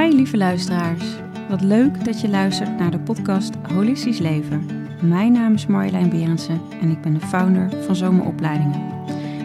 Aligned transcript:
Hi 0.00 0.14
lieve 0.14 0.36
luisteraars. 0.36 1.04
Wat 1.48 1.60
leuk 1.60 2.04
dat 2.04 2.20
je 2.20 2.28
luistert 2.28 2.78
naar 2.78 2.90
de 2.90 2.98
podcast 2.98 3.54
Holistisch 3.72 4.18
Leven. 4.18 4.66
Mijn 5.00 5.32
naam 5.32 5.54
is 5.54 5.66
Marjolein 5.66 6.08
Berendsen 6.08 6.60
en 6.80 6.90
ik 6.90 7.00
ben 7.00 7.14
de 7.14 7.20
founder 7.20 7.70
van 7.84 7.96
Zomeropleidingen. 7.96 8.80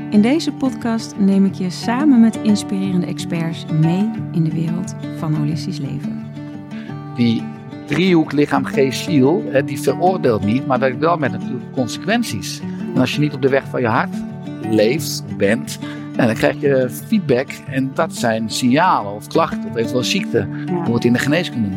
In 0.10 0.22
deze 0.22 0.52
podcast 0.52 1.16
neem 1.18 1.46
ik 1.46 1.54
je 1.54 1.70
samen 1.70 2.20
met 2.20 2.40
inspirerende 2.44 3.06
experts 3.06 3.66
mee 3.66 4.12
in 4.32 4.44
de 4.44 4.52
wereld 4.52 4.96
van 5.18 5.34
holistisch 5.34 5.80
leven. 5.80 6.26
Die 7.16 7.44
driehoek 7.86 8.32
lichaam, 8.32 8.66
geest, 8.66 9.04
ziel, 9.04 9.44
die 9.66 9.80
veroordeelt 9.80 10.46
niet, 10.46 10.68
maar 10.68 10.80
werkt 10.80 11.00
wel 11.00 11.18
met 11.18 11.32
natuurlijk 11.32 11.72
consequenties. 11.72 12.62
En 12.94 13.00
als 13.00 13.14
je 13.14 13.20
niet 13.20 13.34
op 13.34 13.42
de 13.42 13.50
weg 13.50 13.68
van 13.68 13.82
je 13.82 13.88
hart 13.88 14.16
leeft, 14.62 15.24
bent, 15.38 15.80
en 16.20 16.26
dan 16.26 16.36
krijg 16.36 16.62
je 16.62 16.90
feedback 17.08 17.48
en 17.70 17.92
dat 17.94 18.16
zijn 18.16 18.50
signalen 18.50 19.12
of 19.12 19.28
klachten 19.28 19.66
of 19.70 19.76
eventueel 19.76 20.04
ziekte. 20.04 20.48
Ja. 20.66 20.92
Het 20.94 21.06
in 21.06 21.14
de 21.14 21.20
geneeskunde. 21.20 21.70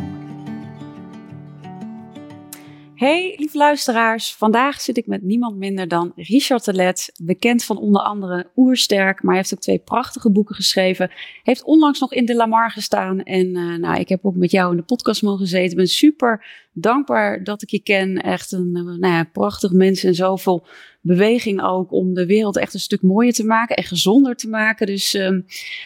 Hey 3.03 3.35
lieve 3.37 3.57
luisteraars, 3.57 4.33
vandaag 4.33 4.81
zit 4.81 4.97
ik 4.97 5.07
met 5.07 5.21
niemand 5.21 5.57
minder 5.57 5.87
dan 5.87 6.11
Richard 6.15 6.63
Telet, 6.63 7.11
bekend 7.23 7.63
van 7.63 7.77
onder 7.77 8.01
andere 8.01 8.49
Oersterk, 8.55 9.21
maar 9.21 9.31
hij 9.31 9.41
heeft 9.41 9.53
ook 9.53 9.59
twee 9.59 9.79
prachtige 9.79 10.31
boeken 10.31 10.55
geschreven. 10.55 11.11
Heeft 11.43 11.63
onlangs 11.63 11.99
nog 11.99 12.13
in 12.13 12.25
de 12.25 12.35
Lamar 12.35 12.71
gestaan 12.71 13.23
en 13.23 13.55
eh, 13.55 13.75
nou, 13.75 13.99
ik 13.99 14.09
heb 14.09 14.25
ook 14.25 14.35
met 14.35 14.51
jou 14.51 14.71
in 14.71 14.77
de 14.77 14.83
podcast 14.83 15.21
mogen 15.21 15.47
zitten. 15.47 15.69
Ik 15.69 15.75
ben 15.75 15.87
super 15.87 16.45
dankbaar 16.73 17.43
dat 17.43 17.61
ik 17.61 17.69
je 17.69 17.79
ken. 17.79 18.21
Echt 18.21 18.51
een 18.51 18.71
eh, 18.75 18.83
nou 18.83 19.13
ja, 19.13 19.23
prachtig 19.23 19.71
mens 19.71 20.03
en 20.03 20.15
zoveel 20.15 20.65
beweging 21.01 21.63
ook 21.63 21.91
om 21.91 22.13
de 22.13 22.25
wereld 22.25 22.57
echt 22.57 22.73
een 22.73 22.79
stuk 22.79 23.01
mooier 23.01 23.33
te 23.33 23.45
maken 23.45 23.75
en 23.75 23.83
gezonder 23.83 24.35
te 24.35 24.49
maken. 24.49 24.87
Dus 24.87 25.13
ehm, 25.13 25.41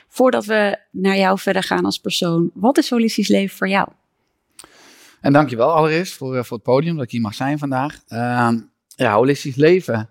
voordat 0.07 0.45
we 0.45 0.77
naar 0.91 1.17
jou 1.17 1.39
verder 1.39 1.63
gaan 1.63 1.85
als 1.85 1.99
persoon, 1.99 2.51
wat 2.53 2.77
is 2.77 2.89
holistisch 2.89 3.27
leven 3.27 3.57
voor 3.57 3.69
jou? 3.69 3.87
En 5.27 5.33
dankjewel 5.33 5.71
allereerst 5.71 6.13
voor, 6.13 6.35
eh, 6.35 6.43
voor 6.43 6.57
het 6.57 6.65
podium 6.65 6.95
dat 6.95 7.03
ik 7.03 7.11
hier 7.11 7.21
mag 7.21 7.33
zijn 7.33 7.57
vandaag. 7.57 8.01
Ehm, 8.07 8.59
ja, 8.87 9.13
holistisch 9.13 9.55
leven 9.55 10.09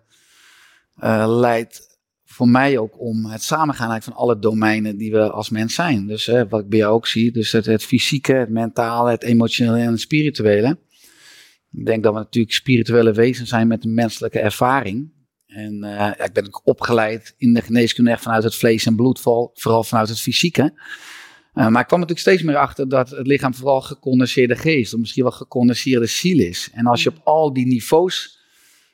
eh, 0.96 1.24
leidt 1.28 1.98
voor 2.24 2.48
mij 2.48 2.78
ook 2.78 3.00
om 3.00 3.24
het 3.24 3.42
samengaan 3.42 4.02
van 4.02 4.12
alle 4.12 4.38
domeinen 4.38 4.96
die 4.96 5.12
we 5.12 5.30
als 5.30 5.50
mens 5.50 5.74
zijn. 5.74 6.06
Dus 6.06 6.28
eh, 6.28 6.42
wat 6.48 6.60
ik 6.60 6.68
bij 6.68 6.78
jou 6.78 6.92
ook 6.92 7.06
zie, 7.06 7.32
dus 7.32 7.52
het, 7.52 7.84
fysieke, 7.84 8.32
het 8.32 8.48
mentale, 8.48 9.10
het 9.10 9.22
emotionele 9.22 9.78
en 9.78 9.90
het 9.90 10.00
spirituele. 10.00 10.78
Ik 11.72 11.86
denk 11.86 12.02
dat 12.02 12.12
we 12.12 12.18
natuurlijk 12.18 12.54
spirituele 12.54 13.12
wezens 13.12 13.48
zijn 13.48 13.68
met 13.68 13.84
een 13.84 13.94
menselijke 13.94 14.40
ervaring. 14.40 15.12
En 15.46 15.78
ja, 15.80 16.18
ik 16.18 16.32
ben 16.32 16.46
ook 16.46 16.60
opgeleid 16.64 17.34
in 17.38 17.54
de 17.54 17.62
geneeskunde 17.62 18.10
echt 18.10 18.22
vanuit 18.22 18.42
het 18.42 18.54
vlees 18.54 18.86
en 18.86 18.96
bloed, 18.96 19.20
vooral 19.20 19.84
vanuit 19.84 20.08
het 20.08 20.20
fysieke. 20.20 20.72
Uh, 21.56 21.68
maar 21.68 21.80
ik 21.80 21.86
kwam 21.86 22.00
natuurlijk 22.00 22.26
steeds 22.28 22.42
meer 22.42 22.56
achter 22.56 22.88
dat 22.88 23.10
het 23.10 23.26
lichaam 23.26 23.54
vooral 23.54 23.80
gecondenseerde 23.80 24.56
geest, 24.56 24.94
of 24.94 25.00
misschien 25.00 25.22
wel 25.22 25.32
gecondenseerde 25.32 26.06
ziel 26.06 26.38
is. 26.38 26.70
En 26.72 26.86
als 26.86 27.02
je 27.02 27.08
op 27.08 27.20
al 27.24 27.52
die 27.52 27.66
niveaus 27.66 28.38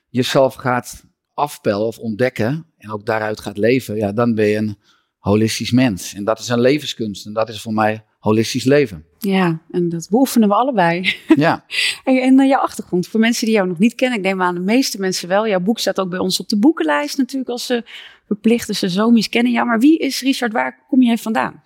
jezelf 0.08 0.54
gaat 0.54 1.04
afpellen 1.34 1.86
of 1.86 1.98
ontdekken 1.98 2.66
en 2.78 2.90
ook 2.90 3.06
daaruit 3.06 3.40
gaat 3.40 3.58
leven, 3.58 3.96
ja, 3.96 4.12
dan 4.12 4.34
ben 4.34 4.46
je 4.46 4.56
een 4.56 4.76
holistisch 5.18 5.70
mens. 5.70 6.14
En 6.14 6.24
dat 6.24 6.38
is 6.38 6.48
een 6.48 6.60
levenskunst 6.60 7.26
en 7.26 7.32
dat 7.32 7.48
is 7.48 7.60
voor 7.60 7.72
mij 7.72 8.04
holistisch 8.18 8.64
leven. 8.64 9.04
Ja, 9.18 9.60
en 9.70 9.88
dat 9.88 10.08
beoefenen 10.10 10.48
we 10.48 10.54
allebei. 10.54 11.16
Ja, 11.36 11.64
en 12.04 12.40
uh, 12.40 12.48
jouw 12.48 12.60
achtergrond, 12.60 13.08
voor 13.08 13.20
mensen 13.20 13.46
die 13.46 13.54
jou 13.54 13.68
nog 13.68 13.78
niet 13.78 13.94
kennen, 13.94 14.18
ik 14.18 14.24
neem 14.24 14.42
aan 14.42 14.54
de 14.54 14.60
meeste 14.60 15.00
mensen 15.00 15.28
wel. 15.28 15.48
Jouw 15.48 15.60
boek 15.60 15.78
staat 15.78 16.00
ook 16.00 16.10
bij 16.10 16.18
ons 16.18 16.40
op 16.40 16.48
de 16.48 16.58
boekenlijst 16.58 17.18
natuurlijk 17.18 17.50
als 17.50 17.66
ze 17.66 17.84
verplicht, 18.26 18.66
dus 18.66 18.78
de 18.78 18.88
zomies 18.88 19.28
kennen 19.28 19.52
jou. 19.52 19.66
Maar 19.66 19.80
wie 19.80 19.98
is 19.98 20.20
Richard, 20.20 20.52
waar 20.52 20.84
kom 20.88 21.02
jij 21.02 21.18
vandaan? 21.18 21.62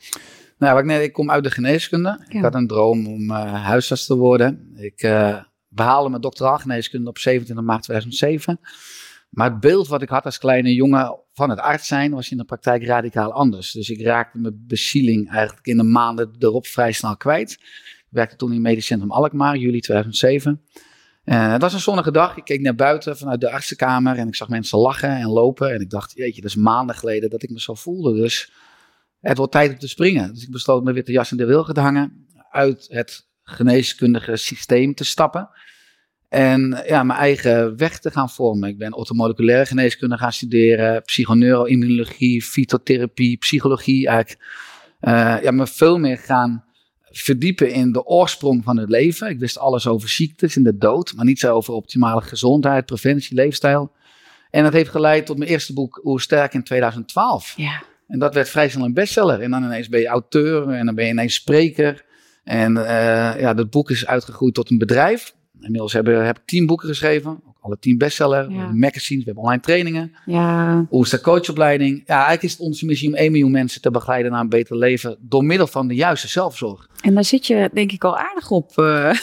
Nou, 0.59 0.73
wat 0.73 0.83
ik, 0.83 0.89
net, 0.89 1.03
ik 1.03 1.13
kom 1.13 1.31
uit 1.31 1.45
de 1.45 1.51
geneeskunde. 1.51 2.09
Ja. 2.09 2.37
Ik 2.37 2.43
had 2.43 2.55
een 2.55 2.67
droom 2.67 3.07
om 3.07 3.31
uh, 3.31 3.65
huisarts 3.65 4.07
te 4.07 4.17
worden. 4.17 4.73
Ik 4.77 5.03
uh, 5.03 5.39
behaalde 5.69 6.09
mijn 6.09 6.21
doctoraal 6.23 6.59
geneeskunde 6.59 7.09
op 7.09 7.19
27 7.19 7.65
maart 7.65 7.83
2007. 7.83 8.61
Maar 9.31 9.51
het 9.51 9.61
beeld 9.61 9.89
wat 9.89 10.03
ik 10.03 10.09
had 10.09 10.25
als 10.25 10.39
kleine 10.39 10.75
jongen 10.75 11.19
van 11.33 11.51
het 11.51 11.59
arts 11.59 11.87
zijn 11.87 12.11
was 12.13 12.31
in 12.31 12.37
de 12.37 12.45
praktijk 12.45 12.85
radicaal 12.85 13.33
anders. 13.33 13.73
Dus 13.73 13.91
ik 13.91 14.01
raakte 14.01 14.39
mijn 14.39 14.65
bezieling 14.67 15.31
eigenlijk 15.31 15.67
in 15.67 15.77
de 15.77 15.83
maanden 15.83 16.31
erop 16.39 16.67
vrij 16.67 16.93
snel 16.93 17.17
kwijt. 17.17 17.51
Ik 17.51 18.07
werkte 18.09 18.37
toen 18.37 18.53
in 18.53 18.61
Medisch 18.61 18.87
Centrum 18.87 19.11
Alkmaar, 19.11 19.57
juli 19.57 19.81
2007. 19.81 20.63
Uh, 21.25 21.53
het 21.53 21.61
was 21.63 21.73
een 21.73 21.81
zonnige 21.81 22.11
dag. 22.11 22.37
Ik 22.37 22.45
keek 22.45 22.61
naar 22.61 22.75
buiten 22.75 23.17
vanuit 23.17 23.41
de 23.41 23.51
artsenkamer 23.51 24.17
en 24.17 24.29
ik 24.29 24.35
zag 24.35 24.49
mensen 24.49 24.79
lachen 24.79 25.11
en 25.11 25.29
lopen. 25.29 25.75
En 25.75 25.81
ik 25.81 25.91
dacht, 25.91 26.13
jeetje, 26.15 26.41
dat 26.41 26.51
is 26.51 26.57
maanden 26.57 26.97
geleden 26.97 27.31
dat 27.31 27.43
ik 27.43 27.51
me 27.51 27.61
zo 27.61 27.75
voelde. 27.75 28.15
Dus 28.15 28.53
het 29.29 29.37
wordt 29.37 29.53
tijd 29.53 29.71
om 29.71 29.79
te 29.79 29.89
springen. 29.89 30.35
Dus 30.35 30.43
ik 30.43 30.51
besloot 30.51 30.83
mijn 30.83 30.95
witte 30.95 31.13
jas 31.13 31.31
in 31.31 31.37
de 31.37 31.45
wilgen 31.45 31.79
hangen. 31.79 32.27
Uit 32.51 32.87
het 32.89 33.29
geneeskundige 33.43 34.37
systeem 34.37 34.95
te 34.95 35.05
stappen. 35.05 35.49
En 36.29 36.83
ja, 36.87 37.03
mijn 37.03 37.19
eigen 37.19 37.77
weg 37.77 37.99
te 37.99 38.11
gaan 38.11 38.31
vormen. 38.31 38.69
Ik 38.69 38.79
ben 38.79 38.95
orthomoleculaire 38.95 39.67
geneeskunde 39.67 40.17
gaan 40.17 40.33
studeren. 40.33 41.03
Psychoneuroimmunologie, 41.03 42.43
fytotherapie, 42.43 43.37
psychologie. 43.37 44.07
Eigenlijk 44.07 44.45
uh, 45.01 45.37
ja, 45.43 45.51
me 45.51 45.67
veel 45.67 45.99
meer 45.99 46.19
gaan 46.19 46.65
verdiepen 47.11 47.73
in 47.73 47.93
de 47.93 48.05
oorsprong 48.05 48.65
van 48.65 48.77
het 48.77 48.89
leven. 48.89 49.29
Ik 49.29 49.39
wist 49.39 49.59
alles 49.59 49.87
over 49.87 50.09
ziektes 50.09 50.57
en 50.57 50.63
de 50.63 50.77
dood. 50.77 51.13
Maar 51.17 51.25
niet 51.25 51.39
zo 51.39 51.55
over 51.55 51.75
optimale 51.75 52.21
gezondheid, 52.21 52.87
preventie, 52.87 53.37
leefstijl. 53.37 53.93
En 54.51 54.63
dat 54.63 54.73
heeft 54.73 54.91
geleid 54.91 55.27
tot 55.27 55.39
mijn 55.39 55.51
eerste 55.51 55.73
boek 55.73 56.01
Hoe 56.03 56.21
Sterk 56.21 56.55
in 56.55 56.63
2012. 56.63 57.55
Ja. 57.57 57.83
En 58.07 58.19
dat 58.19 58.35
werd 58.35 58.49
vrij 58.49 58.69
snel 58.69 58.85
een 58.85 58.95
bestseller. 58.95 59.41
En 59.41 59.51
dan 59.51 59.65
ineens 59.65 59.89
ben 59.89 60.01
je 60.01 60.07
auteur 60.07 60.69
en 60.69 60.87
dan 60.87 60.95
ben 60.95 61.05
je 61.05 61.11
ineens 61.11 61.35
spreker. 61.35 62.05
En 62.45 62.77
uh, 62.77 62.85
ja, 63.39 63.55
dat 63.55 63.71
boek 63.71 63.91
is 63.91 64.07
uitgegroeid 64.07 64.55
tot 64.55 64.71
een 64.71 64.79
bedrijf. 64.79 65.35
Inmiddels 65.67 65.93
hebben, 65.93 66.27
heb 66.27 66.37
ik 66.37 66.43
tien 66.47 66.67
boeken 66.67 66.89
geschreven. 66.89 67.31
Ook 67.31 67.57
alle 67.61 67.79
tien 67.79 67.99
bestseller. 67.99 68.51
Ja. 68.51 68.73
Magazines, 68.73 69.25
we 69.25 69.31
hebben 69.31 69.43
online 69.43 69.63
trainingen. 69.63 70.13
Ja, 70.27 70.87
Oester 70.91 71.21
coachopleiding. 71.21 72.03
Ja, 72.07 72.15
eigenlijk 72.15 72.43
is 72.43 72.53
het 72.53 72.61
onze 72.61 72.87
missie 72.87 73.09
om 73.09 73.15
1 73.15 73.31
miljoen 73.31 73.51
mensen 73.51 73.81
te 73.81 73.91
begeleiden 73.91 74.33
naar 74.33 74.41
een 74.41 74.49
beter 74.49 74.77
leven. 74.77 75.17
Door 75.21 75.45
middel 75.45 75.67
van 75.67 75.89
de 75.89 75.95
juiste 75.95 76.29
zelfzorg. 76.29 76.89
en 77.01 77.15
daar 77.15 77.25
zit 77.25 77.47
je 77.47 77.71
denk 77.73 77.93
ik 77.93 78.05
al 78.05 78.19
aardig 78.19 78.51
op. 78.51 78.73
Uh, 78.77 79.11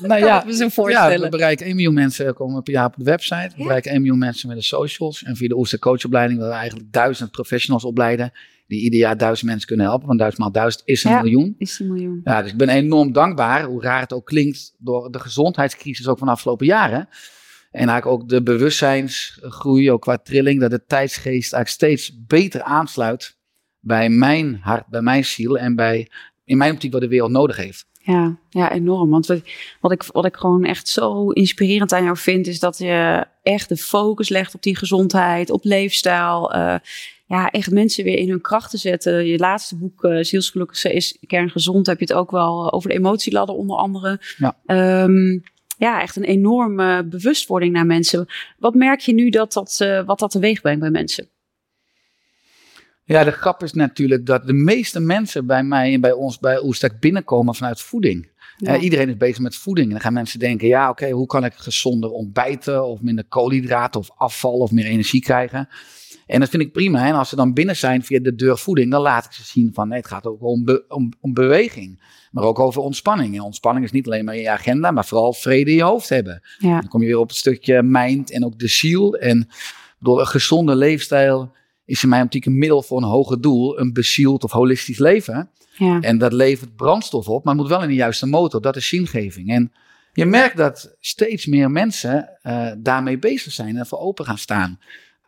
Nou 0.00 0.24
ja, 0.24 0.52
zo 0.52 0.64
ja, 0.64 0.70
voorstellen. 0.70 1.20
we 1.20 1.28
bereiken 1.28 1.66
1 1.66 1.74
miljoen 1.74 1.94
mensen 1.94 2.34
komen 2.34 2.62
per 2.62 2.72
jaar 2.72 2.86
op 2.86 2.94
de 2.96 3.04
website. 3.04 3.50
We 3.56 3.62
bereiken 3.62 3.90
1 3.90 4.00
miljoen 4.00 4.18
mensen 4.18 4.48
met 4.48 4.56
de 4.56 4.62
socials. 4.62 5.22
En 5.22 5.36
via 5.36 5.48
de 5.48 5.56
Oester 5.56 5.78
coachopleiding 5.78 6.38
willen 6.38 6.54
we 6.54 6.58
eigenlijk 6.60 6.92
duizend 6.92 7.30
professionals 7.30 7.84
opleiden. 7.84 8.32
Die 8.66 8.80
ieder 8.80 8.98
jaar 8.98 9.16
duizend 9.16 9.48
mensen 9.48 9.66
kunnen 9.68 9.86
helpen. 9.86 10.06
Want 10.06 10.18
duizend 10.18 10.42
maal 10.42 10.52
duizend 10.52 10.82
is 10.86 11.04
een 11.04 11.10
Ja. 11.10 11.20
miljoen. 11.22 11.54
is 11.58 11.76
die 11.76 11.86
miljoen. 11.86 12.20
Ja, 12.24 12.42
dus 12.42 12.50
ik 12.50 12.56
ben 12.56 12.68
enorm 12.68 13.12
dankbaar, 13.12 13.64
hoe 13.64 13.82
raar 13.82 14.00
het 14.00 14.12
ook 14.12 14.26
klinkt, 14.26 14.74
door 14.78 15.10
de 15.10 15.18
gezondheidscrisis 15.18 16.08
ook 16.08 16.18
van 16.18 16.26
de 16.26 16.32
afgelopen 16.32 16.66
jaren. 16.66 17.08
En 17.70 17.88
eigenlijk 17.88 18.06
ook 18.06 18.28
de 18.28 18.42
bewustzijnsgroei, 18.42 19.90
ook 19.90 20.00
qua 20.00 20.18
trilling, 20.18 20.60
dat 20.60 20.70
de 20.70 20.84
tijdsgeest 20.86 21.52
eigenlijk 21.52 21.68
steeds 21.68 22.24
beter 22.26 22.62
aansluit 22.62 23.36
bij 23.80 24.08
mijn 24.08 24.58
hart, 24.62 24.86
bij 24.86 25.02
mijn 25.02 25.24
ziel 25.24 25.58
en 25.58 25.74
bij, 25.74 26.10
in 26.44 26.56
mijn 26.56 26.72
optiek, 26.72 26.92
wat 26.92 27.00
de 27.00 27.08
wereld 27.08 27.30
nodig 27.30 27.56
heeft. 27.56 27.86
Ja, 27.98 28.38
ja, 28.50 28.72
enorm. 28.72 29.10
Want 29.10 29.26
wat, 29.26 29.40
wat, 29.80 29.92
ik, 29.92 30.02
wat 30.12 30.24
ik 30.24 30.36
gewoon 30.36 30.64
echt 30.64 30.88
zo 30.88 31.30
inspirerend 31.30 31.92
aan 31.92 32.04
jou 32.04 32.16
vind, 32.16 32.46
is 32.46 32.58
dat 32.58 32.78
je 32.78 33.26
echt 33.42 33.68
de 33.68 33.76
focus 33.76 34.28
legt 34.28 34.54
op 34.54 34.62
die 34.62 34.76
gezondheid, 34.76 35.50
op 35.50 35.64
leefstijl. 35.64 36.56
Uh, 36.56 36.74
ja, 37.26 37.50
echt 37.50 37.70
mensen 37.70 38.04
weer 38.04 38.18
in 38.18 38.28
hun 38.28 38.40
kracht 38.40 38.70
te 38.70 38.76
zetten. 38.76 39.26
Je 39.26 39.38
laatste 39.38 39.76
boek, 39.76 40.04
uh, 40.04 40.22
Zielsgelukkig 40.22 40.84
is 40.84 41.18
kerngezond, 41.26 41.86
heb 41.86 41.98
je 41.98 42.04
het 42.04 42.14
ook 42.14 42.30
wel 42.30 42.72
over 42.72 42.88
de 42.88 42.94
emotieladder 42.94 43.56
onder 43.56 43.76
andere. 43.76 44.20
Ja. 44.36 45.02
Um, 45.02 45.42
ja, 45.78 46.00
echt 46.02 46.16
een 46.16 46.24
enorme 46.24 47.04
bewustwording 47.04 47.72
naar 47.72 47.86
mensen. 47.86 48.26
Wat 48.58 48.74
merk 48.74 49.00
je 49.00 49.12
nu 49.12 49.30
dat 49.30 49.52
dat, 49.52 49.78
uh, 49.82 50.04
wat 50.04 50.18
dat 50.18 50.30
teweeg 50.30 50.60
brengt 50.60 50.80
bij 50.80 50.90
mensen? 50.90 51.28
Ja, 53.04 53.24
de 53.24 53.30
grap 53.30 53.62
is 53.62 53.72
natuurlijk 53.72 54.26
dat 54.26 54.46
de 54.46 54.52
meeste 54.52 55.00
mensen 55.00 55.46
bij 55.46 55.62
mij 55.62 55.92
en 55.92 56.00
bij 56.00 56.12
ons 56.12 56.38
bij 56.38 56.62
Oestek 56.62 57.00
binnenkomen 57.00 57.54
vanuit 57.54 57.80
voeding. 57.80 58.34
Ja. 58.56 58.76
Uh, 58.76 58.82
iedereen 58.82 59.08
is 59.08 59.16
bezig 59.16 59.38
met 59.38 59.56
voeding. 59.56 59.86
En 59.86 59.92
dan 59.92 60.00
gaan 60.00 60.12
mensen 60.12 60.38
denken, 60.38 60.68
ja 60.68 60.82
oké, 60.82 61.02
okay, 61.02 61.10
hoe 61.10 61.26
kan 61.26 61.44
ik 61.44 61.54
gezonder 61.54 62.10
ontbijten 62.10 62.86
of 62.86 63.00
minder 63.00 63.24
koolhydraten 63.24 64.00
of 64.00 64.10
afval 64.16 64.58
of 64.58 64.70
meer 64.70 64.84
energie 64.84 65.20
krijgen? 65.20 65.68
En 66.26 66.40
dat 66.40 66.48
vind 66.48 66.62
ik 66.62 66.72
prima. 66.72 67.06
En 67.06 67.14
als 67.14 67.28
ze 67.28 67.36
dan 67.36 67.52
binnen 67.52 67.76
zijn 67.76 68.04
via 68.04 68.20
de 68.20 68.34
deur 68.34 68.58
voeding, 68.58 68.90
dan 68.90 69.00
laat 69.00 69.24
ik 69.24 69.32
ze 69.32 69.44
zien 69.44 69.70
van 69.74 69.88
nee, 69.88 69.98
het 69.98 70.08
gaat 70.08 70.26
ook 70.26 70.42
om, 70.42 70.64
be 70.64 70.84
om, 70.88 71.12
om 71.20 71.34
beweging. 71.34 72.00
Maar 72.30 72.44
ook 72.44 72.58
over 72.58 72.82
ontspanning. 72.82 73.34
En 73.34 73.40
ontspanning 73.40 73.84
is 73.84 73.92
niet 73.92 74.06
alleen 74.06 74.24
maar 74.24 74.34
in 74.34 74.42
je 74.42 74.50
agenda, 74.50 74.90
maar 74.90 75.04
vooral 75.04 75.32
vrede 75.32 75.70
in 75.70 75.76
je 75.76 75.82
hoofd 75.82 76.08
hebben. 76.08 76.42
Ja. 76.58 76.80
Dan 76.80 76.88
kom 76.88 77.00
je 77.00 77.06
weer 77.06 77.18
op 77.18 77.28
het 77.28 77.36
stukje 77.36 77.82
mind 77.82 78.30
en 78.30 78.44
ook 78.44 78.58
de 78.58 78.68
ziel. 78.68 79.14
En 79.14 79.48
door 79.98 80.20
een 80.20 80.26
gezonde 80.26 80.76
leefstijl 80.76 81.52
is 81.84 82.02
in 82.02 82.08
mijn 82.08 82.22
optiek 82.22 82.46
een 82.46 82.58
middel 82.58 82.82
voor 82.82 82.98
een 82.98 83.08
hoger 83.08 83.40
doel. 83.40 83.80
Een 83.80 83.92
bezield 83.92 84.44
of 84.44 84.52
holistisch 84.52 84.98
leven. 84.98 85.50
Ja. 85.78 86.00
En 86.00 86.18
dat 86.18 86.32
levert 86.32 86.76
brandstof 86.76 87.28
op, 87.28 87.44
maar 87.44 87.54
moet 87.54 87.68
wel 87.68 87.82
in 87.82 87.88
de 87.88 87.94
juiste 87.94 88.26
motor. 88.26 88.60
Dat 88.60 88.76
is 88.76 88.88
zingeving. 88.88 89.50
En 89.50 89.72
je 90.12 90.26
merkt 90.26 90.56
dat 90.56 90.96
steeds 91.00 91.46
meer 91.46 91.70
mensen 91.70 92.38
uh, 92.42 92.70
daarmee 92.78 93.18
bezig 93.18 93.52
zijn 93.52 93.76
en 93.76 93.86
voor 93.86 93.98
open 93.98 94.24
gaan 94.24 94.38
staan. 94.38 94.78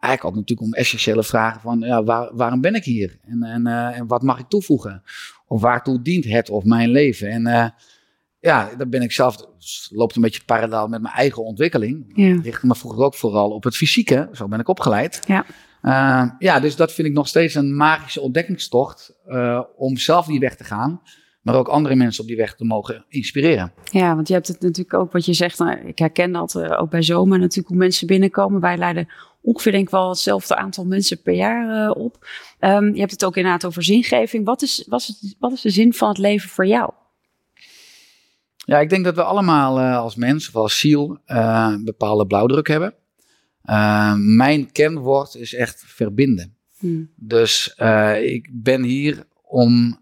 Eigenlijk 0.00 0.24
ook 0.24 0.40
natuurlijk 0.40 0.68
om 0.68 0.74
essentiële 0.74 1.24
vragen 1.24 1.60
van 1.60 1.80
ja, 1.80 2.04
waar, 2.04 2.36
waarom 2.36 2.60
ben 2.60 2.74
ik 2.74 2.84
hier? 2.84 3.18
En, 3.22 3.42
en, 3.42 3.66
en 3.66 4.06
wat 4.06 4.22
mag 4.22 4.38
ik 4.38 4.48
toevoegen? 4.48 5.02
Of 5.46 5.60
waartoe 5.60 6.02
dient 6.02 6.24
het 6.24 6.50
of 6.50 6.64
mijn 6.64 6.90
leven? 6.90 7.28
En 7.28 7.74
ja, 8.40 8.70
dan 8.76 8.90
ben 8.90 9.02
ik 9.02 9.12
zelf, 9.12 9.36
loopt 9.90 10.16
een 10.16 10.22
beetje 10.22 10.44
parallel 10.44 10.88
met 10.88 11.02
mijn 11.02 11.14
eigen 11.14 11.44
ontwikkeling. 11.44 12.12
Ja. 12.14 12.58
Me 12.62 12.74
vroeger 12.74 13.04
ook 13.04 13.14
vooral 13.14 13.50
op 13.50 13.64
het 13.64 13.76
fysieke, 13.76 14.28
zo 14.32 14.48
ben 14.48 14.60
ik 14.60 14.68
opgeleid. 14.68 15.22
Ja. 15.26 15.44
Uh, 15.82 16.30
ja, 16.38 16.60
dus 16.60 16.76
dat 16.76 16.92
vind 16.92 17.08
ik 17.08 17.14
nog 17.14 17.28
steeds 17.28 17.54
een 17.54 17.76
magische 17.76 18.20
ontdekkingstocht 18.20 19.14
om 19.76 19.96
zelf 19.96 20.26
die 20.26 20.40
weg 20.40 20.56
te 20.56 20.64
gaan, 20.64 21.00
maar 21.42 21.54
ook 21.54 21.68
andere 21.68 21.94
mensen 21.94 22.22
op 22.22 22.28
die 22.28 22.36
weg 22.36 22.54
te 22.54 22.64
mogen 22.64 23.04
inspireren. 23.08 23.72
Ja, 23.84 24.14
want 24.14 24.28
je 24.28 24.34
hebt 24.34 24.48
het 24.48 24.60
natuurlijk 24.60 24.94
ook 24.94 25.12
wat 25.12 25.24
je 25.24 25.32
zegt, 25.32 25.58
nou, 25.58 25.78
ik 25.86 25.98
herken 25.98 26.32
dat 26.32 26.54
uh, 26.54 26.80
ook 26.80 26.90
bij 26.90 27.02
zomer 27.02 27.38
natuurlijk 27.38 27.68
hoe 27.68 27.76
mensen 27.76 28.06
binnenkomen. 28.06 28.60
Wij 28.60 28.76
leiden 28.76 29.08
ongeveer 29.40 29.72
denk 29.72 29.84
ik 29.84 29.90
wel 29.90 30.08
hetzelfde 30.08 30.56
aantal 30.56 30.84
mensen 30.84 31.22
per 31.22 31.34
jaar 31.34 31.90
op. 31.90 32.26
Um, 32.60 32.94
je 32.94 33.00
hebt 33.00 33.12
het 33.12 33.24
ook 33.24 33.36
inderdaad 33.36 33.64
over 33.64 33.82
zingeving. 33.82 34.44
Wat 34.44 34.62
is, 34.62 34.84
wat, 34.88 35.00
is, 35.00 35.34
wat 35.38 35.52
is 35.52 35.60
de 35.60 35.70
zin 35.70 35.92
van 35.92 36.08
het 36.08 36.18
leven 36.18 36.48
voor 36.48 36.66
jou? 36.66 36.92
Ja, 38.56 38.78
ik 38.78 38.88
denk 38.88 39.04
dat 39.04 39.14
we 39.14 39.22
allemaal 39.22 39.80
uh, 39.80 39.96
als 39.98 40.14
mens 40.14 40.48
of 40.48 40.56
als 40.56 40.78
ziel 40.78 41.18
uh, 41.26 41.68
een 41.72 41.84
bepaalde 41.84 42.26
blauwdruk 42.26 42.68
hebben. 42.68 42.94
Uh, 43.64 44.14
mijn 44.16 44.72
kenwoord 44.72 45.34
is 45.34 45.54
echt 45.54 45.84
verbinden. 45.86 46.56
Hmm. 46.78 47.10
Dus 47.16 47.74
ik 48.22 48.48
ben 48.52 48.82
hier 48.82 49.26
om 49.42 50.00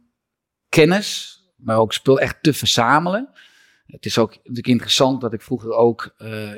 kennis, 0.68 1.40
maar 1.56 1.78
ook 1.78 1.92
spul 1.92 2.20
echt 2.20 2.42
te 2.42 2.52
verzamelen. 2.52 3.28
Het 3.86 4.06
is 4.06 4.18
ook 4.18 4.30
natuurlijk 4.36 4.66
interessant 4.66 5.20
dat 5.20 5.32
ik 5.32 5.42
vroeger 5.42 5.72
ook 5.72 6.14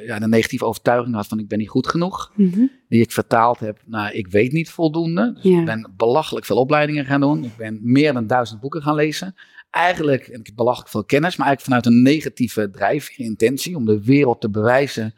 ja, 0.07 0.19
de 0.19 0.29
negatieve 0.29 0.65
overtuiging 0.65 1.15
had 1.15 1.27
van 1.27 1.39
ik 1.39 1.49
ben 1.49 1.59
niet 1.59 1.69
goed 1.69 1.87
genoeg. 1.87 2.33
Mm 2.35 2.71
Die 2.89 3.03
ik 3.03 3.11
vertaald 3.11 3.61
heb 3.61 3.79
naar 3.87 4.15
ik 4.15 4.29
weet 4.29 4.53
niet 4.53 4.71
voldoende. 4.71 5.33
Dus 5.33 5.45
ik 5.45 5.65
ben 5.65 5.93
belachelijk 5.97 6.47
veel 6.47 6.57
opleidingen 6.57 7.05
gaan 7.05 7.21
doen. 7.21 7.45
Ik 7.45 7.57
ben 7.57 7.81
meer 7.83 8.13
dan 8.13 8.27
duizend 8.27 8.61
boeken 8.61 8.83
gaan 8.83 8.95
lezen 8.95 9.35
eigenlijk, 9.71 10.27
en 10.27 10.41
ik 10.41 10.47
heb 10.47 10.57
belachelijk 10.57 10.91
veel 10.91 11.05
kennis, 11.05 11.37
maar 11.37 11.47
eigenlijk 11.47 11.83
vanuit 11.83 11.97
een 11.97 12.13
negatieve 12.13 12.71
drijfveer, 12.71 13.27
intentie, 13.27 13.77
om 13.77 13.85
de 13.85 14.05
wereld 14.05 14.41
te 14.41 14.51
bewijzen 14.51 15.15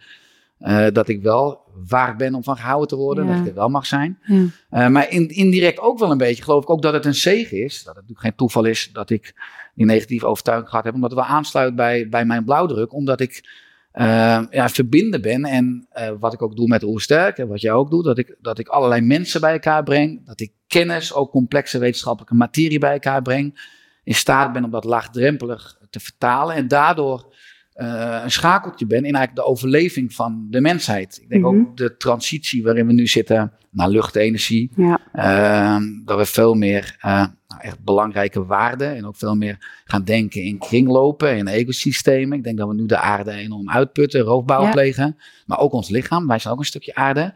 uh, 0.61 0.87
dat 0.93 1.09
ik 1.09 1.23
wel 1.23 1.61
waard 1.89 2.17
ben 2.17 2.35
om 2.35 2.45
van 2.45 2.57
gehouden 2.57 2.89
te 2.89 2.97
worden, 2.97 3.27
dat 3.27 3.37
ik 3.37 3.47
er 3.47 3.55
wel 3.55 3.69
mag 3.69 3.87
zijn. 3.87 4.19
Ja. 4.23 4.35
Uh, 4.71 4.89
maar 4.89 5.11
in, 5.11 5.29
indirect 5.29 5.79
ook 5.79 5.99
wel 5.99 6.11
een 6.11 6.19
beetje 6.19 6.43
geloof 6.43 6.63
ik 6.63 6.71
ook 6.71 6.83
dat 6.83 6.93
het 6.93 7.05
een 7.05 7.15
zegen 7.15 7.65
is, 7.65 7.77
dat 7.77 7.85
het 7.87 7.95
natuurlijk 7.95 8.21
geen 8.21 8.35
toeval 8.35 8.65
is 8.65 8.91
dat 8.93 9.11
ik 9.11 9.35
die 9.81 9.89
negatieve 9.89 10.27
overtuiging 10.27 10.69
gehad 10.69 10.85
heb, 10.85 10.95
omdat 10.95 11.11
het 11.11 11.19
wel 11.19 11.29
aansluit 11.29 11.75
bij, 11.75 12.09
bij 12.09 12.25
mijn 12.25 12.45
blauwdruk, 12.45 12.93
omdat 12.93 13.21
ik 13.21 13.49
uh, 13.95 14.43
ja, 14.51 14.69
verbinden 14.69 15.23
ben 15.23 15.45
en 15.45 15.89
wat 16.19 16.33
ik 16.33 16.43
ook 16.43 16.57
doe 16.57 16.69
met 16.69 16.83
Oersterk 16.83 17.39
en 17.39 17.49
wat 17.49 17.61
jij 17.61 17.73
ook 17.73 17.91
doet, 17.91 18.05
dat 18.05 18.19
ik, 18.19 18.37
dat 18.41 18.59
ik 18.59 18.69
allerlei 18.69 19.01
mensen 19.01 19.41
bij 19.41 19.53
elkaar 19.53 19.83
breng, 19.83 20.27
dat 20.27 20.41
ik 20.41 20.53
kennis, 20.67 21.15
ook 21.15 21.31
complexe 21.31 21.79
wetenschappelijke 21.79 22.35
materie 22.35 22.79
bij 22.79 22.93
elkaar 22.93 23.23
breng 23.23 23.61
in 24.05 24.15
staat 24.15 24.53
ben 24.53 24.65
om 24.65 24.71
dat 24.71 24.85
laagdrempelig 24.85 25.79
te 25.91 26.01
vertalen. 26.01 26.55
En 26.55 26.69
daardoor 26.69 27.30
uh, 27.77 28.21
een 28.23 28.31
schakeltje 28.31 28.87
ben 28.87 29.05
in 29.05 29.15
eigenlijk 29.15 29.35
de 29.35 29.45
overleving 29.45 30.13
van 30.13 30.47
de 30.51 30.61
mensheid. 30.61 31.19
Ik 31.23 31.29
denk 31.29 31.47
ook 31.47 31.55
mhm. 31.55 31.75
de 31.75 31.97
transitie 31.97 32.63
waarin 32.63 32.87
we 32.87 32.93
nu 32.93 33.07
zitten 33.07 33.53
naar 33.71 33.89
luchtenergie. 33.89 34.71
Ja. 34.77 35.01
Uh, 35.15 35.87
dat 36.05 36.19
we 36.19 36.25
veel 36.25 36.55
meer 36.55 36.97
uh, 37.05 37.27
echt 37.61 37.85
belangrijke 37.85 38.45
waarden 38.45 38.97
en 38.97 39.07
ook 39.07 39.17
veel 39.17 39.37
meer 39.37 39.83
gaan 39.85 40.05
denken 40.05 40.43
in 40.43 40.59
kringlopen 40.59 41.31
en 41.31 41.47
ecosystemen. 41.47 42.39
Ik 42.39 42.45
denk 42.45 42.59
dat 42.59 42.69
we 42.69 42.75
nu 42.75 42.87
de 42.87 42.99
aarde 42.99 43.33
enorm 43.33 43.71
uitputten, 43.71 44.21
roofbouw 44.21 44.71
plegen. 44.71 45.17
Maar 45.47 45.59
ook 45.59 45.73
ons 45.73 45.89
lichaam, 45.89 46.27
wij 46.27 46.39
zijn 46.39 46.55
ook 46.55 46.61
een 46.61 46.67
stukje 46.67 46.95
aarde. 46.95 47.35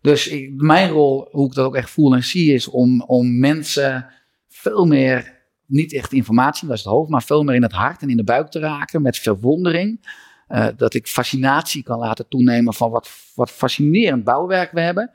Dus 0.00 0.28
ik, 0.28 0.52
mijn 0.56 0.90
rol, 0.90 1.28
hoe 1.30 1.46
ik 1.46 1.54
dat 1.54 1.66
ook 1.66 1.76
echt 1.76 1.90
voel 1.90 2.14
en 2.14 2.24
zie, 2.24 2.54
is 2.54 2.68
om, 2.68 3.02
om 3.02 3.38
mensen 3.38 4.06
veel 4.48 4.86
meer 4.86 5.33
niet 5.66 5.94
echt 5.94 6.12
informatie, 6.12 6.68
dat 6.68 6.76
is 6.76 6.84
het 6.84 6.92
hoofd, 6.92 7.10
maar 7.10 7.22
veel 7.22 7.42
meer 7.42 7.54
in 7.54 7.62
het 7.62 7.72
hart 7.72 8.02
en 8.02 8.10
in 8.10 8.16
de 8.16 8.24
buik 8.24 8.50
te 8.50 8.58
raken 8.58 9.02
met 9.02 9.18
verwondering. 9.18 10.22
Uh, 10.48 10.66
dat 10.76 10.94
ik 10.94 11.06
fascinatie 11.06 11.82
kan 11.82 11.98
laten 11.98 12.28
toenemen 12.28 12.74
van 12.74 12.90
wat, 12.90 13.10
wat 13.34 13.50
fascinerend 13.50 14.24
bouwwerk 14.24 14.72
we 14.72 14.80
hebben. 14.80 15.10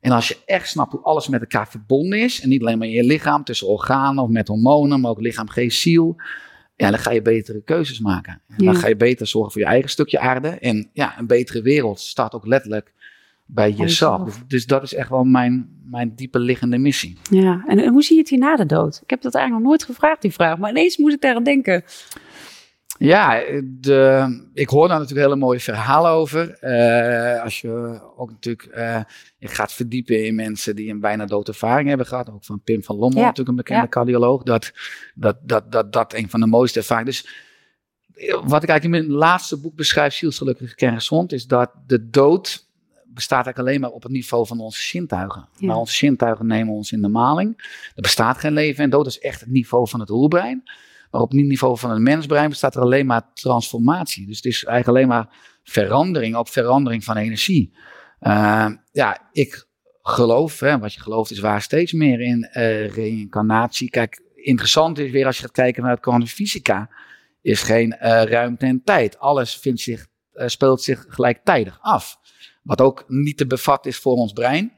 En 0.00 0.10
als 0.10 0.28
je 0.28 0.36
echt 0.46 0.68
snapt 0.68 0.92
hoe 0.92 1.00
alles 1.00 1.28
met 1.28 1.40
elkaar 1.40 1.68
verbonden 1.68 2.20
is, 2.20 2.40
en 2.40 2.48
niet 2.48 2.60
alleen 2.60 2.78
maar 2.78 2.86
in 2.86 2.92
je 2.92 3.04
lichaam, 3.04 3.44
tussen 3.44 3.68
organen 3.68 4.22
of 4.22 4.28
met 4.28 4.48
hormonen, 4.48 5.00
maar 5.00 5.10
ook 5.10 5.20
lichaam, 5.20 5.48
geest, 5.48 5.80
ziel, 5.80 6.16
ja, 6.76 6.90
dan 6.90 6.98
ga 6.98 7.10
je 7.10 7.22
betere 7.22 7.62
keuzes 7.62 8.00
maken. 8.00 8.40
Dan 8.56 8.74
ga 8.74 8.88
je 8.88 8.96
beter 8.96 9.26
zorgen 9.26 9.52
voor 9.52 9.60
je 9.60 9.66
eigen 9.66 9.90
stukje 9.90 10.18
aarde. 10.18 10.48
En 10.48 10.90
ja, 10.92 11.18
een 11.18 11.26
betere 11.26 11.62
wereld 11.62 12.00
staat 12.00 12.34
ook 12.34 12.46
letterlijk 12.46 12.92
bij 13.46 13.70
jezelf. 13.70 14.24
Dus, 14.24 14.42
dus, 14.46 14.66
dat 14.66 14.82
is 14.82 14.94
echt 14.94 15.08
wel 15.08 15.24
mijn, 15.24 15.68
mijn 15.90 16.14
diepe 16.14 16.38
liggende 16.38 16.78
missie. 16.78 17.18
Ja, 17.30 17.64
en, 17.66 17.88
hoe 17.88 18.02
zie 18.02 18.14
je 18.14 18.20
het 18.20 18.30
hier 18.30 18.38
na 18.38 18.56
de 18.56 18.66
dood? 18.66 19.00
Ik 19.02 19.10
heb 19.10 19.22
dat 19.22 19.34
eigenlijk 19.34 19.64
nog 19.64 19.72
nooit 19.72 19.84
gevraagd, 19.84 20.22
die 20.22 20.32
vraag, 20.32 20.58
maar 20.58 20.70
ineens 20.70 20.96
moet 20.96 21.12
ik 21.12 21.20
daar 21.20 21.34
aan 21.34 21.44
denken. 21.44 21.84
Ja, 22.98 23.42
de, 23.64 24.48
ik 24.52 24.68
hoor 24.68 24.88
daar 24.88 24.98
natuurlijk 24.98 25.26
hele 25.26 25.40
mooie 25.40 25.60
verhalen 25.60 26.10
over. 26.10 26.58
Uh, 26.60 27.42
als 27.42 27.60
je 27.60 28.00
ook 28.16 28.30
natuurlijk 28.30 28.76
uh, 28.76 29.00
je 29.38 29.48
gaat 29.48 29.72
verdiepen 29.72 30.26
in 30.26 30.34
mensen 30.34 30.76
die 30.76 30.90
een 30.90 31.00
bijna 31.00 31.26
doodervaring 31.26 31.88
hebben 31.88 32.06
gehad. 32.06 32.30
Ook 32.30 32.44
van 32.44 32.60
Pim 32.62 32.82
van 32.82 32.96
Lommel, 32.96 33.22
natuurlijk 33.22 33.48
een 33.48 33.56
bekende 33.56 33.88
cardioloog. 33.88 34.42
Dat, 34.42 34.72
dat, 35.14 35.36
dat, 35.42 35.72
dat 35.72 35.92
dat 35.92 36.14
een 36.14 36.30
van 36.30 36.40
de 36.40 36.46
mooiste 36.46 36.78
ervaringen. 36.78 37.12
Dus 37.12 37.26
eh, 38.14 38.34
wat 38.44 38.62
ik 38.62 38.68
eigenlijk 38.68 38.84
in 38.84 38.90
mijn 38.90 39.18
laatste 39.18 39.60
boek 39.60 39.74
beschrijf, 39.74 40.14
Zielsgelukkig 40.14 40.74
Kerngezond, 40.74 41.32
is 41.32 41.46
dat 41.46 41.70
de 41.86 42.10
dood 42.10 42.63
bestaat 43.14 43.44
eigenlijk 43.44 43.68
alleen 43.68 43.80
maar 43.80 43.90
op 43.90 44.02
het 44.02 44.12
niveau 44.12 44.46
van 44.46 44.60
onze 44.60 44.82
zintuigen. 44.82 45.48
Maar 45.58 45.76
onze 45.76 45.94
zintuigen 45.94 46.46
nemen 46.46 46.74
ons 46.74 46.92
in 46.92 47.02
de 47.02 47.08
maling. 47.08 47.62
Er 47.94 48.02
bestaat 48.02 48.38
geen 48.38 48.52
leven 48.52 48.84
en 48.84 48.90
dood 48.90 49.06
is 49.06 49.18
echt 49.18 49.40
het 49.40 49.50
niveau 49.50 49.88
van 49.88 50.00
het 50.00 50.08
roerbrein. 50.08 50.62
Maar 51.10 51.20
op 51.20 51.30
het 51.30 51.40
niveau 51.40 51.78
van 51.78 51.90
het 51.90 52.00
mensbrein 52.00 52.48
bestaat 52.48 52.74
er 52.74 52.80
alleen 52.80 53.06
maar 53.06 53.32
transformatie. 53.32 54.26
Dus 54.26 54.36
het 54.36 54.44
is 54.44 54.64
eigenlijk 54.64 54.96
alleen 54.96 55.08
maar 55.08 55.28
verandering, 55.62 56.36
ook 56.36 56.48
verandering 56.48 57.04
van 57.04 57.16
energie. 57.16 57.76
Uh, 58.20 58.70
ja, 58.92 59.28
ik 59.32 59.66
geloof, 60.02 60.60
hè, 60.60 60.78
wat 60.78 60.94
je 60.94 61.00
gelooft 61.00 61.30
is 61.30 61.38
waar, 61.38 61.62
steeds 61.62 61.92
meer 61.92 62.20
in 62.20 62.50
uh, 62.52 62.88
reïncarnatie. 62.88 63.90
Kijk, 63.90 64.22
interessant 64.34 64.98
is 64.98 65.10
weer 65.10 65.26
als 65.26 65.36
je 65.36 65.42
gaat 65.42 65.52
kijken 65.52 65.82
naar 65.82 65.92
het 65.92 66.00
kwantumfysica, 66.00 66.90
is 67.42 67.62
geen 67.62 67.96
uh, 68.02 68.22
ruimte 68.22 68.66
en 68.66 68.82
tijd. 68.84 69.18
Alles 69.18 69.56
vindt 69.56 69.80
zich, 69.80 70.06
speelt 70.34 70.82
zich 70.82 71.04
gelijktijdig 71.08 71.78
af. 71.80 72.18
Wat 72.64 72.80
ook 72.80 73.04
niet 73.08 73.36
te 73.36 73.46
bevatten 73.46 73.90
is 73.90 73.98
voor 73.98 74.16
ons 74.16 74.32
brein. 74.32 74.72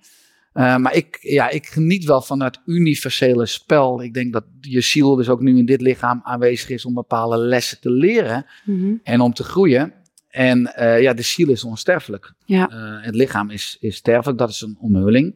Uh, 0.55 0.77
maar 0.77 0.95
ik, 0.95 1.19
ja, 1.21 1.49
ik 1.49 1.67
geniet 1.67 2.05
wel 2.05 2.23
van 2.23 2.43
het 2.43 2.61
universele 2.67 3.47
spel. 3.47 4.03
Ik 4.03 4.15
denk 4.15 4.33
dat 4.33 4.45
je 4.61 4.81
ziel 4.81 5.15
dus 5.15 5.29
ook 5.29 5.41
nu 5.41 5.59
in 5.59 5.67
dit 5.67 5.81
lichaam 5.81 6.21
aanwezig 6.23 6.69
is 6.69 6.85
om 6.85 6.95
bepaalde 6.95 7.37
lessen 7.37 7.81
te 7.81 7.91
leren 7.91 8.47
mm 8.65 9.01
en 9.03 9.21
om 9.21 9.33
te 9.33 9.43
groeien. 9.43 9.93
En 10.29 10.75
uh, 10.79 11.01
ja, 11.01 11.15
de 11.15 11.23
ziel 11.23 11.49
is 11.49 11.65
onsterfelijk. 11.65 12.33
Ja. 12.45 12.71
Uh, 12.71 13.05
het 13.05 13.15
lichaam 13.15 13.51
is, 13.51 13.77
is 13.81 13.97
sterfelijk, 13.97 14.39
dat 14.39 14.49
is 14.49 14.61
een 14.61 14.77
omhulling. 14.81 15.35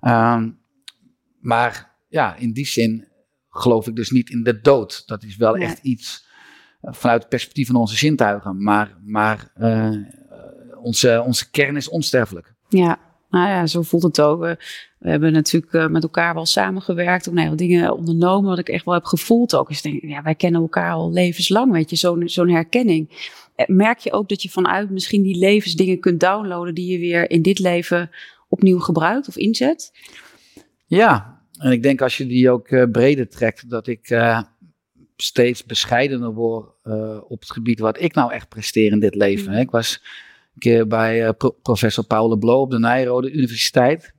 Uh, 0.00 0.42
maar 1.40 1.96
ja, 2.08 2.36
in 2.36 2.52
die 2.52 2.66
zin 2.66 3.08
geloof 3.48 3.86
ik 3.86 3.96
dus 3.96 4.10
niet 4.10 4.30
in 4.30 4.42
de 4.42 4.60
dood. 4.60 5.02
Dat 5.06 5.22
is 5.22 5.36
wel 5.36 5.56
echt 5.56 5.78
iets 5.78 6.26
vanuit 6.80 7.20
het 7.20 7.30
perspectief 7.30 7.66
van 7.66 7.76
onze 7.76 7.96
zintuigen. 7.96 8.62
Maar, 8.62 8.98
maar 9.04 9.52
onze, 10.82 11.22
onze 11.26 11.50
kern 11.50 11.76
is 11.76 11.88
onsterfelijk. 11.88 12.54
Ja, 12.68 12.98
nou 13.32 13.48
ja, 13.48 13.66
zo 13.66 13.82
voelt 13.82 14.02
het 14.02 14.20
ook. 14.20 14.40
We, 14.40 14.56
hebben 14.98 15.32
natuurlijk 15.32 15.72
eh, 15.72 15.86
met 15.86 16.02
elkaar 16.02 16.34
wel 16.34 16.46
samengewerkt. 16.46 17.28
Of 17.28 17.34
nee, 17.34 17.54
dingen 17.54 17.96
ondernomen. 17.96 18.50
Wat 18.50 18.58
ik 18.58 18.68
echt 18.68 18.84
wel 18.84 18.94
heb 18.94 19.04
gevoeld 19.04 19.54
ook. 19.54 19.70
Is 19.70 19.82
denk, 19.82 20.02
ja, 20.02 20.22
wij 20.22 20.34
kennen 20.34 20.60
elkaar 20.60 20.92
al 20.92 21.12
levenslang. 21.12 21.72
Weet 21.72 21.90
je, 21.90 21.96
zo'n 21.96 22.28
zo'n 22.28 22.48
herkenning. 22.48 23.08
Eh, 23.54 23.66
merk 23.66 23.98
je 23.98 24.12
ook 24.12 24.28
dat 24.28 24.42
je 24.42 24.48
vanuit 24.48 24.90
misschien 24.90 25.22
die 25.22 25.38
levensdingen 25.38 26.00
kunt 26.00 26.20
downloaden. 26.20 26.74
die 26.74 26.92
je 26.92 26.98
weer 26.98 27.30
in 27.30 27.42
dit 27.42 27.58
leven 27.58 28.10
opnieuw 28.48 28.78
gebruikt 28.78 29.28
of 29.28 29.36
inzet? 29.36 29.92
Ja, 30.86 31.40
en 31.58 31.72
ik 31.72 31.82
denk 31.82 32.02
als 32.02 32.16
je 32.16 32.26
die 32.26 32.50
ook 32.50 32.70
uh, 32.70 32.84
breder 32.90 33.28
trekt. 33.28 33.70
dat 33.70 33.86
ik 33.86 34.20
steeds 35.16 35.64
bescheidener 35.64 36.32
word 36.32 36.66
op 37.28 37.40
het 37.40 37.50
gebied 37.50 37.78
wat 37.78 38.00
ik 38.00 38.14
nou 38.14 38.32
echt 38.32 38.48
presteer 38.48 38.92
in 38.92 39.00
dit 39.00 39.14
leven. 39.14 39.52
Mm. 39.52 39.58
Ik 39.58 39.70
was 39.70 40.00
een 40.54 40.58
keer 40.58 40.86
bij 40.86 41.26
uh, 41.26 41.30
professor 41.62 42.04
Paul 42.04 42.36
Blo 42.36 42.60
op 42.60 42.70
de 42.70 42.78
Nijrode 42.78 43.30
Universiteit. 43.30 44.12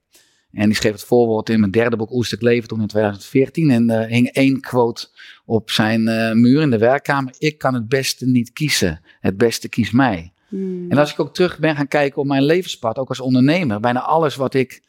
En 0.52 0.66
die 0.66 0.75
schreef 0.75 0.92
het 0.92 1.04
voorwoord 1.04 1.50
in 1.50 1.60
mijn 1.60 1.72
derde 1.72 1.96
boek 1.96 2.12
Oestek 2.12 2.42
Leven 2.42 2.68
toen 2.68 2.82
in 2.82 2.88
2014. 2.88 3.70
En 3.70 3.90
er 3.90 4.04
uh, 4.04 4.12
hing 4.12 4.28
één 4.28 4.60
quote 4.60 5.08
op 5.46 5.72
zijn 5.72 6.02
uh, 6.02 6.32
muur 6.32 6.62
in 6.62 6.70
de 6.70 6.78
werkkamer. 6.78 7.34
Ik 7.38 7.58
kan 7.58 7.74
het 7.74 7.88
beste 7.88 8.25
niet 8.25 8.54
kiezen. 8.54 9.02
Het 9.20 9.38
beste 9.38 9.70
kiest 9.70 9.94
mij. 9.94 10.34
Hmm. 10.50 10.92
En 10.92 10.98
als 10.98 11.12
ik 11.12 11.20
ook 11.20 11.34
terug 11.34 11.60
ben 11.60 11.75
gaan 11.75 11.88
kijken 11.88 12.22
op 12.22 12.28
mijn 12.28 12.44
levenspad, 12.44 12.98
ook 12.98 13.10
als 13.10 13.20
ondernemer. 13.20 13.80
Bijna 13.80 14.00
alles 14.00 14.36
wat 14.36 14.54
ik 14.54 14.82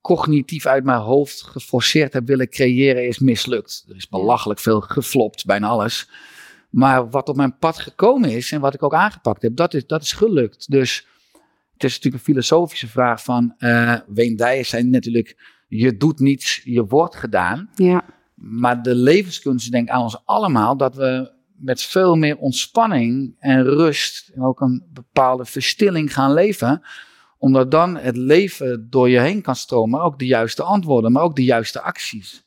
cognitief 0.00 0.66
uit 0.66 0.84
mijn 0.84 0.98
hoofd 0.98 1.42
geforceerd 1.42 2.12
heb 2.12 2.26
willen 2.26 2.48
creëren 2.48 3.06
is 3.06 3.18
mislukt. 3.18 3.84
Er 3.88 3.96
is 3.96 4.08
belachelijk 4.08 4.60
veel 4.60 4.80
geflopt, 4.80 5.44
bijna 5.44 5.68
alles. 5.68 6.08
Maar 6.72 7.10
wat 7.10 7.28
op 7.28 7.36
mijn 7.36 7.58
pad 7.58 7.78
gekomen 7.78 8.30
is 8.30 8.52
en 8.52 8.60
wat 8.60 8.74
ik 8.74 8.82
ook 8.82 8.94
aangepakt 8.94 9.42
heb, 9.42 9.56
dat 9.56 9.74
is, 9.74 9.86
dat 9.86 10.02
is 10.02 10.12
gelukt. 10.12 10.70
Dus 10.70 11.06
het 11.72 11.84
is 11.84 11.96
natuurlijk 11.96 12.14
een 12.14 12.32
filosofische 12.32 12.88
vraag 12.88 13.24
van 13.24 13.54
uh, 13.58 13.94
Ween 14.06 14.36
Dijers 14.36 14.68
zijn 14.68 14.90
natuurlijk, 14.90 15.62
je 15.68 15.96
doet 15.96 16.18
niets, 16.18 16.60
je 16.64 16.86
wordt 16.86 17.16
gedaan. 17.16 17.70
Ja. 17.74 18.04
Maar 18.34 18.82
de 18.82 18.94
levenskunst 18.94 19.72
denkt 19.72 19.90
aan 19.90 20.02
ons 20.02 20.22
allemaal 20.24 20.76
dat 20.76 20.94
we 20.94 21.32
met 21.56 21.82
veel 21.82 22.16
meer 22.16 22.36
ontspanning 22.36 23.36
en 23.38 23.64
rust 23.64 24.28
en 24.34 24.42
ook 24.42 24.60
een 24.60 24.84
bepaalde 24.92 25.44
verstilling 25.44 26.12
gaan 26.12 26.32
leven. 26.32 26.82
Omdat 27.38 27.70
dan 27.70 27.96
het 27.96 28.16
leven 28.16 28.86
door 28.90 29.08
je 29.08 29.20
heen 29.20 29.42
kan 29.42 29.56
stromen, 29.56 29.90
maar 29.90 30.06
ook 30.06 30.18
de 30.18 30.26
juiste 30.26 30.62
antwoorden, 30.62 31.12
maar 31.12 31.22
ook 31.22 31.36
de 31.36 31.44
juiste 31.44 31.80
acties. 31.80 32.44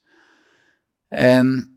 En 1.07 1.74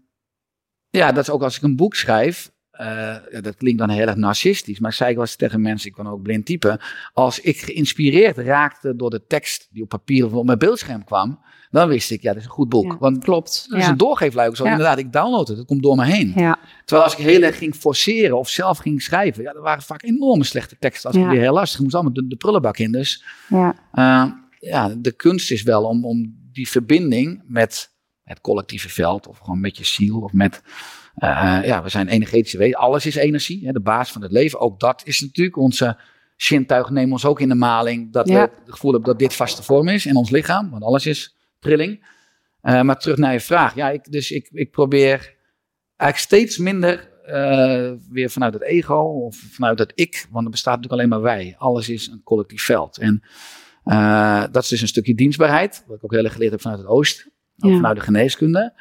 ja, 0.99 1.13
dat 1.13 1.23
is 1.23 1.31
ook 1.31 1.43
als 1.43 1.57
ik 1.57 1.63
een 1.63 1.77
boek 1.77 1.95
schrijf. 1.95 2.51
Uh, 2.81 3.17
dat 3.41 3.57
klinkt 3.57 3.79
dan 3.79 3.91
heel 3.91 4.07
erg 4.07 4.17
narcistisch, 4.17 4.79
maar 4.79 4.91
ik 4.91 4.97
zei 4.97 5.11
ik 5.11 5.17
was 5.17 5.37
tegen 5.37 5.61
mensen, 5.61 5.89
ik 5.89 5.95
kan 5.95 6.09
ook 6.09 6.23
blind 6.23 6.47
typen. 6.47 6.81
Als 7.13 7.41
ik 7.41 7.59
geïnspireerd 7.59 8.37
raakte 8.37 8.97
door 8.97 9.11
de 9.11 9.27
tekst 9.27 9.69
die 9.71 9.83
op 9.83 9.89
papier 9.89 10.25
of 10.27 10.33
op 10.33 10.47
mijn 10.47 10.59
beeldscherm 10.59 11.05
kwam, 11.05 11.41
dan 11.71 11.89
wist 11.89 12.11
ik, 12.11 12.23
ja, 12.23 12.29
dat 12.29 12.39
is 12.39 12.45
een 12.45 12.51
goed 12.51 12.69
boek. 12.69 12.97
Want 12.99 13.19
klopt. 13.19 13.67
Dat 13.69 13.79
is 13.79 13.87
een 13.87 13.97
doorgeefluik. 13.97 14.57
Zo 14.57 14.65
inderdaad, 14.65 14.99
ik 14.99 15.13
download 15.13 15.49
het, 15.49 15.57
het 15.57 15.67
komt 15.67 15.83
door 15.83 15.97
me 15.97 16.05
heen. 16.05 16.33
Ja. 16.37 16.59
Terwijl 16.85 17.09
als 17.09 17.17
ik 17.17 17.25
heel 17.25 17.43
erg 17.43 17.59
ging 17.59 17.75
forceren 17.75 18.39
of 18.39 18.49
zelf 18.49 18.79
ging 18.79 19.03
schrijven, 19.03 19.43
ja, 19.43 19.53
er 19.53 19.61
waren 19.61 19.83
vaak 19.83 20.03
enorme 20.03 20.45
slechte 20.45 20.77
teksten. 20.79 21.11
Als 21.11 21.19
ik 21.19 21.29
weer 21.29 21.41
heel 21.41 21.53
lastig, 21.53 21.81
moest 21.81 21.95
allemaal 21.95 22.13
de, 22.13 22.27
de 22.27 22.37
prullenbak 22.37 22.79
in. 22.79 22.93
Dus 22.93 23.25
ja. 23.49 23.75
Uh, 23.95 24.33
ja, 24.59 24.95
de 24.99 25.13
kunst 25.13 25.51
is 25.51 25.63
wel 25.63 25.85
om, 25.85 26.05
om 26.05 26.37
die 26.53 26.69
verbinding 26.69 27.43
met 27.47 27.97
het 28.29 28.41
collectieve 28.41 28.89
veld, 28.89 29.27
of 29.27 29.39
gewoon 29.39 29.61
met 29.61 29.77
je 29.77 29.85
ziel, 29.85 30.21
of 30.21 30.33
met 30.33 30.63
uh, 31.17 31.61
ja, 31.65 31.83
we 31.83 31.89
zijn 31.89 32.09
energetische 32.09 32.59
weten. 32.59 32.79
Alles 32.79 33.07
is 33.07 33.15
energie, 33.15 33.67
hè, 33.67 33.73
de 33.73 33.81
basis 33.81 34.13
van 34.13 34.23
het 34.23 34.33
leven. 34.33 34.61
Ook 34.61 34.81
dat 34.81 35.03
is 35.05 35.21
natuurlijk 35.21 35.57
onze 35.57 35.99
zintuigen 36.37 36.95
nemen 36.95 37.13
ons 37.13 37.25
ook 37.25 37.41
in 37.41 37.49
de 37.49 37.55
maling. 37.55 38.13
Dat 38.13 38.29
we 38.29 38.35
het 38.35 38.53
gevoel 38.67 38.93
hebben 38.93 39.11
dat 39.11 39.19
dit 39.19 39.35
vaste 39.35 39.63
vorm 39.63 39.89
is 39.89 40.07
in 40.07 40.17
ons 40.17 40.31
lichaam. 40.31 40.71
Want 40.71 40.83
alles 40.83 41.07
is 41.07 41.37
trilling. 41.59 42.07
Uh, 42.63 42.83
maar 42.83 42.99
terug 42.99 43.17
naar 43.17 43.33
je 43.33 43.41
vraag. 43.41 43.75
Ja, 43.75 43.91
ik, 43.91 44.13
dus 44.13 44.31
ik, 44.31 44.49
ik 44.53 44.71
probeer 44.71 45.37
eigenlijk 45.97 46.19
steeds 46.19 46.59
minder 46.59 47.11
uh, 47.27 47.93
weer 48.11 48.31
vanuit 48.31 48.53
het 48.53 48.63
ego 48.63 49.01
of 49.01 49.37
vanuit 49.37 49.79
het 49.79 49.93
ik. 49.95 50.27
Want 50.31 50.45
er 50.45 50.51
bestaat 50.51 50.77
natuurlijk 50.77 51.01
alleen 51.01 51.23
maar 51.23 51.37
wij. 51.37 51.55
Alles 51.59 51.89
is 51.89 52.07
een 52.07 52.23
collectief 52.25 52.63
veld. 52.63 52.99
En 52.99 53.23
uh, 53.85 54.45
dat 54.51 54.63
is 54.63 54.69
dus 54.69 54.81
een 54.81 54.89
stukje 54.89 55.15
dienstbaarheid. 55.15 55.85
Wat 55.87 55.97
ik 55.97 56.05
ook 56.05 56.13
heel 56.13 56.25
erg 56.25 56.33
geleerd 56.33 56.51
heb 56.51 56.61
vanuit 56.61 56.81
het 56.81 56.89
oosten. 56.89 57.33
Ook 57.61 57.71
ja. 57.71 57.77
vanuit 57.77 57.97
de 57.97 58.03
geneeskunde. 58.03 58.73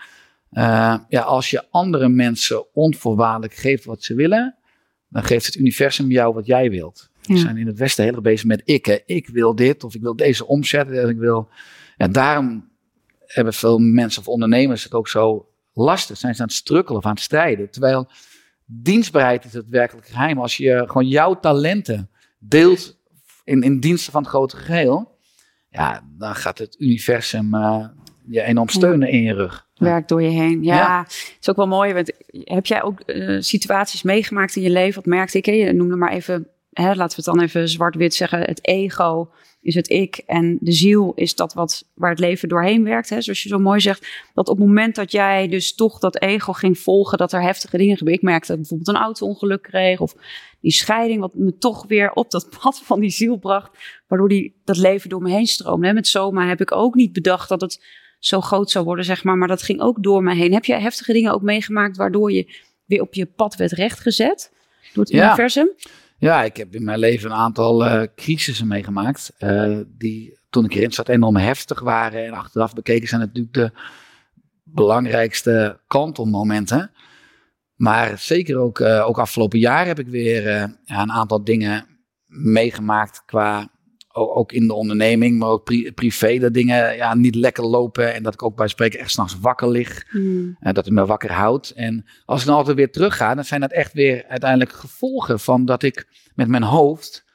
Uh, 0.51 0.97
ja, 1.09 1.21
als 1.21 1.49
je 1.49 1.65
andere 1.69 2.09
mensen 2.09 2.73
onvoorwaardelijk 2.73 3.53
geeft 3.53 3.85
wat 3.85 4.03
ze 4.03 4.15
willen, 4.15 4.55
dan 5.09 5.23
geeft 5.23 5.45
het 5.45 5.55
universum 5.55 6.11
jou 6.11 6.33
wat 6.33 6.45
jij 6.45 6.69
wilt. 6.69 7.09
Ja. 7.21 7.33
We 7.33 7.39
zijn 7.39 7.57
in 7.57 7.67
het 7.67 7.77
Westen 7.77 8.03
heel 8.03 8.13
erg 8.13 8.21
bezig 8.21 8.45
met 8.45 8.61
ik. 8.65 8.85
Hè. 8.85 8.97
Ik 9.05 9.27
wil 9.27 9.55
dit 9.55 9.83
of 9.83 9.95
ik 9.95 10.01
wil 10.01 10.15
deze 10.15 10.47
omzetten. 10.47 11.01
En 11.01 11.09
ik 11.09 11.17
wil. 11.17 11.49
Ja, 11.97 12.07
daarom 12.07 12.69
hebben 13.25 13.53
veel 13.53 13.79
mensen 13.79 14.21
of 14.21 14.27
ondernemers 14.27 14.83
het 14.83 14.93
ook 14.93 15.07
zo 15.07 15.49
lastig. 15.73 16.17
Zijn 16.17 16.35
ze 16.35 16.41
aan 16.41 16.47
het 16.47 16.55
strukkelen 16.55 16.99
of 16.99 17.05
aan 17.05 17.13
het 17.13 17.21
strijden. 17.21 17.69
Terwijl 17.69 18.07
dienstbaarheid 18.65 19.45
is 19.45 19.53
het 19.53 19.69
werkelijk 19.69 20.07
geheim. 20.07 20.39
Als 20.39 20.57
je 20.57 20.83
gewoon 20.87 21.07
jouw 21.07 21.39
talenten 21.39 22.09
deelt 22.39 22.97
in, 23.43 23.61
in 23.61 23.79
diensten 23.79 24.11
van 24.11 24.21
het 24.21 24.31
grote 24.31 24.57
geheel. 24.57 25.15
Ja, 25.69 26.03
dan 26.17 26.35
gaat 26.35 26.57
het 26.57 26.75
universum 26.79 27.55
uh, 27.55 27.87
je 28.29 28.41
enorm 28.41 28.69
steunen 28.69 29.09
in 29.09 29.21
je 29.21 29.33
rug. 29.33 29.67
Werkt 29.75 30.09
door 30.09 30.21
je 30.21 30.29
heen. 30.29 30.63
Ja, 30.63 30.75
ja, 30.75 31.01
het 31.03 31.37
is 31.39 31.49
ook 31.49 31.55
wel 31.55 31.67
mooi. 31.67 31.93
Want 31.93 32.11
heb 32.27 32.65
jij 32.65 32.83
ook 32.83 33.01
uh, 33.05 33.41
situaties 33.41 34.03
meegemaakt 34.03 34.55
in 34.55 34.61
je 34.61 34.69
leven? 34.69 34.95
Wat 34.95 35.13
merkte 35.13 35.37
ik? 35.37 35.45
Hè? 35.45 35.51
Je 35.51 35.73
noemde 35.73 35.95
maar 35.95 36.11
even, 36.11 36.47
hè, 36.71 36.87
laten 36.87 37.07
we 37.07 37.15
het 37.15 37.25
dan 37.25 37.41
even 37.41 37.69
zwart-wit 37.69 38.13
zeggen. 38.13 38.39
Het 38.39 38.67
ego 38.67 39.29
is 39.61 39.75
het 39.75 39.89
ik 39.89 40.17
en 40.25 40.57
de 40.61 40.71
ziel 40.71 41.11
is 41.15 41.35
dat 41.35 41.53
wat, 41.53 41.89
waar 41.93 42.09
het 42.09 42.19
leven 42.19 42.49
doorheen 42.49 42.83
werkt. 42.83 43.09
Hè? 43.09 43.21
Zoals 43.21 43.43
je 43.43 43.49
zo 43.49 43.59
mooi 43.59 43.79
zegt, 43.79 44.07
dat 44.33 44.49
op 44.49 44.57
het 44.57 44.67
moment 44.67 44.95
dat 44.95 45.11
jij 45.11 45.47
dus 45.47 45.75
toch 45.75 45.99
dat 45.99 46.21
ego 46.21 46.53
ging 46.53 46.79
volgen, 46.79 47.17
dat 47.17 47.33
er 47.33 47.41
heftige 47.41 47.77
dingen 47.77 47.97
gebeuren. 47.97 48.23
Ik 48.23 48.29
merkte 48.29 48.47
dat 48.47 48.55
ik 48.55 48.61
bijvoorbeeld 48.61 48.97
een 48.97 49.03
auto-ongeluk 49.03 49.61
kreeg 49.61 49.99
of 49.99 50.15
die 50.61 50.71
scheiding, 50.71 51.19
wat 51.19 51.35
me 51.35 51.57
toch 51.57 51.85
weer 51.87 52.11
op 52.11 52.31
dat 52.31 52.49
pad 52.61 52.81
van 52.83 52.99
die 52.99 53.09
ziel 53.09 53.37
bracht, 53.37 53.77
waardoor 54.07 54.29
die, 54.29 54.61
dat 54.63 54.77
leven 54.77 55.09
door 55.09 55.21
me 55.21 55.29
heen 55.29 55.47
stroomde. 55.47 55.87
Hè? 55.87 55.93
Met 55.93 56.07
Soma 56.07 56.47
heb 56.47 56.61
ik 56.61 56.71
ook 56.71 56.95
niet 56.95 57.13
bedacht 57.13 57.49
dat 57.49 57.61
het 57.61 57.85
zo 58.27 58.41
groot 58.41 58.71
zou 58.71 58.85
worden, 58.85 59.05
zeg 59.05 59.23
maar. 59.23 59.37
Maar 59.37 59.47
dat 59.47 59.61
ging 59.61 59.81
ook 59.81 60.03
door 60.03 60.23
me 60.23 60.35
heen. 60.35 60.53
Heb 60.53 60.65
je 60.65 60.73
heftige 60.73 61.13
dingen 61.13 61.31
ook 61.33 61.41
meegemaakt 61.41 61.97
waardoor 61.97 62.31
je 62.31 62.55
weer 62.85 63.01
op 63.01 63.13
je 63.13 63.25
pad 63.25 63.55
werd 63.55 63.71
rechtgezet 63.71 64.51
door 64.93 65.03
het 65.03 65.13
ja. 65.13 65.25
universum? 65.25 65.69
Ja, 66.17 66.43
ik 66.43 66.57
heb 66.57 66.75
in 66.75 66.83
mijn 66.83 66.99
leven 66.99 67.31
een 67.31 67.37
aantal 67.37 67.85
uh, 67.85 68.03
crisissen 68.15 68.67
meegemaakt. 68.67 69.33
Uh, 69.39 69.79
die 69.87 70.39
toen 70.49 70.65
ik 70.65 70.73
erin 70.73 70.91
zat 70.91 71.09
enorm 71.09 71.35
heftig 71.35 71.79
waren. 71.79 72.25
En 72.25 72.33
achteraf 72.33 72.73
bekeken 72.73 73.07
zijn 73.07 73.21
natuurlijk 73.21 73.53
de 73.53 73.71
belangrijkste 74.63 75.79
kantelmomenten. 75.87 76.91
Maar 77.75 78.17
zeker 78.17 78.57
ook, 78.57 78.79
uh, 78.79 79.07
ook 79.07 79.19
afgelopen 79.19 79.59
jaar 79.59 79.85
heb 79.85 79.99
ik 79.99 80.07
weer 80.07 80.43
ja, 80.85 81.01
een 81.01 81.11
aantal 81.11 81.43
dingen 81.43 81.85
meegemaakt 82.25 83.23
qua 83.25 83.69
ook 84.17 84.51
in 84.51 84.67
de 84.67 84.73
onderneming, 84.73 85.39
maar 85.39 85.49
ook 85.49 85.63
pri 85.63 85.91
privé, 85.91 86.37
dat 86.39 86.53
dingen 86.53 86.95
ja, 86.95 87.15
niet 87.15 87.35
lekker 87.35 87.65
lopen. 87.65 88.13
En 88.13 88.23
dat 88.23 88.33
ik 88.33 88.43
ook 88.43 88.55
bij 88.55 88.67
spreken 88.67 88.99
echt 88.99 89.11
s'nachts 89.11 89.39
wakker 89.39 89.69
lig. 89.69 90.05
Mm. 90.11 90.57
En 90.59 90.73
dat 90.73 90.85
het 90.85 90.93
me 90.93 91.05
wakker 91.05 91.31
houdt. 91.31 91.71
En 91.71 92.05
als 92.25 92.41
ik 92.41 92.47
dan 92.47 92.55
altijd 92.55 92.75
weer 92.75 92.91
terug 92.91 93.17
ga, 93.17 93.35
dan 93.35 93.43
zijn 93.43 93.61
dat 93.61 93.71
echt 93.71 93.93
weer 93.93 94.25
uiteindelijk 94.27 94.71
gevolgen 94.71 95.39
van 95.39 95.65
dat 95.65 95.83
ik 95.83 96.07
met 96.35 96.47
mijn 96.47 96.63
hoofd, 96.63 97.25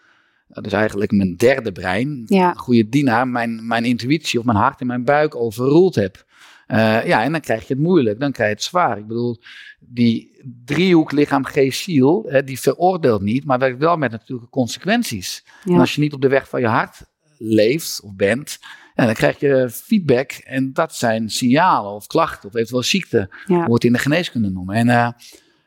dat 0.48 0.66
is 0.66 0.72
eigenlijk 0.72 1.12
mijn 1.12 1.36
derde 1.36 1.72
brein, 1.72 2.22
ja. 2.26 2.52
goede 2.52 2.88
dienaar, 2.88 3.28
mijn, 3.28 3.66
mijn 3.66 3.84
intuïtie 3.84 4.38
of 4.38 4.44
mijn 4.44 4.58
hart 4.58 4.80
en 4.80 4.86
mijn 4.86 5.04
buik 5.04 5.34
overroeld 5.34 5.94
heb. 5.94 6.24
Uh, 6.72 7.06
ja, 7.06 7.22
en 7.22 7.32
dan 7.32 7.40
krijg 7.40 7.66
je 7.68 7.74
het 7.74 7.82
moeilijk, 7.82 8.20
dan 8.20 8.32
krijg 8.32 8.48
je 8.48 8.54
het 8.54 8.64
zwaar. 8.64 8.98
Ik 8.98 9.06
bedoel, 9.06 9.38
die 9.80 10.40
driehoek 10.64 11.12
lichaam, 11.12 11.44
geest, 11.44 11.82
ziel, 11.82 12.24
hè, 12.28 12.44
die 12.44 12.60
veroordeelt 12.60 13.22
niet, 13.22 13.44
maar 13.44 13.58
werkt 13.58 13.78
wel 13.78 13.96
met 13.96 14.10
natuurlijke 14.10 14.50
consequenties. 14.50 15.44
Ja. 15.64 15.74
En 15.74 15.80
als 15.80 15.94
je 15.94 16.00
niet 16.00 16.12
op 16.12 16.20
de 16.20 16.28
weg 16.28 16.48
van 16.48 16.60
je 16.60 16.66
hart 16.66 17.00
leeft 17.38 18.00
of 18.02 18.14
bent, 18.14 18.58
ja, 18.94 19.04
dan 19.04 19.14
krijg 19.14 19.40
je 19.40 19.70
feedback 19.70 20.32
en 20.32 20.72
dat 20.72 20.94
zijn 20.94 21.30
signalen 21.30 21.92
of 21.92 22.06
klachten 22.06 22.48
of 22.48 22.54
eventueel 22.54 22.82
ziekte, 22.82 23.30
ja. 23.46 23.66
wordt 23.66 23.84
in 23.84 23.92
de 23.92 23.98
geneeskunde 23.98 24.50
noemen. 24.50 24.74
En 24.74 24.86
uh, 24.86 25.08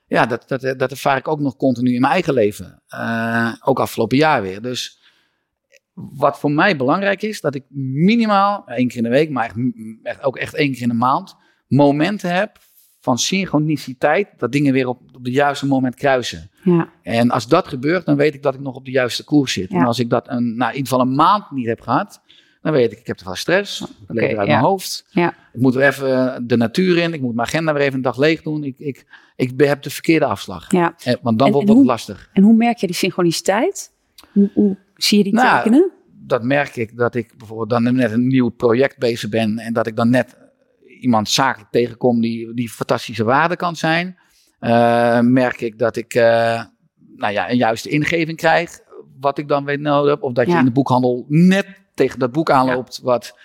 ja, 0.08 0.26
dat, 0.26 0.44
dat, 0.48 0.80
dat 0.80 0.92
ervaar 0.92 1.18
ik 1.18 1.28
ook 1.28 1.40
nog 1.40 1.56
continu 1.56 1.94
in 1.94 2.02
mijn 2.02 2.14
eigen 2.14 2.34
leven, 2.34 2.84
uh, 2.90 3.54
ook 3.64 3.80
afgelopen 3.80 4.18
jaar 4.18 4.42
weer. 4.42 4.62
Dus 4.62 5.00
wat 5.96 6.40
voor 6.40 6.52
mij 6.52 6.78
belangrijk 6.78 7.22
is, 7.22 7.42
dat 7.42 7.56
ik 7.56 7.64
minimaal 7.70 8.64
één 8.68 8.88
keer 8.88 8.98
in 8.98 9.04
de 9.04 9.10
week, 9.10 9.30
maar 9.30 9.54
echt, 10.04 10.24
ook 10.24 10.38
echt 10.38 10.54
één 10.54 10.72
keer 10.72 10.82
in 10.82 10.88
de 10.88 10.94
maand, 10.94 11.36
momenten 11.68 12.36
heb 12.36 12.58
van 13.00 13.18
synchroniciteit, 13.18 14.28
dat 14.38 14.52
dingen 14.52 14.74
weer 14.74 14.88
op, 14.88 15.00
op 15.14 15.24
de 15.24 15.32
juiste 15.32 15.66
moment 15.66 15.96
kruisen. 15.96 16.50
Ja. 16.64 16.90
En 17.02 17.32
als 17.32 17.48
dat 17.48 17.68
gebeurt, 17.68 18.06
dan 18.06 18.16
weet 18.16 18.34
ik 18.34 18.44
dat 18.44 18.54
ik 18.54 18.60
nog 18.60 18.76
op 18.76 18.86
de 18.86 18.92
juiste 18.92 19.24
koers 19.24 19.54
zit. 19.54 19.70
Ja. 19.72 19.80
En 19.80 19.86
als 19.86 20.00
ik 20.00 20.10
dat 20.10 20.30
een, 20.30 20.58
nou, 20.58 20.72
in 20.72 20.78
ieder 20.78 20.92
geval 20.92 21.06
een 21.06 21.16
maand 21.16 21.52
niet 21.52 21.66
heb 21.66 21.82
gehad, 21.82 22.22
dan 22.62 22.74
weet 22.74 22.92
ik, 22.92 23.00
ik 23.00 23.08
heb 23.08 23.18
te 23.18 23.24
veel 23.24 23.36
stress, 23.36 23.84
leef 24.08 24.32
er 24.32 24.38
uit 24.38 24.48
ja. 24.48 24.54
mijn 24.54 24.66
hoofd. 24.66 25.06
Ja. 25.10 25.30
Ik 25.54 25.62
moet 25.62 25.74
weer 25.74 25.88
even 25.88 26.48
de 26.48 26.58
natuur 26.58 26.98
in, 26.98 27.14
ik 27.14 27.22
moet 27.22 27.36
mijn 27.36 27.48
agenda 27.48 27.74
weer 27.74 27.82
even 27.82 27.96
een 27.96 28.02
dag 28.02 28.18
leeg 28.18 28.42
doen. 28.42 28.64
Ik, 28.64 28.80
ik, 28.80 29.06
ik 29.36 29.54
heb 29.58 29.82
de 29.82 29.90
verkeerde 29.90 30.26
afslag. 30.26 30.72
Ja. 30.72 30.96
Eh, 31.04 31.14
Want 31.22 31.40
dan 31.40 31.48
En- 31.48 31.54
wordt 31.54 31.70
het 31.70 31.86
lastig. 31.86 32.30
En 32.34 32.44
hoe 32.44 32.56
merk 32.56 32.78
je 32.78 32.88
die 32.88 32.96
synchroniciteit? 32.96 33.92
Hoe, 34.32 34.52
hoe 34.54 34.78
zie 34.96 35.18
je 35.18 35.24
die 35.24 35.34
Nou, 35.34 35.58
tekenen? 35.58 35.92
dat 36.28 36.44
merk 36.44 36.76
ik 36.76 36.98
dat 36.98 37.16
ik 37.16 37.38
bijvoorbeeld 37.38 37.70
dan 37.70 37.96
net 37.96 38.12
een 38.12 38.28
nieuw 38.28 38.50
project 38.50 38.98
bezig 38.98 39.30
ben 39.30 39.60
en 39.60 39.74
dat 39.74 39.88
ik 39.88 39.96
dan 39.96 40.10
net 40.10 40.38
iemand 41.02 41.30
zakelijk 41.30 41.72
tegenkom 41.72 42.22
die, 42.22 42.54
die 42.54 42.70
fantastische 42.70 43.24
waarde 43.24 43.56
kan 43.56 43.76
zijn. 43.76 44.18
Eh, 44.60 45.20
merk 45.20 45.62
ik 45.62 45.80
dat 45.80 45.96
ik 45.96 46.14
eh, 46.14 46.64
nou 47.16 47.34
ja, 47.34 47.50
een 47.50 47.58
juiste 47.58 47.90
ingeving 47.90 48.38
krijg, 48.38 48.80
wat 49.20 49.38
ik 49.38 49.48
dan 49.48 49.66
weet 49.66 49.80
nodig 49.80 50.10
heb. 50.14 50.24
Of 50.24 50.34
dat 50.34 50.46
je 50.46 50.52
Ja. 50.52 50.60
in 50.60 50.66
de 50.66 50.72
boekhandel 50.72 51.26
net 51.28 51.68
tegen 51.94 52.20
dat 52.20 52.32
boek 52.32 52.50
aanloopt, 52.50 53.00
wat, 53.04 53.38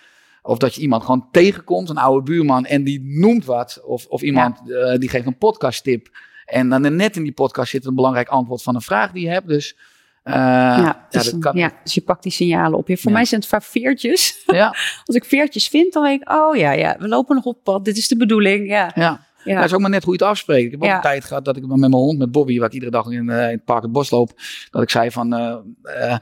of 0.43 0.59
dat 0.59 0.75
je 0.75 0.81
iemand 0.81 1.05
gewoon 1.05 1.29
tegenkomt, 1.31 1.89
een 1.89 1.99
oude 1.99 2.23
buurman, 2.23 2.65
en 2.67 2.85
die 2.85 3.01
noemt 3.05 3.45
wat. 3.45 3.81
Of, 3.85 4.07
of 4.07 4.23
iemand 4.23 4.71
eh, 4.71 4.99
die 4.99 5.09
geeft 5.09 5.27
een 5.27 5.39
podcasttip. 5.39 6.09
En 6.45 6.69
dan 6.69 6.97
net 6.97 7.17
in 7.17 7.23
die 7.23 7.33
podcast 7.33 7.71
zit 7.71 7.85
een 7.85 7.95
belangrijk 7.95 8.29
antwoord 8.29 8.63
van 8.63 8.75
een 8.75 8.81
vraag 8.81 9.13
die 9.13 9.23
je 9.25 9.31
hebt. 9.31 9.49
Dus 9.49 9.77
eh, 10.23 10.35
ja, 10.35 11.07
dus, 11.11 11.31
dat 11.31 11.41
kan. 11.41 11.57
ja, 11.57 11.73
dus 11.83 11.95
je 11.95 12.01
pakt 12.01 12.23
die 12.23 12.33
signalen 12.33 12.79
op. 12.79 12.87
Voor 12.87 12.97
Ja. 13.03 13.11
mij 13.11 13.25
zijn 13.25 13.41
het 13.41 13.49
vaak 13.51 13.63
veertjes. 13.63 14.43
Ja, 14.47 14.67
Als 15.05 15.17
ik 15.17 15.25
veertjes 15.25 15.69
vind, 15.69 15.93
dan 15.93 16.03
weet 16.03 16.21
ik, 16.21 16.31
oh 16.33 16.57
ja, 16.57 16.73
ja, 16.73 16.97
we 16.99 17.09
lopen 17.09 17.35
nog 17.35 17.45
op 17.45 17.65
pad. 17.65 17.85
Dit 17.85 17.97
is 17.97 18.09
de 18.09 18.17
bedoeling. 18.17 18.69
Ja, 18.69 18.91
ja. 18.95 19.27
ja. 19.45 19.55
Dat 19.55 19.65
is 19.65 19.73
ook 19.75 19.81
maar 19.81 19.91
net 19.91 20.05
hoe 20.05 20.13
je 20.17 20.19
het 20.19 20.29
afspreekt. 20.29 20.65
Ik 20.65 20.71
heb 20.71 20.83
ook 20.83 20.95
een 20.97 21.01
tijd 21.01 21.25
gehad 21.25 21.45
dat 21.45 21.57
ik 21.57 21.67
met 21.67 21.79
mijn 21.79 21.93
hond, 21.93 22.19
met 22.19 22.33
Bobby, 22.33 22.59
waar 22.59 22.67
ik 22.69 22.75
iedere 22.75 22.91
dag 22.91 23.07
in, 23.07 23.29
eh, 23.31 23.43
in 23.45 23.51
het 23.57 23.65
park 23.65 23.83
het 23.83 23.93
bos 23.93 24.11
loop, 24.11 24.33
dat 24.71 24.83
ik 24.83 24.91
zei 24.91 25.11
van, 25.11 25.33
eh, 25.83 26.17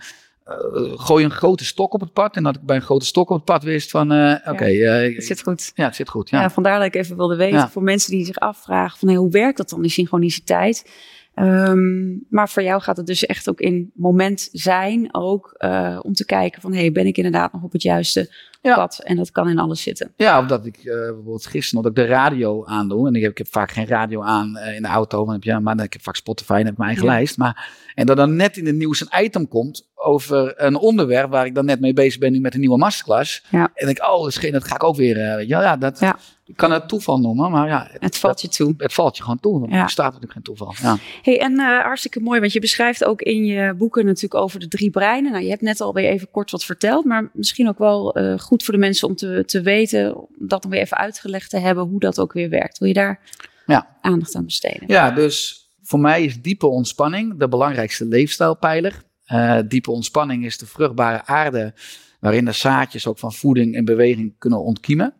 gooi 0.97 1.25
een 1.25 1.31
grote 1.31 1.64
stok 1.64 1.95
op 1.95 2.00
het 2.00 2.12
pad. 2.12 2.37
En 2.37 2.43
dat 2.43 2.57
ik 2.57 2.62
bij 2.62 2.76
een 2.76 2.83
grote 2.83 3.07
stok 3.07 3.31
op 3.31 3.37
het 3.37 3.45
pad 3.45 3.62
wist 3.62 3.90
van, 3.90 4.12
oké, 4.47 4.64
eh, 4.64 5.14
het 5.14 5.25
zit 5.25 5.43
goed. 5.43 5.73
ja, 5.75 5.85
het 5.85 5.95
zit 5.95 6.09
goed. 6.09 6.31
Ja. 6.31 6.50
Vandaar 6.50 6.78
dat 6.78 6.87
ik 6.87 6.95
even 6.95 7.17
wilde 7.17 7.37
weten, 7.37 7.69
voor 7.71 7.83
mensen 7.83 8.11
die 8.11 8.25
zich 8.25 8.37
afvragen 8.38 8.99
van 8.99 9.09
hey, 9.09 9.17
hoe 9.17 9.31
werkt 9.31 9.57
dat 9.57 9.69
dan, 9.69 9.83
die 9.83 9.90
synchroniciteit? 9.90 10.90
Ehm, 11.38 12.16
maar 12.28 12.49
voor 12.49 12.62
jou 12.62 12.80
gaat 12.80 12.97
het 12.97 13.07
dus 13.07 13.26
echt 13.26 13.49
ook 13.49 13.61
in 13.61 13.90
moment 13.95 14.49
zijn, 14.52 15.14
ook 15.14 15.54
uh, 15.59 15.99
om 16.02 16.12
te 16.12 16.25
kijken 16.25 16.61
van, 16.61 16.75
hey, 16.75 16.92
ben 16.92 17.07
ik 17.07 17.16
inderdaad 17.16 17.52
nog 17.52 17.62
op 17.62 17.73
het 17.73 17.83
juiste 17.83 18.33
ja. 18.62 18.75
pad? 18.75 19.00
En 19.04 19.16
dat 19.16 19.30
kan 19.30 19.49
in 19.49 19.59
alles 19.59 19.83
zitten. 19.83 20.12
Ja, 20.16 20.40
of 20.40 20.47
dat 20.47 20.66
ik 20.66 20.76
uh, 20.76 20.95
bijvoorbeeld 20.95 21.47
gisteren 21.47 21.83
dat 21.83 21.90
ik 21.90 21.97
de 21.97 22.07
radio 22.07 22.64
aandoe. 22.64 23.07
En 23.09 23.14
ik 23.14 23.23
heb, 23.23 23.30
ik 23.30 23.38
heb 23.38 23.49
vaak 23.49 23.71
geen 23.71 23.87
radio 23.87 24.23
aan 24.23 24.57
uh, 24.57 24.75
in 24.75 24.83
de 24.83 24.88
auto, 24.88 25.25
maar, 25.25 25.35
heb 25.35 25.45
je, 25.45 25.59
maar 25.59 25.83
ik 25.83 25.92
heb 25.92 26.02
vaak 26.02 26.16
Spotify 26.16 26.52
en 26.52 26.66
heb 26.66 26.76
mijn 26.76 26.88
eigen 26.88 27.07
ja. 27.07 27.12
lijst. 27.12 27.37
Maar, 27.37 27.68
en 27.95 28.07
dat 28.07 28.16
dan 28.16 28.37
net 28.37 28.57
in 28.57 28.66
het 28.66 28.76
nieuws 28.76 29.00
een 29.00 29.25
item 29.25 29.49
komt 29.49 29.88
over 29.99 30.52
een 30.57 30.76
onderwerp 30.76 31.31
waar 31.31 31.47
ik 31.47 31.55
dan 31.55 31.64
net 31.64 31.81
mee 31.81 31.93
bezig 31.93 32.19
ben 32.19 32.33
nu 32.33 32.40
met 32.40 32.55
een 32.55 32.61
nieuwe 32.61 32.78
masterclass. 32.78 33.45
Ja. 33.50 33.71
En 33.75 33.88
ik, 33.88 34.02
oh, 34.02 34.23
dat, 34.23 34.50
dat 34.52 34.64
ga 34.64 34.75
ik 34.75 34.85
ook 34.85 34.97
weer, 34.97 35.47
ja, 35.47 35.62
ja, 35.62 35.76
dat, 35.76 35.99
ja. 35.99 36.19
Ik 36.49 36.57
kan 36.57 36.73
het 36.73 36.88
toeval 36.88 37.19
noemen, 37.19 37.50
maar 37.50 37.69
ja. 37.69 37.88
Het, 37.93 38.19
valt 38.19 38.40
je 38.40 38.49
toe. 38.49 38.75
Het 38.76 38.93
valt 38.93 39.17
je 39.17 39.23
gewoon 39.23 39.40
toe. 39.40 39.69
Ja. 39.69 39.83
Er 39.83 39.90
staat 39.90 40.07
natuurlijk 40.07 40.33
geen 40.33 40.43
toeval. 40.43 40.75
Ja. 40.83 40.97
Hey, 41.23 41.40
en 41.40 41.52
uh, 41.52 41.81
hartstikke 41.81 42.21
mooi, 42.21 42.40
want 42.40 42.52
je 42.52 42.61
beschrijft 42.61 43.05
ook 43.05 43.23
in 43.23 43.45
je 43.45 43.75
boeken 43.75 44.05
natuurlijk 44.05 44.35
over 44.35 44.61
de 44.61 44.69
drie 44.69 44.90
breinen. 44.90 45.33
Nou, 45.33 45.45
je 45.45 45.50
hebt 45.50 45.62
net 45.62 45.81
alweer 45.81 46.09
even 46.09 46.31
kort 46.31 46.50
wat 46.50 46.64
verteld, 46.64 47.05
maar 47.05 47.31
misschien 47.33 47.69
ook 47.69 47.78
wel 47.78 48.19
uh, 48.19 48.38
goed 48.38 48.64
voor 48.64 48.75
de 48.75 48.81
mensen 48.81 49.09
om 49.09 49.17
te, 49.17 49.43
te 49.47 49.61
weten, 49.61 50.17
om 50.17 50.28
dat 50.38 50.62
dan 50.62 50.71
weer 50.71 50.81
even 50.81 50.97
uitgelegd 50.97 51.50
te 51.50 51.59
hebben, 51.59 51.85
hoe 51.85 52.00
dat 52.00 52.21
ook 52.21 52.33
weer 52.33 52.50
werkt. 52.50 52.78
Wil 52.78 52.88
je 52.88 52.95
daar 52.95 53.21
ja. 53.67 53.97
aandacht 54.00 54.35
aan 54.35 54.45
besteden? 54.45 54.85
Ja, 54.87 55.11
dus 55.11 55.67
voor 55.83 56.00
mij 56.00 56.25
is 56.25 56.43
diepe 56.43 56.67
ontspanning 56.67 57.38
de 57.38 57.49
belangrijkste 57.49 58.05
leefstijlpijler. 58.05 59.07
Uh, 59.33 59.59
diepe 59.69 59.91
ontspanning 59.91 60.45
is 60.45 60.59
de 60.59 60.67
vruchtbare 60.67 61.25
aarde 61.25 61.75
waarin 62.21 62.45
de 62.45 62.53
zaadjes 62.53 63.07
ook 63.07 63.19
van 63.19 63.33
voeding 63.33 63.75
en 63.75 63.85
beweging 63.85 64.35
kunnen 64.39 64.63
ontkiemen. 64.63 65.15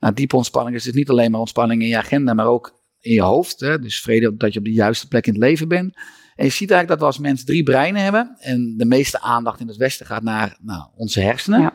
Nou, 0.00 0.14
diepe 0.14 0.36
ontspanning 0.36 0.76
is 0.76 0.82
dus 0.82 0.94
niet 0.94 1.10
alleen 1.10 1.30
maar 1.30 1.40
ontspanning 1.40 1.82
in 1.82 1.88
je 1.88 1.96
agenda, 1.96 2.34
maar 2.34 2.46
ook 2.46 2.80
in 3.00 3.12
je 3.12 3.22
hoofd. 3.22 3.60
Hè? 3.60 3.78
Dus 3.78 4.00
vrede 4.00 4.36
dat 4.36 4.52
je 4.52 4.58
op 4.58 4.64
de 4.64 4.72
juiste 4.72 5.08
plek 5.08 5.26
in 5.26 5.32
het 5.32 5.42
leven 5.42 5.68
bent. 5.68 5.94
En 6.36 6.44
je 6.44 6.50
ziet 6.50 6.70
eigenlijk 6.70 6.88
dat 6.88 6.98
we 6.98 7.04
als 7.04 7.18
mens 7.18 7.44
drie 7.44 7.62
breinen 7.62 8.02
hebben. 8.02 8.36
En 8.38 8.74
de 8.76 8.84
meeste 8.84 9.20
aandacht 9.20 9.60
in 9.60 9.68
het 9.68 9.76
Westen 9.76 10.06
gaat 10.06 10.22
naar 10.22 10.56
nou, 10.60 10.82
onze 10.96 11.20
hersenen. 11.20 11.60
Ja. 11.60 11.74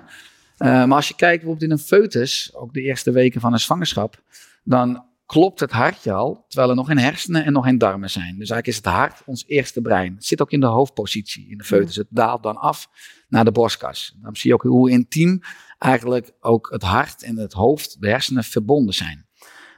Uh, 0.57 0.67
maar 0.87 0.95
als 0.95 1.07
je 1.07 1.15
kijkt 1.15 1.43
bijvoorbeeld 1.43 1.71
in 1.71 1.77
een 1.77 1.83
foetus, 1.83 2.51
ook 2.53 2.73
de 2.73 2.81
eerste 2.81 3.11
weken 3.11 3.41
van 3.41 3.53
een 3.53 3.59
zwangerschap, 3.59 4.21
dan 4.63 5.03
klopt 5.25 5.59
het 5.59 5.71
hartje 5.71 6.11
al, 6.11 6.45
terwijl 6.47 6.69
er 6.69 6.75
nog 6.75 6.87
geen 6.87 6.97
hersenen 6.97 7.45
en 7.45 7.53
nog 7.53 7.65
geen 7.65 7.77
darmen 7.77 8.09
zijn. 8.09 8.37
Dus 8.37 8.49
eigenlijk 8.49 8.67
is 8.67 8.75
het 8.75 8.85
hart 8.85 9.21
ons 9.25 9.43
eerste 9.47 9.81
brein. 9.81 10.13
Het 10.13 10.25
zit 10.25 10.41
ook 10.41 10.51
in 10.51 10.59
de 10.59 10.65
hoofdpositie 10.65 11.49
in 11.49 11.57
de 11.57 11.63
foetus. 11.63 11.95
Het 11.95 12.07
daalt 12.09 12.43
dan 12.43 12.57
af 12.57 12.89
naar 13.27 13.45
de 13.45 13.51
borstkas. 13.51 14.15
Dan 14.21 14.35
zie 14.35 14.49
je 14.49 14.55
ook 14.55 14.61
hoe 14.61 14.89
intiem 14.89 15.39
eigenlijk 15.77 16.31
ook 16.39 16.67
het 16.71 16.81
hart 16.81 17.23
en 17.23 17.37
het 17.37 17.53
hoofd, 17.53 18.01
de 18.01 18.07
hersenen, 18.07 18.43
verbonden 18.43 18.93
zijn. 18.93 19.25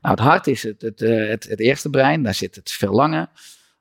Nou, 0.01 0.15
het 0.15 0.23
hart 0.23 0.47
is 0.47 0.63
het, 0.63 0.81
het, 0.81 1.01
eh, 1.01 1.27
het, 1.27 1.43
het 1.43 1.59
eerste 1.59 1.89
brein, 1.89 2.23
daar 2.23 2.33
zit 2.33 2.55
het 2.55 2.71
verlangen. 2.71 3.29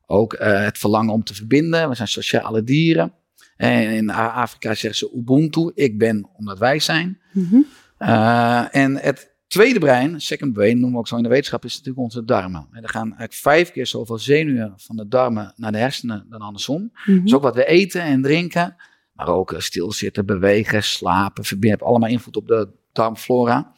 Ook 0.07 0.33
uh, 0.33 0.65
het 0.65 0.79
verlangen 0.79 1.13
om 1.13 1.25
te 1.25 1.35
verbinden. 1.35 1.89
We 1.89 1.95
zijn 1.95 2.09
sociale 2.09 2.65
dieren. 2.65 3.13
En 3.57 3.91
in 3.91 4.11
Afrika 4.11 4.75
zeggen 4.75 4.95
ze 4.95 5.17
Ubuntu, 5.17 5.71
ik 5.75 5.99
ben 5.99 6.29
omdat 6.33 6.59
wij 6.59 6.79
zijn. 6.79 7.21
Mm 7.33 7.47
-hmm. 7.51 7.67
uh, 7.99 8.75
en 8.75 8.97
het 8.97 9.36
tweede 9.47 9.79
brein, 9.79 10.21
second 10.21 10.53
brain, 10.53 10.75
noemen 10.75 10.93
we 10.93 10.99
ook 10.99 11.09
zo 11.09 11.17
in 11.17 11.23
de 11.23 11.29
wetenschap, 11.29 11.65
is 11.65 11.73
natuurlijk 11.73 11.99
onze 11.99 12.25
darmen. 12.25 12.69
En 12.73 12.83
er 12.83 12.89
gaan 12.89 13.07
eigenlijk 13.07 13.33
vijf 13.33 13.73
keer 13.73 13.87
zoveel 13.87 14.19
zenuwen 14.19 14.75
van 14.77 14.97
de 14.97 15.09
darmen 15.09 15.53
naar 15.57 15.73
de 15.73 15.79
hersenen 15.79 16.27
dan 16.31 16.41
andersom. 16.41 16.81
Mm 16.81 16.91
-hmm. 17.05 17.23
Dus 17.23 17.35
ook 17.35 17.43
wat 17.43 17.55
we 17.55 17.67
eten 17.67 18.03
en 18.03 18.23
drinken, 18.23 18.77
maar 19.13 19.29
ook 19.29 19.55
stilzitten, 19.59 20.27
bewegen, 20.27 20.83
slapen, 20.83 21.45
verbinden, 21.45 21.87
allemaal 21.87 22.09
invloed 22.09 22.37
op 22.37 22.47
de 22.47 22.69
darmflora. 22.93 23.73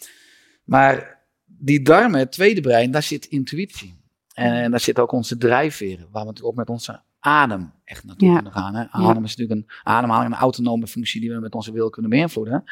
Maar 0.64 1.18
die 1.46 1.82
darmen, 1.82 2.18
het 2.18 2.32
tweede 2.32 2.60
brein, 2.60 2.90
daar 2.90 3.02
zit 3.02 3.24
intuïtie. 3.24 3.96
En, 4.34 4.52
en 4.52 4.70
daar 4.70 4.80
zit 4.80 4.98
ook 4.98 5.12
onze 5.12 5.36
drijfveren, 5.36 6.08
waar 6.10 6.22
we 6.22 6.28
natuurlijk 6.28 6.46
ook 6.46 6.56
met 6.56 6.68
onze 6.68 7.00
adem 7.20 7.72
echt 7.84 8.04
naartoe 8.04 8.28
ja. 8.28 8.34
kunnen 8.34 8.52
gaan. 8.52 8.74
Hè? 8.74 8.88
Adem 8.90 9.24
is 9.24 9.36
natuurlijk 9.36 9.60
een 9.60 9.76
ademhaling, 9.82 10.32
een 10.32 10.38
autonome 10.38 10.86
functie 10.86 11.20
die 11.20 11.30
we 11.30 11.40
met 11.40 11.54
onze 11.54 11.72
wil 11.72 11.90
kunnen 11.90 12.10
beïnvloeden. 12.10 12.64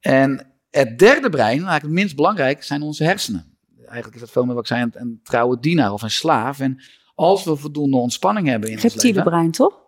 En 0.00 0.51
het 0.80 0.98
derde 0.98 1.28
brein, 1.28 1.48
eigenlijk 1.48 1.82
het 1.82 1.92
minst 1.92 2.16
belangrijk, 2.16 2.62
zijn 2.62 2.82
onze 2.82 3.04
hersenen. 3.04 3.44
Eigenlijk 3.78 4.14
is 4.14 4.20
dat 4.20 4.30
veel 4.30 4.44
meer 4.44 4.54
wat 4.54 4.62
ik 4.62 4.68
zei, 4.68 4.82
een, 4.82 4.92
een 4.94 5.20
trouwe 5.22 5.60
dienaar 5.60 5.92
of 5.92 6.02
een 6.02 6.10
slaaf. 6.10 6.60
En 6.60 6.82
als 7.14 7.44
we 7.44 7.56
voldoende 7.56 7.96
ontspanning 7.96 8.46
hebben 8.46 8.68
in 8.68 8.74
het 8.74 8.84
reptiele 8.84 9.22
brein, 9.22 9.50
toch? 9.50 9.80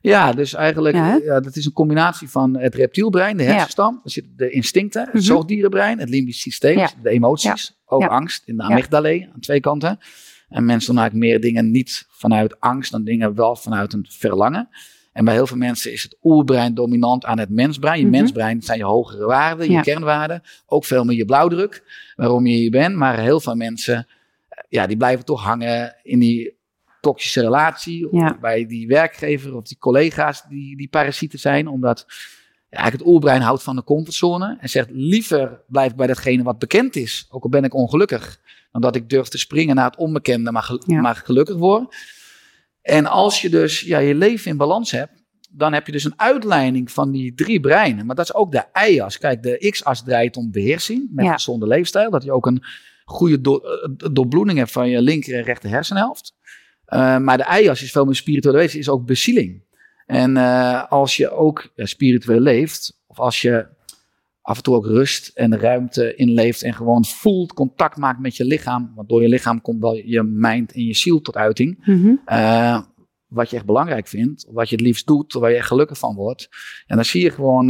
Ja, 0.00 0.32
dus 0.32 0.54
eigenlijk, 0.54 0.94
ja, 0.94 1.20
ja, 1.24 1.40
dat 1.40 1.56
is 1.56 1.64
een 1.66 1.72
combinatie 1.72 2.30
van 2.30 2.56
het 2.56 2.74
reptielbrein, 2.74 3.36
de 3.36 3.42
hersenstam, 3.42 4.00
er 4.04 4.10
zitten 4.10 4.32
de 4.36 4.50
instincten, 4.50 5.00
het 5.00 5.12
mm 5.12 5.18
-hmm. 5.18 5.28
zoogdierenbrein, 5.28 5.98
het 5.98 6.08
limbisch 6.08 6.40
systeem, 6.40 6.78
ja. 6.78 6.90
de 7.02 7.10
emoties, 7.10 7.76
ook 7.86 8.04
angst 8.04 8.42
in 8.46 8.56
de 8.56 8.62
amygdala 8.62 9.08
aan 9.08 9.40
twee 9.40 9.60
kanten. 9.60 9.98
En 10.48 10.64
mensen 10.64 10.94
doen 10.94 11.02
eigenlijk 11.02 11.30
meer 11.30 11.40
dingen 11.40 11.70
niet 11.70 12.06
vanuit 12.08 12.60
angst 12.60 12.90
dan 12.90 13.04
dingen 13.04 13.34
wel 13.34 13.56
vanuit 13.56 13.92
een 13.92 14.06
verlangen. 14.08 14.68
En 15.14 15.24
bij 15.24 15.34
heel 15.34 15.46
veel 15.46 15.56
mensen 15.56 15.92
is 15.92 16.02
het 16.02 16.16
oerbrein 16.22 16.74
dominant 16.74 17.24
aan 17.24 17.38
het 17.38 17.50
mensbrein. 17.50 17.98
Je 17.98 18.04
mm 18.04 18.10
-hmm. 18.12 18.20
mensbrein 18.20 18.62
zijn 18.62 18.78
je 18.78 18.84
hogere 18.84 19.24
waarden, 19.24 19.70
je 19.70 19.80
kernwaarden. 19.80 20.42
Ook 20.66 20.84
veel 20.84 21.04
meer 21.04 21.16
je 21.16 21.24
blauwdruk, 21.24 21.82
waarom 22.16 22.46
je 22.46 22.56
hier 22.56 22.70
bent. 22.70 22.96
Maar 22.96 23.18
heel 23.18 23.40
veel 23.40 23.54
mensen, 23.54 24.06
ja, 24.68 24.86
die 24.86 24.96
blijven 24.96 25.24
toch 25.24 25.42
hangen 25.42 25.96
in 26.02 26.18
die 26.18 26.56
toxische 27.00 27.40
relatie. 27.40 28.08
Ja. 28.10 28.38
Bij 28.40 28.66
die 28.66 28.86
werkgever 28.86 29.56
of 29.56 29.64
die 29.64 29.78
collega's 29.78 30.44
die, 30.48 30.76
die 30.76 30.88
parasieten 30.88 31.38
zijn. 31.38 31.68
Omdat 31.68 32.04
ja, 32.70 32.78
eigenlijk 32.78 33.04
het 33.04 33.12
oerbrein 33.12 33.40
houdt 33.40 33.62
van 33.62 33.76
de 33.76 33.84
comfortzone. 33.84 34.56
En 34.60 34.68
zegt 34.68 34.88
liever 34.90 35.60
blijf 35.66 35.90
ik 35.90 35.96
bij 35.96 36.06
datgene 36.06 36.42
wat 36.42 36.58
bekend 36.58 36.96
is. 36.96 37.26
Ook 37.30 37.42
al 37.42 37.50
ben 37.50 37.64
ik 37.64 37.74
ongelukkig. 37.74 38.40
Dan 38.72 38.80
dat 38.80 38.96
ik 38.96 39.08
durf 39.08 39.28
te 39.28 39.38
springen 39.38 39.74
naar 39.74 39.90
het 39.90 39.96
onbekende, 39.96 40.52
maar, 40.52 40.62
gel 40.62 40.82
ja. 40.86 41.00
maar 41.00 41.16
gelukkig 41.16 41.56
word. 41.56 41.96
En 42.84 43.06
als 43.06 43.40
je 43.40 43.48
dus 43.48 43.80
ja, 43.80 43.98
je 43.98 44.14
leven 44.14 44.50
in 44.50 44.56
balans 44.56 44.90
hebt. 44.90 45.22
Dan 45.50 45.72
heb 45.72 45.86
je 45.86 45.92
dus 45.92 46.04
een 46.04 46.20
uitleiding 46.20 46.90
van 46.90 47.10
die 47.10 47.34
drie 47.34 47.60
breinen. 47.60 48.06
Maar 48.06 48.16
dat 48.16 48.24
is 48.24 48.34
ook 48.34 48.52
de 48.52 48.64
y-as. 48.88 49.18
Kijk, 49.18 49.42
de 49.42 49.68
x-as 49.70 50.02
draait 50.02 50.36
om 50.36 50.50
beheersing 50.50 51.08
met 51.12 51.24
ja. 51.24 51.32
gezonde 51.32 51.66
leefstijl. 51.66 52.10
Dat 52.10 52.22
je 52.22 52.32
ook 52.32 52.46
een 52.46 52.64
goede 53.04 53.40
do 53.40 53.60
doorbloeding 54.12 54.58
hebt 54.58 54.70
van 54.70 54.88
je 54.88 55.02
linker 55.02 55.34
en 55.34 55.42
rechter 55.42 55.70
hersenhelft. 55.70 56.34
Uh, 56.88 57.18
maar 57.18 57.36
de 57.36 57.60
i-as 57.60 57.82
is 57.82 57.92
veel 57.92 58.04
meer 58.04 58.14
spirituele 58.14 58.58
wezen, 58.58 58.78
is 58.78 58.88
ook 58.88 59.06
bezieling. 59.06 59.62
En 60.06 60.36
uh, 60.36 60.90
als 60.90 61.16
je 61.16 61.30
ook 61.30 61.72
ja, 61.74 61.86
spiritueel 61.86 62.40
leeft, 62.40 63.02
of 63.06 63.18
als 63.18 63.42
je 63.42 63.66
af 64.44 64.56
en 64.56 64.62
toe 64.62 64.74
ook 64.74 64.86
rust 64.86 65.28
en 65.28 65.58
ruimte 65.58 66.14
inleeft 66.14 66.62
en 66.62 66.74
gewoon 66.74 67.04
voelt, 67.04 67.52
contact 67.52 67.96
maakt 67.96 68.20
met 68.20 68.36
je 68.36 68.44
lichaam, 68.44 68.92
want 68.94 69.08
door 69.08 69.22
je 69.22 69.28
lichaam 69.28 69.60
komt 69.60 69.80
wel 69.80 69.94
je 69.94 70.22
mind 70.22 70.72
en 70.72 70.84
je 70.84 70.94
ziel 70.94 71.20
tot 71.20 71.36
uiting. 71.36 71.82
Mm 71.84 72.02
-hmm. 72.02 72.20
uh, 72.26 72.80
wat 73.26 73.50
je 73.50 73.56
echt 73.56 73.66
belangrijk 73.66 74.08
vindt, 74.08 74.46
wat 74.50 74.68
je 74.68 74.76
het 74.76 74.84
liefst 74.84 75.06
doet, 75.06 75.32
waar 75.32 75.50
je 75.50 75.56
echt 75.56 75.66
gelukkig 75.66 75.98
van 75.98 76.14
wordt. 76.14 76.48
En 76.86 76.96
dan 76.96 77.04
zie 77.04 77.22
je 77.22 77.30
gewoon 77.30 77.66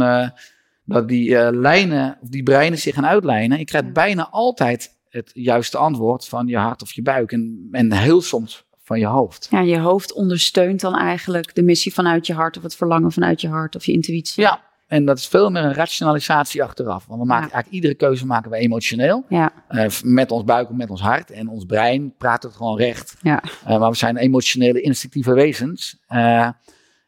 dat 0.85 1.07
die 1.07 1.51
lijnen, 1.51 2.17
of 2.21 2.29
die 2.29 2.43
breinen 2.43 2.79
zich 2.79 2.93
gaan 2.95 3.05
uitlijnen. 3.05 3.57
Je 3.57 3.65
krijgt 3.65 3.93
bijna 3.93 4.29
altijd 4.29 4.97
het 5.09 5.31
juiste 5.33 5.77
antwoord 5.77 6.27
van 6.27 6.47
je 6.47 6.57
hart 6.57 6.81
of 6.81 6.93
je 6.93 7.01
buik. 7.01 7.31
En, 7.31 7.67
en 7.71 7.93
heel 7.93 8.21
soms 8.21 8.65
van 8.83 8.99
je 8.99 9.05
hoofd. 9.05 9.47
Ja, 9.49 9.59
je 9.61 9.79
hoofd 9.79 10.13
ondersteunt 10.13 10.81
dan 10.81 10.95
eigenlijk 10.95 11.55
de 11.55 11.63
missie 11.63 11.93
vanuit 11.93 12.27
je 12.27 12.33
hart 12.33 12.57
of 12.57 12.63
het 12.63 12.75
verlangen 12.75 13.11
vanuit 13.11 13.41
je 13.41 13.47
hart 13.47 13.75
of 13.75 13.85
je 13.85 13.91
intuïtie. 13.91 14.43
Ja, 14.43 14.63
en 14.87 15.05
dat 15.05 15.17
is 15.17 15.27
veel 15.27 15.49
meer 15.49 15.63
een 15.63 15.73
rationalisatie 15.73 16.63
achteraf. 16.63 17.05
Want 17.05 17.21
we 17.21 17.27
maken 17.27 17.47
ja. 17.47 17.53
eigenlijk 17.53 17.73
iedere 17.73 17.93
keuze 17.93 18.25
maken 18.25 18.51
we 18.51 18.57
emotioneel. 18.57 19.25
Ja. 19.29 19.53
Uh, 19.69 19.85
met 20.03 20.31
ons 20.31 20.43
buik 20.43 20.69
of 20.69 20.75
met 20.75 20.89
ons 20.89 21.01
hart. 21.01 21.31
En 21.31 21.47
ons 21.47 21.65
brein 21.65 22.15
praat 22.17 22.43
het 22.43 22.55
gewoon 22.55 22.77
recht. 22.77 23.17
Ja. 23.21 23.43
Uh, 23.43 23.79
maar 23.79 23.89
we 23.89 23.95
zijn 23.95 24.17
emotionele, 24.17 24.81
instinctieve 24.81 25.33
wezens. 25.33 25.97
Uh, 26.09 26.49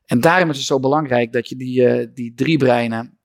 en 0.06 0.22
daarom 0.22 0.50
is 0.50 0.58
het 0.58 0.66
zo 0.66 0.80
belangrijk 0.80 1.34
dat 1.34 1.50
je 1.50 1.56
die, 1.56 2.14
die 2.14 2.34
drie 2.34 2.58
breinen 2.58 3.18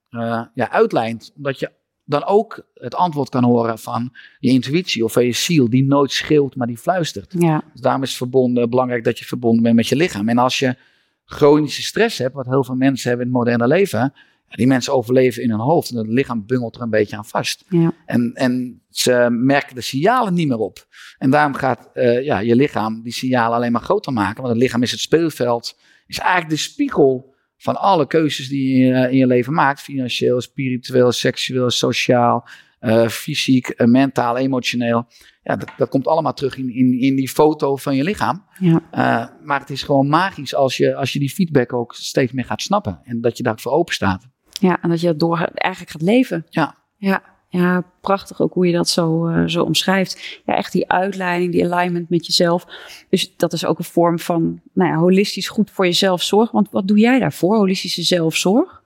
ja, 0.54 0.70
uitlijnt. 0.70 1.32
Omdat 1.36 1.58
je 1.58 1.70
dan 2.04 2.24
ook 2.24 2.66
het 2.74 2.94
antwoord 2.94 3.28
kan 3.28 3.44
horen 3.44 3.78
van 3.78 4.16
je 4.38 4.50
intuïtie 4.50 5.04
of 5.04 5.12
van 5.12 5.24
je 5.24 5.32
ziel, 5.32 5.70
die 5.70 5.84
nooit 5.84 6.12
schreeuwt, 6.12 6.56
maar 6.56 6.66
die 6.66 6.78
fluistert. 6.78 7.34
Ja. 7.38 7.62
Dus 7.72 7.80
daarom 7.80 8.02
is 8.02 8.08
het 8.08 8.18
verbonden, 8.18 8.70
belangrijk 8.70 9.04
dat 9.04 9.18
je 9.18 9.24
verbonden 9.24 9.62
bent 9.62 9.76
met 9.76 9.88
je 9.88 9.96
lichaam. 9.96 10.28
En 10.28 10.38
als 10.38 10.58
je 10.58 10.76
chronische 11.24 11.82
stress 11.82 12.18
hebt, 12.18 12.34
wat 12.34 12.46
heel 12.46 12.64
veel 12.64 12.74
mensen 12.74 13.08
hebben 13.08 13.26
in 13.26 13.32
het 13.32 13.42
moderne 13.42 13.66
leven, 13.66 14.12
die 14.56 14.66
mensen 14.66 14.92
overleven 14.92 15.42
in 15.42 15.50
hun 15.50 15.60
hoofd 15.60 15.90
en 15.90 15.96
het 15.96 16.06
lichaam 16.06 16.46
bungelt 16.46 16.76
er 16.76 16.82
een 16.82 16.90
beetje 16.90 17.16
aan 17.16 17.24
vast. 17.24 17.64
Ja. 17.68 17.92
En, 18.06 18.32
en 18.34 18.82
ze 18.90 19.28
merken 19.30 19.74
de 19.74 19.80
signalen 19.80 20.34
niet 20.34 20.48
meer 20.48 20.58
op. 20.58 20.86
En 21.18 21.30
daarom 21.30 21.54
gaat 21.54 21.90
uh, 21.94 22.24
ja, 22.24 22.38
je 22.38 22.56
lichaam 22.56 23.02
die 23.02 23.12
signalen 23.12 23.56
alleen 23.56 23.72
maar 23.72 23.80
groter 23.80 24.12
maken, 24.12 24.42
want 24.42 24.54
het 24.54 24.62
lichaam 24.62 24.82
is 24.82 24.90
het 24.90 25.00
speelveld, 25.00 25.78
is 26.06 26.18
eigenlijk 26.18 26.50
de 26.50 26.56
spiegel 26.56 27.34
van 27.56 27.76
alle 27.76 28.06
keuzes 28.06 28.48
die 28.48 28.76
je 28.76 29.10
in 29.10 29.16
je 29.16 29.26
leven 29.26 29.52
maakt, 29.52 29.80
financieel, 29.80 30.40
spiritueel, 30.40 31.12
seksueel, 31.12 31.70
sociaal, 31.70 32.48
uh, 32.80 33.08
fysiek, 33.08 33.74
uh, 33.76 33.86
mentaal, 33.86 34.36
emotioneel. 34.36 35.06
Ja, 35.42 35.56
dat, 35.56 35.72
dat 35.76 35.88
komt 35.88 36.06
allemaal 36.06 36.34
terug 36.34 36.56
in, 36.56 36.74
in, 36.74 37.00
in 37.00 37.16
die 37.16 37.28
foto 37.28 37.76
van 37.76 37.96
je 37.96 38.04
lichaam. 38.04 38.44
Ja. 38.58 38.82
Uh, 38.94 39.44
maar 39.46 39.60
het 39.60 39.70
is 39.70 39.82
gewoon 39.82 40.08
magisch 40.08 40.54
als 40.54 40.76
je, 40.76 40.94
als 40.94 41.12
je 41.12 41.18
die 41.18 41.30
feedback 41.30 41.72
ook 41.72 41.94
steeds 41.94 42.32
meer 42.32 42.44
gaat 42.44 42.62
snappen 42.62 43.00
en 43.04 43.20
dat 43.20 43.36
je 43.36 43.42
daarvoor 43.42 43.72
open 43.72 43.94
staat. 43.94 44.28
Ja, 44.60 44.82
en 44.82 44.88
dat 44.88 45.00
je 45.00 45.16
door 45.16 45.38
eigenlijk 45.38 45.92
gaat 45.92 46.02
leven. 46.02 46.46
Ja. 46.48 46.74
Ja. 46.96 47.22
ja, 47.48 47.84
prachtig 48.00 48.40
ook 48.40 48.54
hoe 48.54 48.66
je 48.66 48.72
dat 48.72 48.88
zo, 48.88 49.28
uh, 49.28 49.48
zo 49.48 49.62
omschrijft. 49.62 50.40
Ja, 50.46 50.56
echt 50.56 50.72
die 50.72 50.90
uitleiding, 50.90 51.52
die 51.52 51.72
alignment 51.72 52.10
met 52.10 52.26
jezelf. 52.26 52.66
Dus 53.08 53.36
dat 53.36 53.52
is 53.52 53.64
ook 53.64 53.78
een 53.78 53.84
vorm 53.84 54.18
van 54.18 54.60
nou 54.72 54.90
ja, 54.90 54.96
holistisch 54.96 55.48
goed 55.48 55.70
voor 55.70 55.84
jezelf 55.84 56.22
zorgen. 56.22 56.54
Want 56.54 56.70
wat 56.70 56.88
doe 56.88 56.98
jij 56.98 57.18
daarvoor, 57.18 57.56
holistische 57.56 58.02
zelfzorg? 58.02 58.82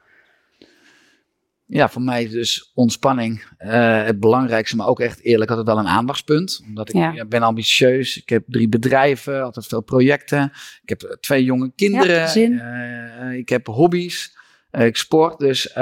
Ja, 1.66 1.88
voor 1.88 2.02
mij 2.02 2.24
is 2.24 2.31
dus 2.31 2.70
ontspanning 2.74 3.44
uh, 3.59 4.05
het 4.05 4.20
belangrijkste, 4.20 4.76
maar 4.76 4.87
ook 4.87 5.00
echt 5.00 5.20
eerlijk 5.20 5.50
altijd 5.50 5.66
wel 5.68 5.79
een 5.79 5.87
aandachtspunt. 5.87 6.62
Omdat 6.66 6.88
ik 6.88 6.94
ja. 6.94 7.24
ben 7.24 7.42
ambitieus, 7.42 8.16
ik 8.16 8.29
heb 8.29 8.44
drie 8.46 8.68
bedrijven, 8.68 9.42
altijd 9.42 9.66
veel 9.66 9.81
projecten. 9.81 10.52
Ik 10.83 10.88
heb 10.88 11.16
twee 11.20 11.44
jonge 11.44 11.72
kinderen, 11.74 12.40
ja, 12.40 13.31
uh, 13.31 13.38
ik 13.38 13.48
heb 13.48 13.66
hobby's, 13.66 14.36
ik 14.84 14.96
sport. 14.96 15.38
Dus, 15.38 15.74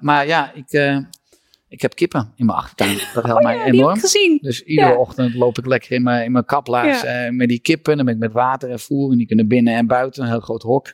maar 0.00 0.26
ja, 0.26 0.52
ik, 0.54 1.04
ik 1.68 1.82
heb 1.82 1.94
kippen 1.94 2.32
in 2.36 2.46
mijn 2.46 2.58
achtertuin. 2.58 2.98
Dat 3.14 3.24
helpt 3.24 3.44
oh, 3.44 3.46
mij 3.46 3.64
enorm. 3.64 3.98
gezien. 3.98 4.38
Dus 4.42 4.62
iedere 4.62 4.96
ochtend 4.96 5.34
loop 5.34 5.58
ik 5.58 5.66
lekker 5.66 5.92
in 5.92 6.02
mijn, 6.02 6.24
in 6.24 6.32
mijn 6.32 6.44
kaplaars 6.44 7.02
met 7.30 7.48
die 7.48 7.60
kippen. 7.60 7.96
Dan 7.96 8.04
ben 8.04 8.14
ik 8.14 8.20
met 8.20 8.32
water 8.32 8.70
en 8.70 8.78
voer 8.78 9.12
en 9.12 9.18
die 9.18 9.26
kunnen 9.26 9.48
binnen 9.48 9.74
en 9.74 9.86
buiten, 9.86 10.22
een 10.22 10.28
heel 10.28 10.40
groot 10.40 10.62
hok. 10.62 10.92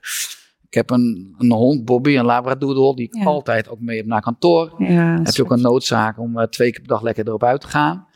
Ik 0.74 0.80
heb 0.80 0.90
een, 0.90 1.34
een 1.38 1.52
hond, 1.52 1.84
Bobby, 1.84 2.16
een 2.16 2.24
labradoodle, 2.24 2.94
die 2.94 3.10
ik 3.12 3.26
altijd 3.26 3.68
ook 3.68 3.80
mee 3.80 3.96
heb 3.96 4.06
naar 4.06 4.20
kantoor. 4.20 4.74
Heb 4.78 5.34
je 5.34 5.42
ook 5.42 5.50
een 5.50 5.60
noodzaak 5.60 6.18
om 6.18 6.38
uh, 6.38 6.44
twee 6.44 6.70
keer 6.70 6.80
per 6.80 6.88
dag 6.88 7.02
lekker 7.02 7.26
erop 7.26 7.44
uit 7.44 7.60
te 7.60 7.66
gaan. 7.66 8.06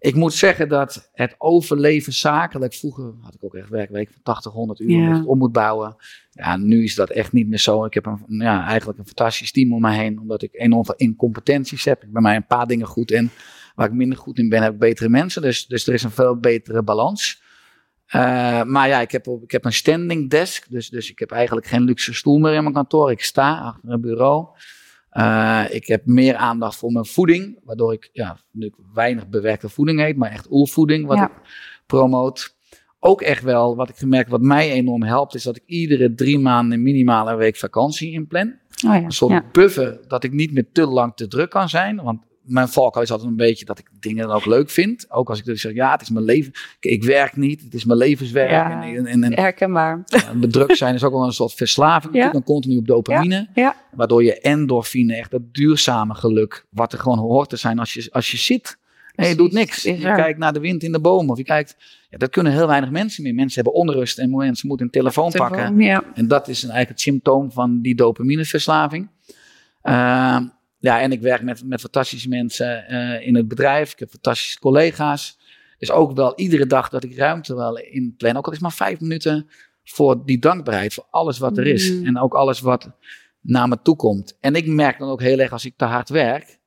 Ik 0.00 0.14
moet 0.14 0.34
zeggen 0.34 0.68
dat 0.68 1.10
het 1.12 1.34
overleven 1.38 2.12
zakelijk, 2.12 2.74
vroeger 2.74 3.14
had 3.20 3.34
ik 3.34 3.44
ook 3.44 3.54
echt 3.54 3.68
werkweek 3.68 4.10
van 4.10 4.22
80, 4.22 4.52
100 4.52 4.80
uur, 4.80 4.90
ja. 4.90 5.22
om 5.24 5.38
moet 5.38 5.52
bouwen. 5.52 5.96
Ja, 6.30 6.56
nu 6.56 6.84
is 6.84 6.94
dat 6.94 7.10
echt 7.10 7.32
niet 7.32 7.48
meer 7.48 7.58
zo. 7.58 7.84
Ik 7.84 7.94
heb 7.94 8.06
een, 8.06 8.24
ja, 8.26 8.66
eigenlijk 8.66 8.98
een 8.98 9.06
fantastisch 9.06 9.52
team 9.52 9.72
om 9.72 9.80
me 9.80 9.92
heen, 9.92 10.20
omdat 10.20 10.42
ik 10.42 10.50
enorm 10.52 10.84
veel 10.84 10.94
incompetenties 10.94 11.84
heb. 11.84 12.02
Ik 12.02 12.12
ben 12.12 12.22
mij 12.22 12.36
een 12.36 12.46
paar 12.46 12.66
dingen 12.66 12.86
goed 12.86 13.10
in. 13.10 13.30
Waar 13.74 13.86
ik 13.86 13.92
minder 13.92 14.18
goed 14.18 14.38
in 14.38 14.48
ben, 14.48 14.62
heb 14.62 14.72
ik 14.72 14.78
betere 14.78 15.08
mensen. 15.08 15.42
Dus, 15.42 15.66
dus 15.66 15.86
er 15.86 15.94
is 15.94 16.02
een 16.02 16.10
veel 16.10 16.36
betere 16.36 16.82
balans. 16.82 17.42
Uh, 18.14 18.62
maar 18.62 18.88
ja, 18.88 19.00
ik 19.00 19.10
heb, 19.10 19.26
ik 19.26 19.50
heb 19.50 19.64
een 19.64 19.72
standing 19.72 20.30
desk. 20.30 20.70
Dus, 20.70 20.88
dus 20.88 21.10
ik 21.10 21.18
heb 21.18 21.30
eigenlijk 21.30 21.66
geen 21.66 21.82
luxe 21.82 22.14
stoel 22.14 22.38
meer 22.38 22.54
in 22.54 22.62
mijn 22.62 22.74
kantoor. 22.74 23.10
Ik 23.10 23.22
sta 23.22 23.58
achter 23.58 23.90
een 23.90 24.00
bureau. 24.00 24.46
Uh, 25.12 25.64
ik 25.70 25.86
heb 25.86 26.06
meer 26.06 26.36
aandacht 26.36 26.76
voor 26.76 26.92
mijn 26.92 27.06
voeding. 27.06 27.58
Waardoor 27.64 27.92
ik 27.92 28.10
ja, 28.12 28.38
nu 28.50 28.72
weinig 28.94 29.28
bewerkte 29.28 29.68
voeding 29.68 30.00
eet. 30.00 30.16
Maar 30.16 30.30
echt 30.30 30.50
oervoeding 30.50 31.06
wat 31.06 31.18
ik 31.18 31.30
promoot. 31.86 32.58
Ook 32.98 33.22
echt 33.22 33.42
wel, 33.42 33.76
wat 33.76 33.88
ik 33.88 33.96
gemerkt, 33.96 34.30
wat 34.30 34.40
mij 34.40 34.70
enorm 34.70 35.02
helpt, 35.02 35.34
is 35.34 35.42
dat 35.42 35.56
ik 35.56 35.62
iedere 35.66 36.14
drie 36.14 36.38
maanden 36.38 36.82
minimaal 36.82 37.30
een 37.30 37.36
week 37.36 37.56
vakantie 37.56 38.12
inplan. 38.12 38.58
Oh 38.86 38.94
ja, 38.94 39.02
een 39.02 39.10
soort 39.10 39.32
ja. 39.32 39.44
buffer 39.52 40.00
dat 40.08 40.24
ik 40.24 40.32
niet 40.32 40.52
meer 40.52 40.66
te 40.72 40.86
lang 40.86 41.12
te 41.14 41.28
druk 41.28 41.50
kan 41.50 41.68
zijn. 41.68 42.02
Want 42.02 42.22
mijn 42.42 42.68
valkuil 42.68 43.04
is 43.04 43.10
altijd 43.10 43.30
een 43.30 43.36
beetje 43.36 43.64
dat 43.64 43.78
ik 43.78 43.88
dingen 44.00 44.26
dan 44.26 44.36
ook 44.36 44.46
leuk 44.46 44.70
vind. 44.70 45.10
Ook 45.10 45.28
als 45.28 45.38
ik 45.38 45.44
dus 45.44 45.60
zeg, 45.60 45.72
ja, 45.72 45.92
het 45.92 46.00
is 46.00 46.10
mijn 46.10 46.24
leven. 46.24 46.52
Ik 46.80 47.04
werk 47.04 47.36
niet, 47.36 47.62
het 47.62 47.74
is 47.74 47.84
mijn 47.84 47.98
levenswerk. 47.98 48.50
Ja, 48.50 48.82
en, 48.82 49.06
en, 49.06 49.24
en, 49.24 49.34
herkenbaar. 49.34 50.04
Bedrukt 50.36 50.76
zijn 50.76 50.94
is 50.94 51.04
ook 51.04 51.12
wel 51.12 51.24
een 51.24 51.32
soort 51.32 51.52
verslaving. 51.52 52.14
Ja. 52.20 52.30
Dan 52.30 52.42
continu 52.42 52.76
op 52.76 52.86
dopamine. 52.86 53.48
Ja. 53.54 53.76
Waardoor 53.92 54.24
je 54.24 54.40
endorfine, 54.40 55.16
echt 55.16 55.30
dat 55.30 55.54
duurzame 55.54 56.14
geluk, 56.14 56.66
wat 56.70 56.92
er 56.92 56.98
gewoon 56.98 57.18
hoort 57.18 57.48
te 57.48 57.56
zijn 57.56 57.78
als 57.78 57.92
je, 57.92 58.08
als 58.12 58.30
je 58.30 58.36
zit. 58.36 58.78
En 59.14 59.28
je 59.28 59.34
doet 59.34 59.52
niks. 59.52 59.82
Je 59.82 59.98
kijkt 59.98 60.38
naar 60.38 60.52
de 60.52 60.60
wind 60.60 60.82
in 60.82 60.92
de 60.92 61.00
bomen. 61.00 61.30
Of 61.30 61.38
je 61.38 61.44
kijkt. 61.44 61.76
Ja, 62.10 62.18
dat 62.18 62.30
kunnen 62.30 62.52
heel 62.52 62.66
weinig 62.66 62.90
mensen 62.90 63.22
meer. 63.22 63.34
Mensen 63.34 63.62
hebben 63.62 63.80
onrust 63.80 64.18
en 64.18 64.36
mensen 64.36 64.68
moeten 64.68 64.86
een 64.86 64.92
telefoon, 64.92 65.30
pakken. 65.32 65.78
Ja. 65.78 66.04
En 66.14 66.28
dat 66.28 66.48
is 66.48 66.58
eigenlijk 66.60 66.88
het 66.88 67.00
symptoom 67.00 67.52
van 67.52 67.80
die 67.80 67.94
dopamineverslaving. 67.94 69.08
Uh, 69.82 70.40
ja, 70.80 71.00
en 71.00 71.12
ik 71.12 71.20
werk 71.20 71.42
met, 71.42 71.64
met 71.64 71.80
fantastische 71.80 72.28
mensen 72.28 72.84
uh, 72.88 73.26
in 73.26 73.36
het 73.36 73.48
bedrijf. 73.48 73.92
Ik 73.92 73.98
heb 73.98 74.10
fantastische 74.10 74.58
collega's. 74.58 75.38
Dus 75.78 75.90
ook 75.90 76.12
wel 76.12 76.32
iedere 76.36 76.66
dag 76.66 76.88
dat 76.88 77.04
ik 77.04 77.16
ruimte 77.16 77.54
wel 77.54 77.78
in 77.78 78.14
plan. 78.16 78.36
Ook 78.36 78.46
al 78.46 78.52
is 78.52 78.58
maar 78.58 78.72
vijf 78.72 79.00
minuten 79.00 79.48
voor 79.84 80.24
die 80.24 80.38
dankbaarheid. 80.38 80.94
Voor 80.94 81.06
alles 81.10 81.38
wat 81.38 81.58
er 81.58 81.66
is. 81.66 81.90
Mm. 81.90 82.06
En 82.06 82.18
ook 82.18 82.34
alles 82.34 82.60
wat 82.60 82.90
naar 83.40 83.68
me 83.68 83.82
toe 83.82 83.96
komt. 83.96 84.36
En 84.40 84.54
ik 84.54 84.66
merk 84.66 84.98
dan 84.98 85.08
ook 85.08 85.20
heel 85.20 85.38
erg 85.38 85.52
als 85.52 85.64
ik 85.64 85.74
te 85.76 85.84
hard 85.84 86.08
werk. 86.08 86.58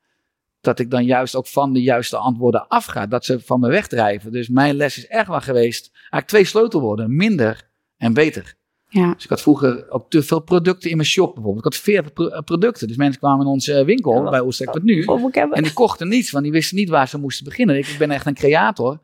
Dat 0.60 0.78
ik 0.78 0.90
dan 0.90 1.04
juist 1.04 1.36
ook 1.36 1.46
van 1.46 1.72
de 1.72 1.82
juiste 1.82 2.16
antwoorden 2.16 2.68
afga. 2.68 3.06
Dat 3.06 3.24
ze 3.24 3.40
van 3.40 3.60
me 3.60 3.68
wegdrijven. 3.68 4.32
Dus 4.32 4.48
mijn 4.48 4.74
les 4.74 4.98
is 4.98 5.06
echt 5.06 5.28
wel 5.28 5.40
geweest. 5.40 5.90
Eigenlijk 5.92 6.26
twee 6.26 6.44
sleutelwoorden. 6.44 7.16
Minder 7.16 7.70
en 7.96 8.12
beter. 8.12 8.54
Ja. 8.94 9.14
Dus 9.14 9.24
ik 9.24 9.30
had 9.30 9.40
vroeger 9.40 9.90
ook 9.90 10.10
te 10.10 10.22
veel 10.22 10.40
producten 10.40 10.90
in 10.90 10.96
mijn 10.96 11.08
shop 11.08 11.34
bijvoorbeeld. 11.34 11.66
Ik 11.66 11.72
had 11.72 11.82
40 11.82 12.12
eh, 12.12 12.40
producten. 12.40 12.88
Dus 12.88 12.96
mensen 12.96 13.20
kwamen 13.20 13.46
in 13.46 13.52
onze 13.52 13.84
winkel 13.84 14.24
ja, 14.24 14.30
bij 14.30 14.80
nu. 14.82 15.04
En 15.50 15.62
die 15.62 15.72
kochten 15.72 16.08
niets, 16.08 16.30
want 16.30 16.44
die 16.44 16.52
wisten 16.52 16.76
niet 16.76 16.88
waar 16.88 17.08
ze 17.08 17.18
moesten 17.18 17.44
beginnen. 17.44 17.76
Ik 17.76 17.96
ben 17.98 18.10
echt 18.10 18.26
een 18.26 18.34
creator. 18.34 19.00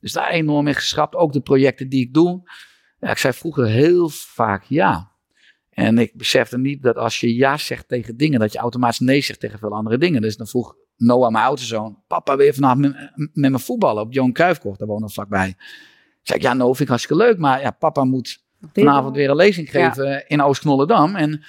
Dus 0.00 0.12
daar 0.12 0.30
enorm 0.30 0.66
in 0.66 0.74
geschrapt. 0.74 1.14
Ook 1.14 1.32
de 1.32 1.40
projecten 1.40 1.88
die 1.88 2.00
ik 2.00 2.14
doe. 2.14 2.42
Ja, 3.00 3.10
ik 3.10 3.18
zei 3.18 3.32
vroeger 3.32 3.66
heel 3.66 4.08
vaak 4.08 4.64
ja. 4.64 5.10
En 5.70 5.98
ik 5.98 6.16
besefte 6.16 6.58
niet 6.58 6.82
dat 6.82 6.96
als 6.96 7.20
je 7.20 7.34
ja 7.34 7.56
zegt 7.56 7.88
tegen 7.88 8.16
dingen, 8.16 8.40
dat 8.40 8.52
je 8.52 8.58
automatisch 8.58 8.98
nee 8.98 9.20
zegt 9.20 9.40
tegen 9.40 9.58
veel 9.58 9.72
andere 9.72 9.98
dingen. 9.98 10.22
Dus 10.22 10.36
dan 10.36 10.46
vroeg 10.46 10.76
Noah, 10.96 11.32
mijn 11.32 11.44
oudste 11.44 11.66
zoon, 11.66 12.02
papa 12.06 12.36
weer 12.36 12.54
vanavond 12.54 12.80
met, 12.80 13.30
met 13.32 13.50
me 13.50 13.58
voetballen 13.58 14.02
op 14.02 14.12
Johan 14.12 14.32
Cruijffkort. 14.32 14.78
Daar 14.78 14.88
wonen 14.88 15.06
we 15.06 15.12
vlakbij. 15.12 15.48
Ik 15.48 15.56
zei 16.22 16.40
ja, 16.40 16.54
no, 16.54 16.66
vind 16.66 16.80
ik 16.80 16.88
hartstikke 16.88 17.22
leuk. 17.22 17.38
Maar 17.38 17.60
ja, 17.60 17.70
papa 17.70 18.04
moet 18.04 18.43
vanavond 18.72 19.16
weer 19.16 19.30
een 19.30 19.36
lezing 19.36 19.70
geven 19.70 20.28
in 20.28 20.42
Oost-Knollendam. 20.42 21.16
En 21.16 21.44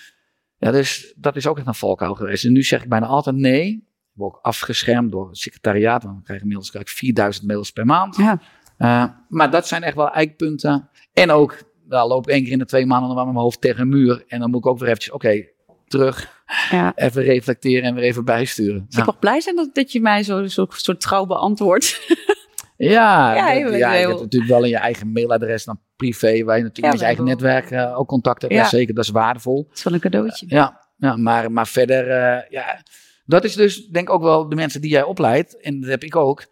ja, 0.58 0.72
dus 0.72 1.14
dat 1.18 1.36
is 1.36 1.48
ook 1.48 1.58
echt 1.58 1.68
een 1.68 1.76
valkuil 1.76 2.16
geweest. 2.16 2.46
En 2.46 2.52
nu 2.52 2.64
zeg 2.64 2.84
ik 2.84 2.90
bijna 2.90 3.06
altijd 3.06 3.36
nee. 3.36 3.68
Ik 3.68 4.22
word 4.22 4.36
ook 4.36 4.40
afgeschermd 4.42 5.12
door 5.12 5.28
het 5.28 5.38
secretariaat. 5.38 6.04
Want 6.04 6.18
we 6.18 6.24
krijgen 6.24 6.46
inmiddels 6.46 6.72
krijg 6.72 6.90
4000 6.90 7.48
mails 7.48 7.72
per 7.72 7.86
maand. 7.86 8.16
Ja. 8.16 8.40
Uh, 8.78 9.06
maar 9.30 9.52
dat 9.52 9.68
zijn 9.68 9.84
echt 9.84 9.96
wel 9.96 10.12
eikpunten. 10.12 10.90
En 11.14 11.32
ook, 11.32 11.64
daar 11.88 12.08
loop 12.08 12.28
ik 12.28 12.34
één 12.34 12.44
keer 12.44 12.52
in 12.52 12.60
de 12.60 12.66
twee 12.66 12.86
maanden 12.86 13.16
met 13.16 13.26
mijn 13.26 13.38
hoofd 13.38 13.62
tegen 13.62 13.82
een 13.82 13.90
muur. 13.90 14.24
En 14.28 14.40
dan 14.40 14.50
moet 14.50 14.60
ik 14.60 14.66
ook 14.66 14.80
weer 14.80 14.88
eventjes, 14.88 15.14
oké, 15.14 15.46
terug. 15.88 16.44
Ja. 16.72 16.96
Even 16.96 17.24
reflecteren 17.24 17.84
en 17.84 17.96
weer 17.96 18.04
even 18.04 18.26
bijsturen. 18.26 18.86
Ik 18.90 19.04
toch 19.04 19.20
blij 19.20 19.42
zijn 19.42 19.56
dat, 19.56 19.76
dat 19.76 19.92
je 19.92 20.02
mij 20.02 20.24
zo, 20.24 20.46
zo 20.46 20.66
soort 20.70 21.02
trouw 21.02 21.26
beantwoordt. 21.26 22.00
Ja, 22.78 23.36
ja, 23.36 23.52
je, 23.52 23.78
ja, 23.78 23.94
je 23.94 24.08
hebt 24.08 24.20
natuurlijk 24.20 24.52
wel 24.52 24.64
in 24.64 24.70
je 24.70 24.78
eigen 24.78 25.12
mailadres 25.12 25.64
dan 25.66 25.80
privé, 25.96 26.44
waar 26.44 26.58
je 26.58 26.64
natuurlijk 26.64 26.92
met 26.94 27.00
je 27.00 27.06
eigen 27.06 27.24
netwerk 27.24 27.72
uh, 27.72 28.00
ook 28.00 28.08
contact 28.08 28.42
hebt. 28.42 28.54
Ja. 28.54 28.68
zeker, 28.68 28.94
dat 28.94 29.04
is 29.04 29.10
waardevol. 29.10 29.66
Dat 29.68 29.78
is 29.78 29.84
wel 29.84 29.94
een 29.94 30.00
cadeautje. 30.00 30.46
Ja, 30.50 30.88
ja 30.98 31.16
maar, 31.16 31.52
maar 31.52 31.68
verder, 31.68 32.08
uh, 32.08 32.50
ja, 32.50 32.82
dat 33.26 33.44
is 33.44 33.56
dus 33.56 33.88
denk 33.88 34.08
ik 34.08 34.14
ook 34.14 34.22
wel 34.22 34.50
de 34.50 34.56
mensen 34.56 34.82
die 34.82 34.92
jij 34.92 35.04
opleidt, 35.04 35.62
en 35.62 35.80
dat 35.80 35.90
heb 35.90 36.04
ik 36.04 36.16
ook, 36.16 36.46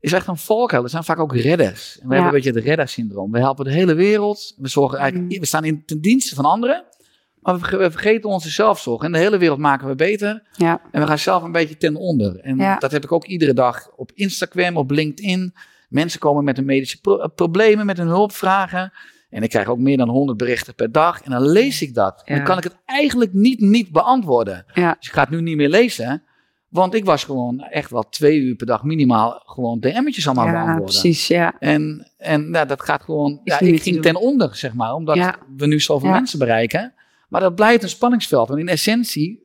is 0.00 0.12
echt 0.12 0.26
een 0.26 0.36
volkheld. 0.36 0.84
Er 0.84 0.90
zijn 0.90 1.04
vaak 1.04 1.18
ook 1.18 1.36
redders. 1.36 1.98
En 1.98 2.08
we 2.08 2.14
hebben 2.14 2.34
een 2.34 2.42
beetje 2.42 2.58
het 2.58 2.64
reddersyndroom. 2.64 3.32
We 3.32 3.38
helpen 3.38 3.64
de 3.64 3.72
hele 3.72 3.94
wereld. 3.94 4.54
We, 4.56 4.68
zorgen 4.68 4.98
eigenlijk, 4.98 5.32
mm. 5.32 5.40
we 5.40 5.46
staan 5.46 5.64
in 5.64 5.84
ten 5.84 6.00
dienste 6.00 6.34
van 6.34 6.44
anderen. 6.44 6.84
Maar 7.42 7.54
we 7.54 7.90
vergeten 7.90 8.30
onze 8.30 8.50
zelfzorg. 8.50 9.02
En 9.02 9.12
de 9.12 9.18
hele 9.18 9.38
wereld 9.38 9.58
maken 9.58 9.88
we 9.88 9.94
beter. 9.94 10.42
Ja. 10.52 10.80
En 10.90 11.00
we 11.00 11.06
gaan 11.06 11.18
zelf 11.18 11.42
een 11.42 11.52
beetje 11.52 11.76
ten 11.76 11.96
onder. 11.96 12.40
En 12.40 12.76
dat 12.78 12.92
heb 12.92 13.04
ik 13.04 13.12
ook 13.12 13.24
iedere 13.24 13.52
dag 13.54 13.90
op 13.96 14.10
Instagram, 14.14 14.76
op 14.76 14.90
LinkedIn. 14.90 15.54
Mensen 15.88 16.20
komen 16.20 16.44
met 16.44 16.56
hun 16.56 16.66
medische 16.66 17.30
problemen, 17.34 17.86
met 17.86 17.96
hun 17.96 18.06
hulpvragen. 18.06 18.92
En 19.30 19.42
ik 19.42 19.50
krijg 19.50 19.66
ook 19.66 19.78
meer 19.78 19.96
dan 19.96 20.08
100 20.08 20.38
berichten 20.38 20.74
per 20.74 20.92
dag. 20.92 21.22
En 21.22 21.30
dan 21.30 21.46
lees 21.46 21.82
ik 21.82 21.94
dat. 21.94 22.22
En 22.24 22.36
dan 22.36 22.44
kan 22.44 22.58
ik 22.58 22.64
het 22.64 22.76
eigenlijk 22.84 23.32
niet, 23.32 23.60
niet 23.60 23.92
beantwoorden. 23.92 24.64
Dus 24.74 24.84
ik 24.84 25.12
ga 25.12 25.20
het 25.20 25.30
nu 25.30 25.40
niet 25.40 25.56
meer 25.56 25.68
lezen. 25.68 26.22
Want 26.68 26.94
ik 26.94 27.04
was 27.04 27.24
gewoon 27.24 27.60
echt 27.60 27.90
wel 27.90 28.08
twee 28.08 28.40
uur 28.40 28.54
per 28.54 28.66
dag 28.66 28.82
minimaal 28.82 29.42
gewoon 29.44 29.80
DM'tjes 29.80 30.26
allemaal 30.26 30.46
ja, 30.46 30.52
beantwoorden. 30.52 30.84
precies, 30.84 31.26
ja. 31.26 31.54
En, 31.58 32.10
en 32.18 32.50
nou, 32.50 32.66
dat 32.66 32.82
gaat 32.82 33.02
gewoon... 33.02 33.40
ja, 33.44 33.60
ik 33.60 33.82
ging 33.82 34.02
ten 34.02 34.16
onder, 34.16 34.56
zeg 34.56 34.74
maar. 34.74 34.92
Omdat 34.92 35.36
we 35.56 35.66
nu 35.66 35.80
zoveel 35.80 36.10
mensen 36.10 36.38
bereiken. 36.38 36.94
Maar 37.32 37.40
dat 37.40 37.54
blijft 37.54 37.82
een 37.82 37.88
spanningsveld. 37.88 38.48
Want 38.48 38.60
in 38.60 38.68
essentie 38.68 39.42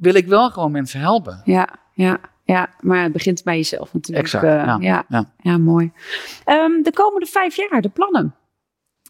wil 0.00 0.14
ik 0.14 0.26
wel 0.26 0.50
gewoon 0.50 0.70
mensen 0.70 1.00
helpen. 1.00 1.40
Ja, 1.44 1.68
ja. 1.92 2.20
Ja, 2.44 2.74
maar 2.80 3.02
het 3.02 3.12
begint 3.12 3.42
bij 3.44 3.56
jezelf 3.56 3.92
natuurlijk. 3.92 4.24
Exact, 4.24 4.44
uh, 4.44 4.50
ja, 4.80 5.04
ja, 5.08 5.32
ja. 5.38 5.58
mooi. 5.58 5.92
Um, 6.46 6.82
de 6.82 6.92
komende 6.92 7.26
vijf 7.26 7.56
jaar, 7.56 7.80
de 7.80 7.88
plannen. 7.88 8.34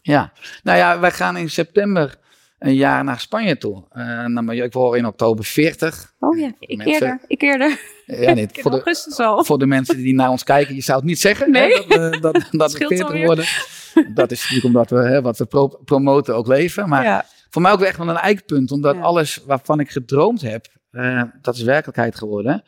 Ja, 0.01 0.31
nou 0.63 0.77
ja, 0.77 0.99
wij 0.99 1.11
gaan 1.11 1.37
in 1.37 1.49
september 1.49 2.15
een 2.59 2.75
jaar 2.75 3.03
naar 3.03 3.19
Spanje 3.19 3.57
toe. 3.57 3.83
Uh, 3.93 4.25
naar 4.25 4.55
ik 4.55 4.73
word 4.73 4.97
in 4.97 5.05
oktober 5.05 5.45
40. 5.45 6.13
Oh 6.19 6.37
ja, 6.37 6.51
ik 6.59 6.77
mensen, 6.77 6.93
eerder. 6.93 7.19
Ik 7.27 7.41
eerder. 7.41 7.79
Ja, 8.05 8.33
niet. 8.33 8.51
voor, 8.61 8.71
de, 8.71 9.43
voor 9.45 9.59
de 9.59 9.65
mensen 9.65 9.97
die 9.97 10.13
naar 10.13 10.29
ons 10.29 10.43
kijken, 10.43 10.75
je 10.75 10.81
zou 10.81 10.97
het 10.97 11.07
niet 11.07 11.19
zeggen. 11.19 11.51
Nee. 11.51 11.71
Hè, 11.71 12.09
dat, 12.09 12.13
uh, 12.13 12.21
dat, 12.21 12.47
dat 12.61 12.73
we 12.73 12.85
40 12.87 13.25
worden. 13.25 13.45
Dat 14.13 14.31
is 14.31 14.41
natuurlijk 14.41 14.65
omdat 14.65 14.89
we 14.89 14.97
hè, 14.97 15.21
wat 15.21 15.37
we 15.37 15.45
pro 15.45 15.67
promoten 15.67 16.35
ook 16.35 16.47
leven. 16.47 16.89
Maar 16.89 17.03
ja 17.03 17.25
voor 17.49 17.61
mij 17.61 17.71
ook 17.71 17.81
echt 17.81 17.97
wel 17.97 18.09
een 18.09 18.15
eikpunt, 18.15 18.71
omdat 18.71 19.01
alles 19.01 19.43
waarvan 19.45 19.79
ik 19.79 19.89
gedroomd 19.89 20.41
heb, 20.41 20.67
uh, 20.91 21.23
dat 21.41 21.55
is 21.55 21.61
werkelijkheid 21.61 22.15
geworden. 22.15 22.63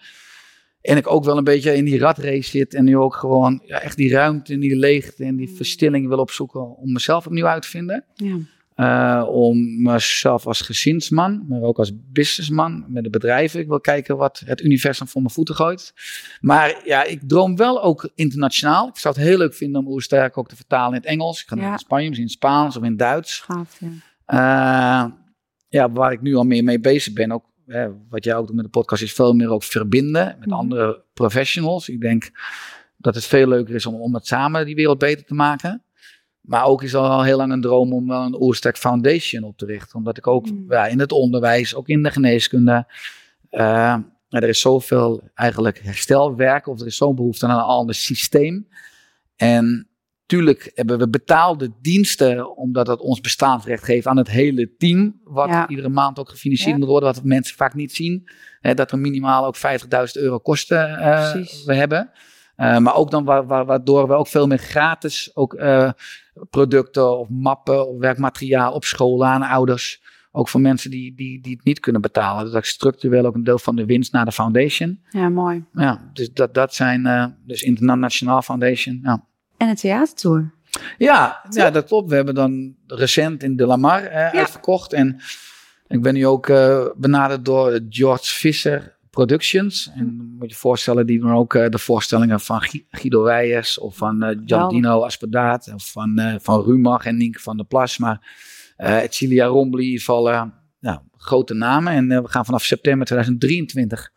En 0.81 0.97
ik 0.97 1.11
ook 1.11 1.23
wel 1.23 1.37
een 1.37 1.43
beetje 1.43 1.75
in 1.75 1.85
die 1.85 1.99
ratrace 1.99 2.49
zit 2.49 2.73
en 2.73 2.85
nu 2.85 2.97
ook 2.97 3.15
gewoon 3.15 3.61
ja, 3.65 3.79
echt 3.79 3.97
die 3.97 4.11
ruimte 4.11 4.53
en 4.53 4.59
die 4.59 4.75
leegte 4.75 5.23
en 5.23 5.35
die 5.35 5.55
verstilling 5.55 6.07
wil 6.07 6.17
opzoeken 6.17 6.77
om 6.77 6.91
mezelf 6.91 7.25
opnieuw 7.25 7.45
uit 7.45 7.61
te 7.61 7.67
vinden. 7.67 8.03
Ja. 8.13 8.37
Uh, 8.77 9.27
om 9.29 9.81
mezelf 9.81 10.47
als 10.47 10.61
gezinsman, 10.61 11.45
maar 11.47 11.61
ook 11.61 11.77
als 11.77 11.91
businessman 12.11 12.85
met 12.87 13.03
de 13.03 13.09
bedrijven. 13.09 13.59
Ik 13.59 13.67
wil 13.67 13.79
kijken 13.79 14.17
wat 14.17 14.41
het 14.45 14.61
universum 14.61 15.07
voor 15.07 15.21
mijn 15.21 15.33
voeten 15.33 15.55
gooit. 15.55 15.93
Maar 16.41 16.81
ja, 16.85 17.03
ik 17.03 17.21
droom 17.27 17.55
wel 17.55 17.83
ook 17.83 18.09
internationaal. 18.15 18.87
Ik 18.87 18.97
zou 18.97 19.15
het 19.15 19.23
heel 19.23 19.37
leuk 19.37 19.53
vinden 19.53 19.81
om 19.81 19.87
Oersterk 19.87 20.37
ook 20.37 20.49
te 20.49 20.55
vertalen 20.55 20.93
in 20.93 20.99
het 20.99 21.05
Engels. 21.05 21.41
Ik 21.41 21.47
ga 21.47 21.55
ja. 21.55 21.71
in 21.71 21.77
Spanje, 21.77 22.07
misschien 22.07 22.27
in 22.27 22.33
Spaans 22.33 22.77
of 22.77 22.83
in 22.83 22.97
Duits. 22.97 23.39
Gaaf, 23.39 23.77
ja. 23.79 23.87
Uh, 24.33 25.05
ja, 25.67 25.91
waar 25.91 26.11
ik 26.11 26.21
nu 26.21 26.35
al 26.35 26.43
meer 26.43 26.63
mee 26.63 26.79
bezig 26.79 27.13
ben, 27.13 27.31
ook 27.31 27.45
hè, 27.65 27.87
wat 28.09 28.23
jij 28.23 28.35
ook 28.35 28.47
doet 28.47 28.55
met 28.55 28.65
de 28.65 28.71
podcast, 28.71 29.01
is 29.01 29.13
veel 29.13 29.33
meer 29.33 29.49
ook 29.49 29.63
verbinden 29.63 30.35
met 30.39 30.47
Mhm. 30.47 30.57
andere 30.57 31.03
professionals. 31.13 31.89
Ik 31.89 32.01
denk 32.01 32.31
dat 32.97 33.15
het 33.15 33.25
veel 33.25 33.47
leuker 33.47 33.75
is 33.75 33.85
om, 33.85 33.95
om 33.95 34.13
het 34.13 34.27
samen 34.27 34.65
die 34.65 34.75
wereld 34.75 34.97
beter 34.97 35.25
te 35.25 35.33
maken. 35.33 35.81
Maar 36.41 36.65
ook 36.65 36.83
is 36.83 36.95
al 36.95 37.23
heel 37.23 37.37
lang 37.37 37.51
een 37.51 37.61
droom 37.61 37.93
om 37.93 38.07
wel 38.07 38.21
een 38.23 38.41
Oersterk 38.41 38.77
Foundation 38.77 39.43
op 39.43 39.57
te 39.57 39.65
richten. 39.65 39.95
Omdat 39.97 40.17
ik 40.17 40.27
ook 40.27 40.49
Mm. 40.51 40.65
ja, 40.69 40.85
in 40.87 40.99
het 40.99 41.11
onderwijs, 41.11 41.75
ook 41.75 41.87
in 41.87 42.03
de 42.03 42.11
geneeskunde. 42.11 42.85
eh, 43.49 43.95
er 44.29 44.43
is 44.43 44.59
zoveel 44.61 45.29
eigenlijk 45.33 45.79
herstelwerk, 45.79 46.67
of 46.67 46.79
er 46.79 46.85
is 46.87 46.97
zo'n 46.97 47.15
behoefte 47.15 47.45
aan 47.47 47.57
een 47.57 47.63
ander 47.63 47.95
systeem. 47.95 48.67
En 49.35 49.86
tuurlijk 50.27 50.71
hebben 50.75 50.97
we 50.97 51.09
betaalde 51.09 51.71
diensten, 51.81 52.57
omdat 52.57 52.85
dat 52.85 52.99
ons 52.99 53.21
bestaansrecht 53.21 53.83
geeft 53.83 54.07
aan 54.07 54.17
het 54.17 54.29
hele 54.29 54.75
team. 54.77 55.19
Wat 55.23 55.49
Ja. 55.49 55.67
iedere 55.67 55.89
maand 55.89 56.19
ook 56.19 56.29
gefinancierd 56.29 56.71
Ja. 56.71 56.77
moet 56.77 56.87
worden, 56.87 57.13
wat 57.13 57.23
mensen 57.23 57.55
vaak 57.55 57.73
niet 57.73 57.93
zien. 57.95 58.29
Hè, 58.59 58.73
dat 58.73 58.91
er 58.91 58.99
minimaal 58.99 59.45
ook 59.45 59.55
50.000 59.55 60.23
euro 60.23 60.37
kosten 60.39 60.97
eh, 60.97 61.33
we 61.65 61.75
hebben. 61.75 62.09
Eh, 62.55 62.77
maar 62.77 62.95
ook 62.95 63.11
dan 63.11 63.23
wa- 63.25 63.45
wa- 63.45 63.65
waardoor 63.65 64.07
we 64.07 64.13
ook 64.13 64.27
veel 64.27 64.47
meer 64.47 64.57
gratis 64.57 65.31
ook, 65.35 65.53
eh, 65.53 65.91
producten 66.49 67.17
of 67.19 67.29
mappen 67.29 67.87
of 67.89 67.99
werkmateriaal 67.99 68.73
op 68.73 68.83
school 68.83 69.25
aan 69.25 69.41
ouders. 69.41 70.01
Ook 70.31 70.49
voor 70.49 70.61
mensen 70.61 70.91
die, 70.91 71.15
die, 71.15 71.41
die 71.41 71.55
het 71.55 71.63
niet 71.65 71.79
kunnen 71.79 72.01
betalen. 72.01 72.43
Dus 72.43 72.51
dat 72.53 72.61
ik 72.61 72.67
structureel 72.69 73.25
ook 73.25 73.35
een 73.35 73.43
deel 73.43 73.59
van 73.59 73.75
de 73.75 73.85
winst 73.85 74.11
naar 74.11 74.25
de 74.25 74.31
foundation. 74.31 74.99
Ja, 75.09 75.29
mooi. 75.29 75.63
Ja, 75.73 76.09
dus 76.13 76.33
dat, 76.33 76.53
dat 76.53 76.73
zijn 76.73 77.35
dus 77.45 77.61
internationaal 77.61 78.41
foundation. 78.41 78.99
Ja. 79.03 79.25
En 79.57 79.67
een 79.69 79.75
theatertour. 79.75 80.51
Ja, 80.97 81.41
ja, 81.49 81.71
dat 81.71 81.85
klopt. 81.85 82.09
We 82.09 82.15
hebben 82.15 82.35
dan 82.35 82.75
recent 82.87 83.43
in 83.43 83.55
De 83.55 83.65
Lamar 83.65 84.03
eh, 84.03 84.29
uitverkocht. 84.39 84.93
En 84.93 85.19
ik 85.87 86.01
ben 86.01 86.13
nu 86.13 86.27
ook 86.27 86.47
eh, 86.49 86.85
benaderd 86.95 87.45
door 87.45 87.79
George 87.89 88.35
Visser 88.35 88.95
Productions. 89.09 89.91
En 89.95 90.15
moet 90.37 90.49
je 90.49 90.55
je 90.55 90.59
voorstellen, 90.59 91.05
die 91.05 91.19
doen 91.19 91.31
ook 91.33 91.53
eh, 91.55 91.69
de 91.69 91.77
voorstellingen 91.77 92.39
van 92.39 92.61
Gui- 92.61 92.85
Guido 92.91 93.23
Weijers 93.23 93.79
of 93.79 93.95
van 93.97 94.23
eh 94.23 94.37
Giardino 94.45 95.01
Aspedaat 95.03 95.71
of 95.73 95.91
van, 95.91 96.17
eh, 96.17 96.35
van 96.39 96.63
Rumach 96.63 97.05
en 97.05 97.17
Nienke 97.17 97.39
van 97.39 97.57
der 97.57 97.65
Plas. 97.65 97.97
Maar 97.97 98.35
Cilia 99.09 99.45
Rombly 99.45 99.97
eh, 100.29 100.43
ja, 100.79 101.03
grote 101.17 101.53
namen. 101.53 101.93
En 101.93 102.07
we 102.23 102.29
gaan 102.29 102.45
vanaf 102.45 102.63
september 102.63 103.05
2023 103.07 104.11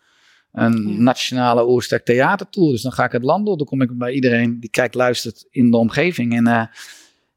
een 0.53 0.89
Ja. 0.89 1.01
nationale 1.01 1.69
Oersterk 1.69 2.05
theatertour. 2.05 2.71
Dus 2.71 2.83
dan 2.83 2.93
ga 2.93 3.05
ik 3.05 3.13
het 3.13 3.23
land 3.23 3.47
door. 3.47 3.57
Dan 3.57 3.67
kom 3.67 3.83
ik 3.83 3.99
bij 3.99 4.13
iedereen 4.13 4.61
die 4.61 4.71
kijkt, 4.71 4.95
luistert 4.95 5.47
in 5.51 5.71
de 5.71 5.77
omgeving. 5.77 6.37
En 6.37 6.45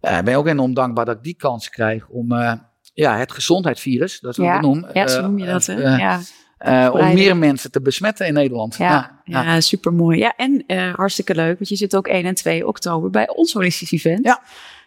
ja, 0.02 0.17
ik 0.19 0.26
ben 0.26 0.36
ook 0.36 0.47
enorm 0.47 0.73
dankbaar 0.73 1.06
dat 1.06 1.15
ik 1.15 1.23
die 1.23 1.36
kans 1.36 1.69
krijg 1.69 2.08
om 2.08 2.32
eh, 2.32 2.54
ja, 2.93 3.17
het 3.17 3.32
gezondheidsvirus, 3.32 4.19
dat 4.19 4.32
is 4.32 4.38
wat 4.38 4.45
Ja. 4.45 4.56
ik 4.56 4.62
het 4.62 4.69
noem. 4.71 4.86
Ja, 4.93 5.08
zo 5.08 5.21
noem 5.21 5.38
je 5.39 5.45
dat, 5.45 5.65
hè? 5.65 5.95
ja. 5.95 6.91
om 6.91 7.13
meer 7.13 7.38
mensen 7.38 7.71
te 7.71 7.82
besmetten 7.82 8.28
in 8.28 8.34
Nederland. 8.34 8.76
Ja, 8.76 9.21
ja, 9.23 9.62
super 9.62 9.93
mooi. 9.93 10.17
Ja, 10.17 10.34
en 10.36 10.63
hartstikke 10.95 11.36
leuk, 11.36 11.58
want 11.58 11.69
je 11.69 11.76
zit 11.76 11.95
ook 11.95 12.08
1 12.08 12.26
en 12.26 12.36
2 12.36 12.67
oktober 12.67 13.10
bij 13.10 13.30
ons 13.30 13.54
holistisch 13.54 13.91
event. 13.91 14.26
Ja. 14.26 14.41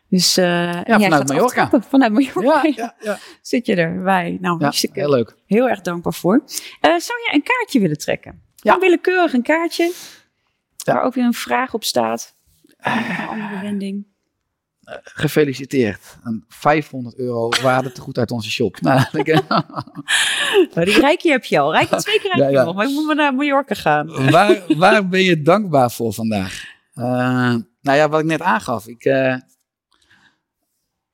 Dus 0.09 0.37
eh, 0.37 0.73
jij 0.73 0.85
vanuit 0.85 1.29
Mallorca. 1.29 1.45
aftrappen. 1.63 1.83
Vanuit 1.83 2.13
Mallorca. 2.13 2.63
ja, 2.63 2.73
ja, 2.77 2.95
ja. 3.01 3.19
Zit 3.43 3.67
je 3.67 3.75
erbij. 3.77 4.39
Nou, 4.41 4.57
Ja, 4.59 4.65
hartstikke 4.65 4.99
heel 5.01 5.11
leuk. 5.11 5.37
heel 5.47 5.69
erg 5.69 5.81
dankbaar 5.81 6.15
voor. 6.15 6.43
Eh, 6.81 6.91
zou 6.99 7.19
jij 7.27 7.31
een 7.35 7.43
kaartje 7.43 7.81
willen 7.81 7.99
trekken? 7.99 8.43
Ja. 8.55 8.79
Willekeurig 8.79 9.33
een 9.33 9.43
kaartje. 9.43 9.93
Ja. 10.77 10.93
Waar 10.95 11.03
ook 11.03 11.15
weer 11.15 11.25
een 11.25 11.33
vraag 11.35 11.75
op 11.75 11.85
staat. 11.85 12.35
Een 12.79 13.27
andere 13.29 13.61
wending. 13.63 14.07
Gefeliciteerd. 15.03 16.17
Een 16.25 16.45
500 16.49 17.19
euro 17.19 17.49
waarde 17.63 17.93
te 17.93 18.01
goed 18.01 18.19
uit 18.19 18.31
onze 18.31 18.51
shop. 18.51 18.81
Nou, 18.81 19.01
ik- 19.13 19.43
Oh, 20.75 20.85
die 20.85 21.01
rijkje 21.01 21.31
heb 21.31 21.45
je 21.45 21.59
al. 21.59 21.73
Rijkje 21.73 21.97
twee 22.03 22.21
keer 22.21 22.39
Ja, 22.39 22.47
je 22.47 22.53
ja. 22.53 22.65
nog. 22.65 22.75
Maar 22.75 22.87
ik 22.87 22.93
moet 22.93 23.07
maar 23.07 23.17
naar 23.17 23.35
Mallorca 23.35 23.75
gaan. 23.75 24.31
waar, 24.31 24.63
waar 24.77 25.09
ben 25.09 25.23
je 25.23 25.43
dankbaar 25.43 25.91
voor 25.91 26.13
vandaag? 26.13 26.65
Eh, 26.95 27.05
nou 27.81 27.97
ja, 27.99 28.09
wat 28.09 28.21
ik 28.21 28.27
net 28.27 28.41
aangaf. 28.43 28.87
Ik, 28.87 29.05
eh, 29.05 29.35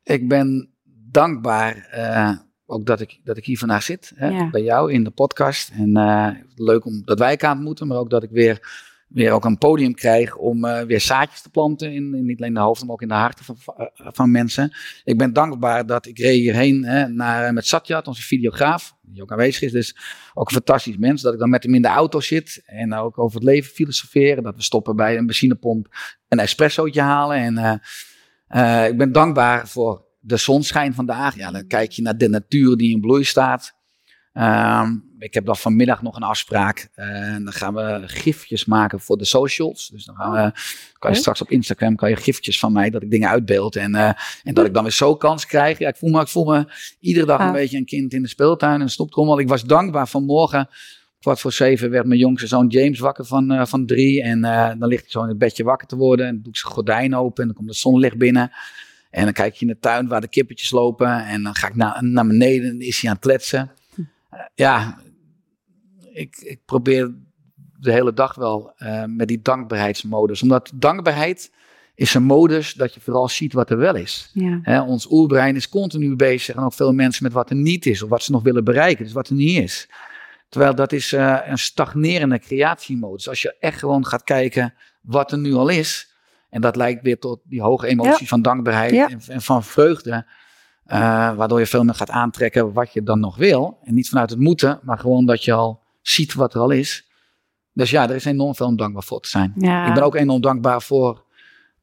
ik 0.03 0.29
ben 0.29 0.71
dankbaar 1.11 1.87
eh, 1.91 2.31
ook 2.67 2.87
dat 2.87 3.01
ik, 3.01 3.21
dat 3.25 3.37
ik 3.37 3.45
hier 3.45 3.59
vandaag 3.59 3.83
zit. 3.83 4.13
Hè, 4.15 4.29
Ja. 4.29 4.51
Bij 4.51 4.63
jou 4.63 4.93
in 4.93 5.05
de 5.05 5.11
podcast. 5.11 5.71
En 5.71 5.97
eh, 5.97 6.29
leuk 6.55 6.85
om 6.85 7.03
dat 7.05 7.19
wij 7.19 7.31
elkaar 7.31 7.55
ontmoeten. 7.55 7.87
Maar 7.87 7.97
ook 7.99 8.11
dat 8.11 8.23
ik 8.23 8.31
weer, 8.31 8.71
weer 9.09 9.33
ook 9.33 9.45
een 9.45 9.59
podium 9.59 9.95
krijg 9.95 10.37
om 10.37 10.65
eh, 10.65 10.83
weer 10.83 11.01
zaadjes 11.01 11.43
te 11.43 11.51
planten. 11.51 11.93
In, 11.93 12.15
in 12.15 12.27
niet 12.27 12.39
alleen 12.39 12.55
de 12.55 12.61
hoofden, 12.61 12.87
maar 12.87 12.95
ook 12.95 13.03
in 13.03 13.09
de 13.09 13.15
harten 13.15 13.45
van, 13.45 13.57
van, 13.95 14.31
mensen. 14.31 14.73
Ik 15.05 15.19
ben 15.19 15.33
dankbaar 15.33 15.87
dat 15.87 16.07
ik 16.07 16.19
reed 16.19 16.41
hierheen 16.41 16.85
hè, 16.85 17.09
naar, 17.09 17.53
met 17.53 17.67
Satya, 17.67 18.03
onze 18.05 18.23
videograaf. 18.23 18.97
Die 19.03 19.23
ook 19.23 19.33
aanwezig 19.33 19.63
is. 19.63 19.73
Dus 19.73 19.97
ook 20.35 20.47
een 20.47 20.55
fantastisch 20.55 20.97
mens. 20.97 21.23
Dat 21.23 21.33
ik 21.33 21.39
dan 21.39 21.51
met 21.51 21.63
hem 21.63 21.75
in 21.75 21.83
de 21.83 21.89
auto 21.89 22.21
zit. 22.21 22.63
En 22.67 22.95
ook 22.95 23.19
over 23.19 23.35
het 23.35 23.49
leven 23.49 23.73
filosoferen. 23.73 24.43
Dat 24.43 24.57
we 24.57 24.63
stoppen 24.63 24.97
bij 24.97 25.17
een 25.17 25.27
benzinepomp. 25.27 25.87
Een 26.29 26.39
espressootje 26.39 27.01
halen. 27.01 27.37
En 27.37 27.81
eh, 28.53 28.85
eh, 28.85 28.91
ik 28.91 28.97
ben 28.99 29.13
dankbaar 29.13 29.69
voor 29.69 30.05
de 30.21 30.37
zonschijn 30.37 30.95
vandaag. 30.95 31.37
Ja, 31.37 31.51
dan 31.51 31.67
kijk 31.67 31.93
je 31.93 32.03
naar 32.03 32.17
de 32.17 32.29
natuur 32.29 32.77
die 32.77 32.91
in 32.91 33.01
bloei 33.01 33.25
staat. 33.25 33.73
Ehm, 34.33 34.95
ik 35.19 35.35
heb 35.35 35.45
dan 35.47 35.57
vanmiddag 35.57 36.03
nog 36.03 36.17
een 36.17 36.23
afspraak. 36.23 36.89
Eh, 36.95 37.07
En 37.35 37.45
dan 37.45 37.53
gaan 37.53 37.75
we 37.75 38.03
gifjes 38.07 38.65
maken 38.65 39.01
voor 39.01 39.17
de 39.19 39.25
socials. 39.25 39.89
Dus 39.89 40.05
dan 40.05 40.15
gaan 40.17 40.33
we, 40.33 40.53
kan 40.99 41.11
je 41.13 41.17
straks 41.17 41.41
op 41.41 41.51
Instagram 41.51 41.97
kan 41.97 42.09
je 42.09 42.17
gifjes 42.17 42.59
van 42.59 42.73
mij 42.73 42.91
dat 42.91 43.03
ik 43.03 43.11
dingen 43.11 43.29
uitbeeld. 43.29 43.77
En, 43.77 43.95
eh, 43.95 44.13
en 44.43 44.55
dat 44.55 44.67
ik 44.67 44.75
dan 44.75 44.83
weer 44.83 44.93
zo 44.93 45.17
kans 45.17 45.47
krijg. 45.47 45.79
Ja, 45.79 45.89
ik 45.89 45.97
voel 45.97 46.11
me, 46.11 46.21
ik 46.21 46.29
voel 46.29 46.45
me 46.45 46.67
iedere 47.01 47.27
dag 47.27 47.39
een 47.39 47.45
Gaaf. 47.45 47.55
beetje 47.55 47.77
een 47.77 47.85
kind 47.85 48.13
in 48.13 48.23
de 48.23 48.29
speeltuin. 48.29 48.75
En 48.75 48.81
een 48.81 48.91
snoeptrommel. 48.91 49.39
Ik 49.41 49.49
was 49.49 49.65
dankbaar 49.65 50.09
vanmorgen. 50.09 50.69
Kwart 51.23 51.41
voor 51.41 51.53
zeven 51.53 51.91
werd 51.91 52.07
mijn 52.07 52.21
jongste 52.21 52.47
zoon 52.47 52.67
James 52.67 52.99
wakker 52.99 53.25
van, 53.25 53.51
eh, 53.51 53.67
van 53.67 53.87
drie. 53.87 54.23
En 54.23 54.45
eh, 54.45 54.71
dan 54.79 54.89
ligt 54.89 55.03
hij 55.03 55.11
zo 55.11 55.23
in 55.23 55.29
het 55.29 55.39
bedje 55.39 55.65
wakker 55.65 55.89
te 55.89 55.97
worden. 55.97 56.27
En 56.27 56.33
dan 56.33 56.43
doe 56.43 56.53
ik 56.53 56.59
zijn 56.59 56.73
gordijn 56.73 57.15
open. 57.15 57.41
En 57.41 57.47
dan 57.47 57.57
komt 57.57 57.69
het 57.69 57.79
zonlicht 57.79 58.17
binnen. 58.17 58.51
En 59.11 59.25
dan 59.25 59.33
kijk 59.33 59.55
je 59.55 59.67
in 59.67 59.73
de 59.73 59.79
tuin 59.79 60.09
waar 60.09 60.21
de 60.21 60.29
kippetjes 60.29 60.71
lopen. 60.71 61.25
En 61.27 61.43
dan 61.43 61.55
ga 61.55 61.69
ik 61.69 61.75
naar, 61.75 62.05
naar 62.05 62.27
beneden 62.27 62.71
en 62.71 62.81
is 62.81 63.01
hij 63.01 63.11
aan 63.11 63.17
het 63.17 63.25
kletsen. 63.25 63.71
Eh, 64.31 64.41
ja, 64.55 64.99
ik, 66.13 66.37
ik 66.37 66.61
probeer 66.65 67.15
de 67.79 67.93
hele 67.93 68.13
dag 68.13 68.35
wel 68.35 68.75
met 69.07 69.29
die 69.29 69.43
dankbaarheidsmodus. 69.43 70.43
Omdat 70.43 70.73
dankbaarheid 70.75 71.53
is 71.95 72.15
een 72.15 72.23
modus 72.23 72.73
dat 72.73 72.95
je 72.95 73.01
vooral 73.01 73.29
ziet 73.29 73.53
wat 73.53 73.71
er 73.71 73.79
wel 73.79 73.95
is. 73.95 74.31
Ja. 74.33 74.85
Ons 74.87 75.11
oerbrein 75.11 75.57
is 75.57 75.69
continu 75.69 76.17
bezig 76.17 76.57
en 76.57 76.63
ook 76.63 76.73
veel 76.73 76.93
mensen 76.93 77.25
met 77.25 77.33
wat 77.33 77.51
er 77.51 77.57
niet 77.57 77.87
is 77.87 78.03
of 78.03 78.09
wat 78.09 78.23
ze 78.23 78.33
nog 78.33 78.43
willen 78.43 78.65
bereiken, 78.65 79.05
dus 79.05 79.13
wat 79.13 79.29
er 79.29 79.35
niet 79.35 79.59
is. 79.63 79.89
Terwijl 80.53 80.75
dat 80.75 80.93
is 80.93 81.13
eh, 81.13 81.39
een 81.45 81.59
stagnerende 81.59 82.39
creatiemodus. 82.39 83.29
Als 83.29 83.43
je 83.43 83.57
echt 83.61 83.79
gewoon 83.79 84.07
gaat 84.07 84.25
kijken 84.25 84.75
wat 85.01 85.33
er 85.33 85.39
nu 85.39 85.55
al 85.55 85.69
is, 85.69 86.15
en 86.51 86.61
dat 86.61 86.77
lijkt 86.77 87.03
weer 87.03 87.19
tot 87.19 87.41
die 87.45 87.63
hoge 87.63 87.87
emotie 87.87 88.29
van 88.29 88.43
dankbaarheid 88.43 88.93
Ja. 88.93 89.09
en, 89.09 89.21
en 89.29 89.43
van 89.43 89.65
vreugde, 89.65 90.27
eh, 90.85 90.99
waardoor 91.35 91.59
je 91.59 91.67
veel 91.67 91.85
meer 91.85 91.95
gaat 91.95 92.11
aantrekken 92.11 92.73
wat 92.73 92.93
je 92.93 93.03
dan 93.03 93.21
nog 93.21 93.37
wil. 93.37 93.79
En 93.83 93.95
niet 93.95 94.09
vanuit 94.09 94.31
het 94.31 94.39
moeten, 94.39 94.81
maar 94.83 94.99
gewoon 94.99 95.27
dat 95.27 95.45
je 95.45 95.53
al 95.53 95.83
ziet 96.01 96.35
wat 96.35 96.55
er 96.55 96.61
al 96.61 96.71
is. 96.71 97.11
Dus 97.73 97.91
ja, 97.91 98.09
er 98.09 98.15
is 98.15 98.25
enorm 98.25 98.55
veel 98.55 98.67
om 98.67 98.77
dankbaar 98.77 99.03
voor 99.03 99.21
te 99.21 99.29
zijn. 99.29 99.53
Ja. 99.57 99.87
Ik 99.87 99.95
ben 99.95 100.03
ook 100.03 100.15
enorm 100.15 100.41
dankbaar 100.41 100.83
voor 100.83 101.25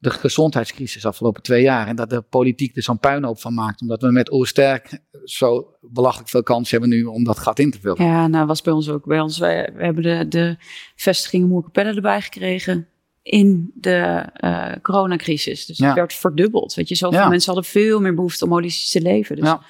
de 0.00 0.10
gezondheidscrisis 0.10 1.06
afgelopen 1.06 1.42
twee 1.42 1.62
jaar. 1.62 1.86
En 1.86 1.96
dat 1.96 2.10
de 2.10 2.20
politiek 2.22 2.76
er 2.76 2.82
zo'n 2.82 2.98
puinhoop 2.98 3.40
van 3.40 3.54
maakt. 3.54 3.80
Omdat 3.80 4.02
we 4.02 4.10
met 4.10 4.32
Oersterk 4.32 4.98
zo 5.24 5.74
belachelijk 5.80 6.28
veel 6.28 6.42
kans 6.42 6.70
hebben 6.70 6.88
nu 6.88 7.04
om 7.04 7.24
dat 7.24 7.38
gat 7.38 7.58
in 7.58 7.70
te 7.70 7.80
vullen. 7.80 8.04
Ja, 8.04 8.26
nou 8.26 8.46
was 8.46 8.62
bij 8.62 8.72
ons 8.72 8.88
ook. 8.88 9.04
Bij 9.06 9.20
ons, 9.20 9.38
wij, 9.38 9.72
we 9.74 9.84
hebben 9.84 10.02
de, 10.02 10.28
de 10.28 10.56
vestiging 10.96 11.48
Moerkapelle 11.48 11.94
erbij 11.94 12.20
gekregen 12.20 12.88
in 13.22 13.70
de 13.74 14.26
eh, 14.34 14.72
coronacrisis. 14.82 15.66
Dus 15.66 15.78
Ja. 15.78 15.86
het 15.86 15.94
werd 15.94 16.12
verdubbeld. 16.14 16.74
Weet 16.74 16.88
je, 16.88 16.94
zoveel 16.94 17.18
Ja. 17.18 17.28
mensen 17.28 17.52
hadden 17.52 17.70
veel 17.70 18.00
meer 18.00 18.14
behoefte 18.14 18.44
om 18.44 18.50
holistisch 18.50 18.90
te 18.90 19.00
leven. 19.00 19.36
Dus 19.36 19.44
Ja. 19.44 19.62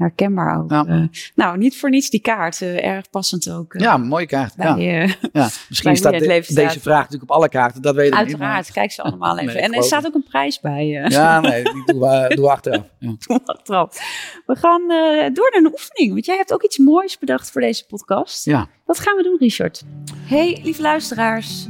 Herkenbaar 0.00 0.58
ook. 0.58 0.70
Ja. 0.70 0.84
Eh, 0.86 1.02
nou, 1.34 1.58
niet 1.58 1.78
voor 1.78 1.90
niets 1.90 2.10
die 2.10 2.20
kaart. 2.20 2.62
eh, 2.62 2.84
erg 2.86 3.10
passend 3.10 3.50
ook. 3.50 3.74
eh, 3.74 3.80
Ja, 3.80 3.96
mooie 3.96 4.26
kaart. 4.26 4.56
bij, 4.56 4.66
Ja. 4.66 5.14
Ja. 5.42 5.48
Misschien 5.68 5.96
staat 5.96 6.12
de- 6.12 6.26
leven 6.26 6.54
deze 6.54 6.68
staat. 6.70 6.82
vraag 6.82 7.02
natuurlijk 7.02 7.30
op 7.30 7.36
alle 7.36 7.48
kaarten. 7.48 7.82
Dat 7.82 7.94
weet 7.94 8.06
ik 8.06 8.14
uiteraard, 8.14 8.64
niet. 8.64 8.72
kijk 8.72 8.92
ze 8.92 9.02
allemaal 9.02 9.38
even. 9.38 9.54
Nee, 9.54 9.62
en 9.62 9.72
er 9.72 9.82
staat 9.82 10.06
ook 10.06 10.14
een 10.14 10.24
prijs 10.28 10.60
bij. 10.60 10.86
Ja, 10.86 11.40
nee, 11.40 11.62
die 11.62 11.84
doen 11.84 11.98
we, 12.00 12.32
doen 12.34 12.44
we 12.44 12.50
achteraf. 12.50 12.84
Ja. 12.98 13.14
achteraf. 13.44 13.98
We 14.46 14.56
gaan 14.56 14.80
eh, 14.80 15.34
door 15.34 15.50
naar 15.52 15.60
een 15.64 15.70
oefening. 15.72 16.12
Want 16.12 16.24
jij 16.26 16.36
hebt 16.36 16.52
ook 16.52 16.62
iets 16.62 16.78
moois 16.78 17.18
bedacht 17.18 17.50
voor 17.50 17.60
deze 17.60 17.86
podcast. 17.86 18.44
Ja. 18.44 18.68
Wat 18.84 18.98
gaan 18.98 19.16
we 19.16 19.22
doen, 19.22 19.36
Richard? 19.38 19.82
Hey, 20.24 20.60
lieve 20.62 20.82
luisteraars. 20.82 21.66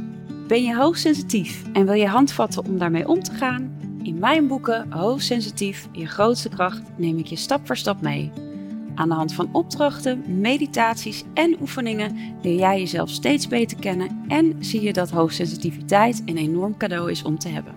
Ben 0.47 0.63
je 0.63 0.75
hoogsensitief 0.75 1.61
en 1.73 1.85
wil 1.85 1.93
je 1.93 2.07
handvatten 2.07 2.65
om 2.65 2.77
daarmee 2.77 3.07
om 3.07 3.23
te 3.23 3.31
gaan? 3.33 3.79
In 4.03 4.19
mijn 4.19 4.47
boeken 4.47 4.91
Hoogsensitief, 4.91 5.87
je 5.91 6.05
grootste 6.05 6.49
kracht 6.49 6.81
neem 6.95 7.17
ik 7.17 7.25
je 7.25 7.35
stap 7.35 7.67
voor 7.67 7.77
stap 7.77 8.01
mee. 8.01 8.31
Aan 8.95 9.09
de 9.09 9.15
hand 9.15 9.33
van 9.33 9.49
opdrachten, 9.51 10.41
meditaties 10.41 11.23
en 11.33 11.55
oefeningen 11.61 12.17
leer 12.41 12.59
jij 12.59 12.79
jezelf 12.79 13.09
steeds 13.09 13.47
beter 13.47 13.79
kennen 13.79 14.25
en 14.27 14.55
zie 14.59 14.81
je 14.81 14.93
dat 14.93 15.09
hoogsensitiviteit 15.09 16.21
een 16.25 16.37
enorm 16.37 16.77
cadeau 16.77 17.11
is 17.11 17.23
om 17.23 17.39
te 17.39 17.49
hebben. 17.49 17.73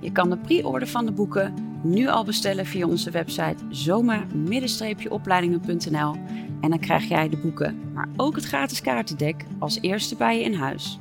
Je 0.00 0.12
kan 0.12 0.30
de 0.30 0.36
pre-order 0.36 0.88
van 0.88 1.06
de 1.06 1.12
boeken 1.12 1.54
nu 1.82 2.08
al 2.08 2.24
bestellen 2.24 2.66
via 2.66 2.86
onze 2.86 3.10
website 3.10 3.56
zoma-opleidingen.nl 3.68 6.16
en 6.60 6.70
dan 6.70 6.78
krijg 6.78 7.08
jij 7.08 7.28
de 7.28 7.36
boeken, 7.36 7.80
maar 7.94 8.08
ook 8.16 8.34
het 8.34 8.44
gratis 8.44 8.80
kaartendek 8.80 9.44
als 9.58 9.78
eerste 9.80 10.16
bij 10.16 10.38
je 10.38 10.44
in 10.44 10.54
huis. 10.54 10.98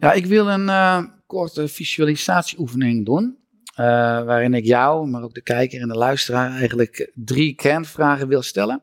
Ja, 0.00 0.12
ik 0.12 0.26
wil 0.26 0.48
een 0.48 0.66
uh, 0.66 1.02
korte 1.30 1.68
visualisatieoefening 1.68 3.06
doen. 3.06 3.38
Uh, 3.70 3.86
waarin 4.24 4.54
ik 4.54 4.64
jou, 4.64 5.08
maar 5.08 5.22
ook 5.22 5.34
de 5.34 5.42
kijker 5.42 5.80
en 5.80 5.88
de 5.88 5.96
luisteraar 5.96 6.50
eigenlijk 6.50 7.12
drie 7.14 7.54
kernvragen 7.54 8.28
wil 8.28 8.42
stellen. 8.42 8.82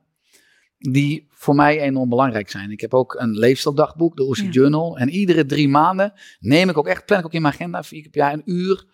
Die 0.77 1.27
voor 1.29 1.55
mij 1.55 1.81
enorm 1.81 2.09
belangrijk 2.09 2.49
zijn. 2.49 2.71
Ik 2.71 2.81
heb 2.81 2.93
ook 2.93 3.13
een 3.13 3.37
leefstildagboek, 3.37 4.15
de 4.15 4.23
OC 4.23 4.37
Journal. 4.37 4.97
En 4.97 5.09
iedere 5.09 5.45
drie 5.45 5.69
maanden 5.69 6.13
neem 6.39 6.69
ik 6.69 6.77
ook 6.77 6.87
echt, 6.87 7.05
plan 7.05 7.19
ik 7.19 7.25
ook 7.25 7.33
in 7.33 7.41
mijn 7.41 7.53
agenda, 7.53 7.83
vier 7.83 8.01
keer 8.01 8.11
per 8.11 8.21
jaar 8.21 8.33
een 8.33 8.51
uur. 8.51 8.85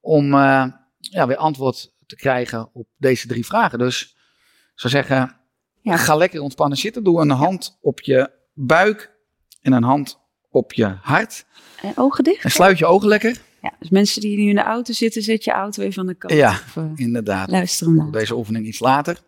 Om 0.00 0.34
uh, 0.34 0.66
ja, 0.98 1.26
weer 1.26 1.36
antwoord 1.36 1.94
te 2.06 2.16
krijgen 2.16 2.70
op 2.72 2.88
deze 2.96 3.26
drie 3.26 3.46
vragen. 3.46 3.78
Dus 3.78 4.02
ik 4.02 4.80
zou 4.80 4.92
zeggen, 4.92 5.36
ja. 5.82 5.96
ga 5.96 6.16
lekker 6.16 6.40
ontspannen 6.40 6.78
zitten. 6.78 7.04
Doe 7.04 7.20
een 7.20 7.30
hand 7.30 7.78
op 7.80 8.00
je 8.00 8.30
buik 8.54 9.16
en 9.60 9.72
een 9.72 9.82
hand 9.82 10.19
op 10.50 10.72
je 10.72 10.96
hart. 11.02 11.44
En 11.82 11.92
ogen 11.96 12.24
dicht. 12.24 12.44
En 12.44 12.50
sluit 12.50 12.78
je 12.78 12.86
ogen 12.86 13.08
lekker. 13.08 13.40
Ja, 13.62 13.72
dus 13.78 13.90
mensen 13.90 14.20
die 14.20 14.36
nu 14.36 14.48
in 14.48 14.54
de 14.54 14.62
auto 14.62 14.92
zitten, 14.92 15.22
zet 15.22 15.44
je 15.44 15.50
auto 15.50 15.82
even 15.82 16.00
aan 16.00 16.06
de 16.06 16.14
kant. 16.14 16.32
Ja, 16.32 16.50
of, 16.50 16.76
uh, 16.76 16.90
inderdaad. 16.94 17.50
Luister 17.50 17.86
hem 17.86 17.96
naar. 17.96 18.10
Deze 18.10 18.34
oefening 18.34 18.66
iets 18.66 18.78
later. 18.78 19.18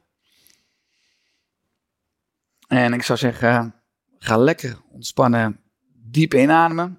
En 2.67 2.93
ik 2.93 3.03
zou 3.03 3.19
zeggen, 3.19 3.75
ga 4.19 4.37
lekker 4.37 4.79
ontspannen, 4.91 5.61
diep 5.95 6.35
inademen. 6.35 6.99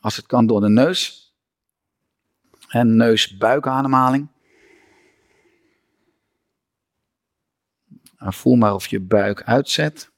Als 0.00 0.16
het 0.16 0.26
kan 0.26 0.46
door 0.46 0.60
de 0.60 0.68
neus. 0.68 1.24
En 2.68 2.96
neus-buikademhaling. 2.96 4.28
voel 8.18 8.54
maar 8.54 8.74
of 8.74 8.86
je 8.86 9.00
buik 9.00 9.42
uitzet. 9.42 10.10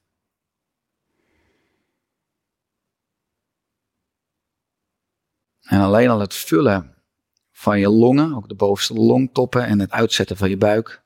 En 5.68 5.80
alleen 5.80 6.08
al 6.08 6.20
het 6.20 6.34
vullen 6.34 6.94
van 7.52 7.78
je 7.78 7.88
longen, 7.88 8.34
ook 8.34 8.48
de 8.48 8.54
bovenste 8.54 8.94
longtoppen 8.94 9.66
en 9.66 9.78
het 9.78 9.90
uitzetten 9.90 10.36
van 10.36 10.48
je 10.48 10.56
buik, 10.56 11.02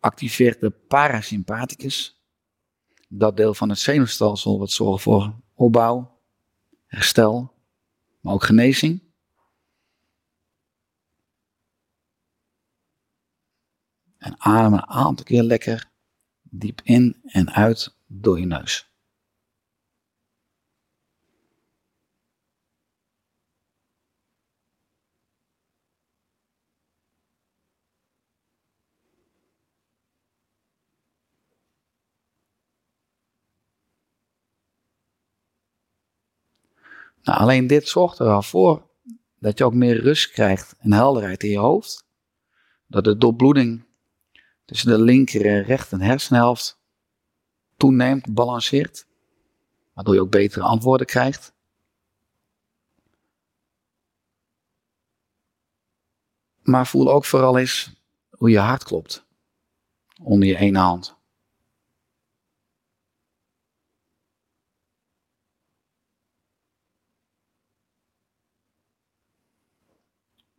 activeert 0.00 0.60
de 0.60 0.70
parasympathicus. 0.70 2.22
Dat 3.08 3.36
deel 3.36 3.54
van 3.54 3.68
het 3.68 3.78
zenuwstelsel 3.78 4.58
wat 4.58 4.70
zorgt 4.70 5.02
voor 5.02 5.34
opbouw, 5.54 6.20
herstel, 6.86 7.52
maar 8.20 8.34
ook 8.34 8.44
genezing. 8.44 9.02
En 14.18 14.34
adem 14.38 14.72
een 14.72 14.86
aantal 14.86 15.24
keer 15.24 15.42
lekker 15.42 15.90
diep 16.42 16.80
in 16.84 17.20
en 17.24 17.52
uit 17.52 17.96
door 18.06 18.38
je 18.38 18.46
neus. 18.46 18.87
Nou, 37.22 37.38
alleen 37.38 37.66
dit 37.66 37.88
zorgt 37.88 38.18
er 38.18 38.44
voor 38.44 38.90
dat 39.38 39.58
je 39.58 39.64
ook 39.64 39.74
meer 39.74 40.00
rust 40.00 40.30
krijgt 40.30 40.74
en 40.78 40.92
helderheid 40.92 41.42
in 41.42 41.50
je 41.50 41.58
hoofd. 41.58 42.06
Dat 42.86 43.04
de 43.04 43.16
doorbloeding 43.16 43.86
tussen 44.64 44.90
de 44.90 45.02
linker 45.02 45.46
en 45.46 45.62
rechter 45.62 46.00
hersenhelft 46.00 46.80
toeneemt, 47.76 48.34
balanceert. 48.34 49.06
Waardoor 49.92 50.14
je 50.14 50.20
ook 50.20 50.30
betere 50.30 50.64
antwoorden 50.64 51.06
krijgt. 51.06 51.52
Maar 56.62 56.86
voel 56.86 57.12
ook 57.12 57.24
vooral 57.24 57.58
eens 57.58 57.90
hoe 58.30 58.50
je 58.50 58.58
hart 58.58 58.84
klopt. 58.84 59.26
Onder 60.22 60.48
je 60.48 60.56
ene 60.56 60.78
hand. 60.78 61.17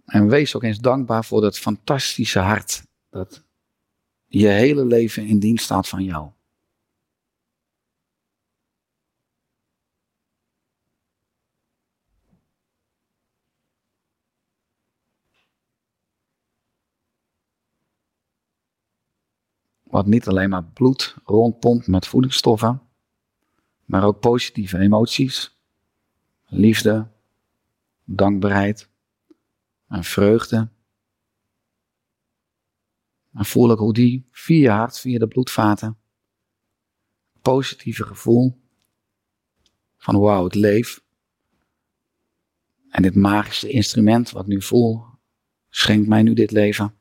En 0.10 0.28
wees 0.28 0.56
ook 0.56 0.64
eens 0.64 0.80
dankbaar 0.80 1.26
voor 1.26 1.42
dat 1.42 1.60
fantastische 1.60 2.40
hart 2.40 2.84
dat 3.10 3.44
je 4.26 4.48
hele 4.48 4.86
leven 4.86 5.26
in 5.26 5.40
dienst 5.40 5.64
staat 5.64 5.88
van 5.88 6.04
jou. 6.04 6.32
Wat 19.84 20.06
niet 20.06 20.28
alleen 20.28 20.50
maar 20.50 20.64
bloed 20.64 21.16
rondpompt 21.24 21.88
met 21.88 22.08
voedingsstoffen, 22.08 22.82
maar 23.86 24.04
ook 24.04 24.20
positieve 24.20 24.78
emoties, 24.78 25.58
liefde, 26.46 27.08
dankbaarheid 28.04 28.89
en 29.90 30.04
vreugde. 30.04 30.70
En 33.34 33.46
voel 33.46 33.72
ik 33.72 33.78
hoe 33.78 33.94
die 33.94 34.28
via 34.32 34.62
je 34.62 34.70
hart, 34.70 35.00
via 35.00 35.20
de 35.20 35.28
bloedvaten, 35.28 35.98
positieve 37.42 38.04
gevoel 38.04 38.60
van 39.98 40.20
wauw, 40.20 40.46
ik 40.46 40.54
leef. 40.54 41.04
En 42.90 43.02
dit 43.02 43.16
magische 43.16 43.70
instrument 43.70 44.32
wat 44.32 44.42
ik 44.42 44.48
nu 44.48 44.62
voel, 44.62 45.06
schenkt 45.70 46.08
mij 46.08 46.24
nu 46.24 46.34
dit 46.34 46.52
leven. 46.52 46.94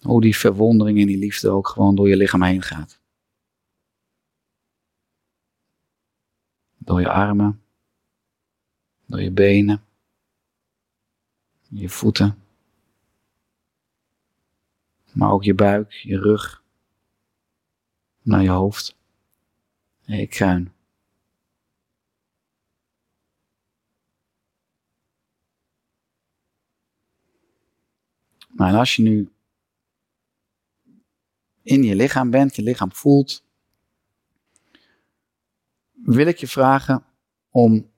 Hoe 0.00 0.20
die 0.20 0.36
verwondering 0.36 1.00
en 1.00 1.06
die 1.06 1.18
liefde 1.18 1.50
ook 1.50 1.68
gewoon 1.68 1.94
door 1.94 2.08
je 2.08 2.16
lichaam 2.16 2.42
heen 2.42 2.62
gaat. 2.62 3.00
Door 6.78 7.00
je 7.00 7.08
armen, 7.08 7.62
door 9.06 9.20
je 9.20 9.30
benen, 9.30 9.82
je 11.74 11.88
voeten, 11.88 12.38
maar 15.12 15.30
ook 15.30 15.44
je 15.44 15.54
buik, 15.54 15.92
je 15.92 16.18
rug, 16.18 16.62
naar 18.22 18.42
je 18.42 18.50
hoofd. 18.50 18.96
En 20.04 20.16
je 20.16 20.26
kruin. 20.26 20.72
Maar 28.48 28.74
als 28.74 28.96
je 28.96 29.02
nu 29.02 29.32
in 31.62 31.82
je 31.82 31.94
lichaam 31.94 32.30
bent, 32.30 32.56
je 32.56 32.62
lichaam 32.62 32.92
voelt, 32.92 33.44
wil 35.92 36.26
ik 36.26 36.38
je 36.38 36.48
vragen 36.48 37.04
om 37.50 37.90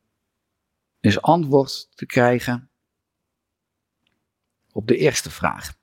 eens 1.01 1.21
antwoord 1.21 1.97
te 1.97 2.07
krijgen 2.07 2.69
op 4.75 4.87
de 4.87 4.97
eerste 4.97 5.31
vraag. 5.31 5.75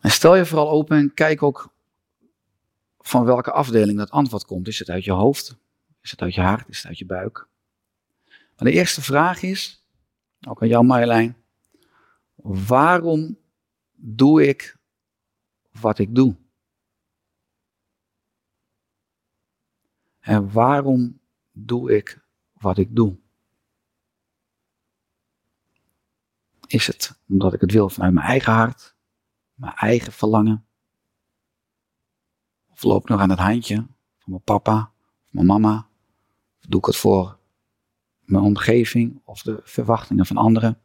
En 0.00 0.10
stel 0.10 0.34
je 0.34 0.46
vooral 0.46 0.70
open 0.70 0.96
en 0.96 1.14
kijk 1.14 1.42
ook 1.42 1.74
van 2.98 3.24
welke 3.24 3.52
afdeling 3.52 3.98
dat 3.98 4.10
antwoord 4.10 4.44
komt. 4.44 4.68
Is 4.68 4.78
het 4.78 4.90
uit 4.90 5.04
je 5.04 5.12
hoofd? 5.12 5.56
Is 6.00 6.10
het 6.10 6.22
uit 6.22 6.34
je 6.34 6.40
hart? 6.40 6.68
Is 6.68 6.76
het 6.76 6.86
uit 6.86 6.98
je 6.98 7.06
buik? 7.06 7.48
Maar 8.26 8.68
de 8.68 8.72
eerste 8.72 9.02
vraag 9.02 9.42
is, 9.42 9.86
ook 10.48 10.62
aan 10.62 10.68
jou 10.68 10.84
Marjolein, 10.84 11.36
waarom 12.66 13.38
doe 13.94 14.46
ik 14.48 14.76
wat 15.70 15.98
ik 15.98 16.14
doe? 16.14 16.36
En 20.20 20.52
waarom 20.52 21.20
doe 21.52 21.96
ik 21.96 22.20
wat 22.52 22.78
ik 22.78 22.96
doe? 22.96 23.16
Is 26.66 26.86
het 26.86 27.18
omdat 27.28 27.52
ik 27.52 27.60
het 27.60 27.72
wil 27.72 27.88
vanuit 27.88 28.12
mijn 28.12 28.26
eigen 28.26 28.52
hart, 28.52 28.94
mijn 29.54 29.74
eigen 29.74 30.12
verlangen? 30.12 30.64
Of 32.70 32.82
loop 32.82 33.02
ik 33.02 33.08
nog 33.08 33.20
aan 33.20 33.30
het 33.30 33.38
handje 33.38 33.76
van 34.18 34.30
mijn 34.30 34.42
papa 34.42 34.92
of 35.24 35.32
mijn 35.32 35.46
mama? 35.46 35.88
Of 36.58 36.66
doe 36.68 36.80
ik 36.80 36.86
het 36.86 36.96
voor 36.96 37.38
mijn 38.20 38.44
omgeving 38.44 39.20
of 39.24 39.42
de 39.42 39.60
verwachtingen 39.62 40.26
van 40.26 40.36
anderen. 40.36 40.80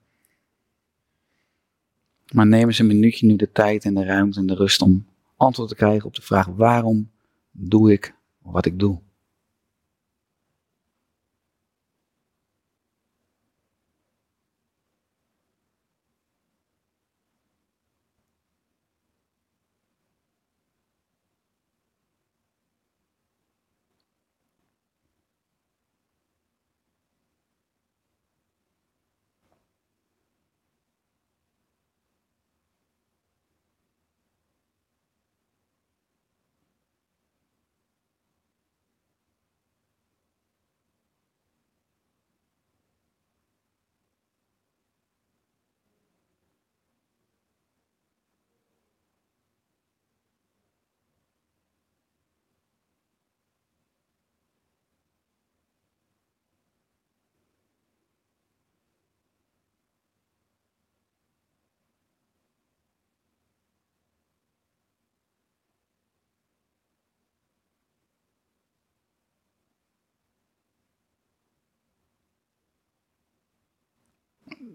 Maar 2.34 2.48
neem 2.48 2.68
eens 2.68 2.80
een 2.80 2.88
minuutje 2.88 3.28
nu 3.28 3.36
de 3.36 3.52
tijd 3.52 3.86
en 3.86 3.94
de 3.94 4.04
ruimte 4.04 4.40
en 4.40 4.46
de 4.46 4.56
rust 4.56 4.82
om 4.82 5.08
antwoord 5.36 5.70
te 5.70 5.76
krijgen 5.76 6.06
op 6.06 6.16
de 6.16 6.22
vraag 6.22 6.46
waarom 6.46 7.12
doe 7.52 7.92
ik 7.92 8.16
wat 8.42 8.66
ik 8.66 8.80
doe. 8.80 9.02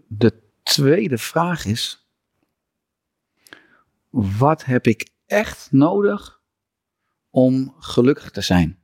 De 0.06 0.42
tweede 0.62 1.18
vraag 1.18 1.64
is: 1.64 2.08
wat 4.10 4.64
heb 4.64 4.86
ik 4.86 5.10
echt 5.26 5.68
nodig 5.72 6.40
om 7.30 7.74
gelukkig 7.78 8.30
te 8.30 8.40
zijn? 8.40 8.78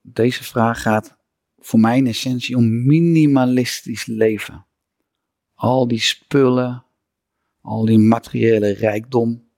Deze 0.00 0.44
vraag 0.44 0.82
gaat 0.82 1.16
voor 1.58 1.80
mij 1.80 1.96
in 1.96 2.06
essentie 2.06 2.56
om 2.56 2.86
minimalistisch 2.86 4.06
leven. 4.06 4.66
Al 5.54 5.88
die 5.88 6.00
spullen, 6.00 6.84
al 7.60 7.84
die 7.84 7.98
materiële 7.98 8.72
rijkdom 8.72 9.48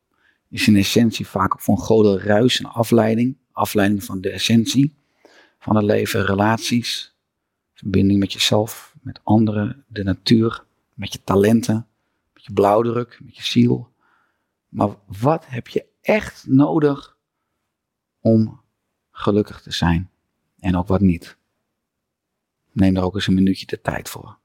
is 0.49 0.67
in 0.67 0.77
essentie 0.77 1.27
vaak 1.27 1.53
ook 1.53 1.61
van 1.61 1.79
grote 1.79 2.19
ruis 2.19 2.61
en 2.61 2.67
afleiding. 2.67 3.37
Afleiding 3.53 4.05
van 4.05 4.21
de 4.21 4.31
essentie 4.31 4.97
van 5.59 5.77
het 5.77 5.85
leven, 5.85 6.27
relaties, 6.27 7.17
verbinding 7.75 8.19
met 8.19 8.33
jezelf, 8.33 8.96
met 9.07 9.21
anderen, 9.23 9.85
de 9.89 10.03
natuur, 10.03 10.65
met 10.95 11.13
je 11.13 11.23
talenten, 11.23 11.87
met 12.33 12.45
je 12.45 12.53
blauwdruk, 12.53 13.21
met 13.25 13.37
je 13.37 13.43
ziel. 13.43 13.93
Maar 14.69 14.97
wat 15.21 15.47
heb 15.47 15.69
je 15.69 15.87
echt 16.01 16.47
nodig 16.47 17.17
om 18.21 18.61
gelukkig 19.11 19.63
te 19.63 19.71
zijn? 19.71 20.11
En 20.59 20.77
ook 20.77 20.87
wat 20.87 21.01
niet. 21.01 21.37
Neem 22.73 22.97
er 22.97 23.03
ook 23.03 23.15
eens 23.15 23.27
een 23.27 23.35
minuutje 23.35 23.67
de 23.67 23.81
tijd 23.81 24.09
voor. 24.09 24.39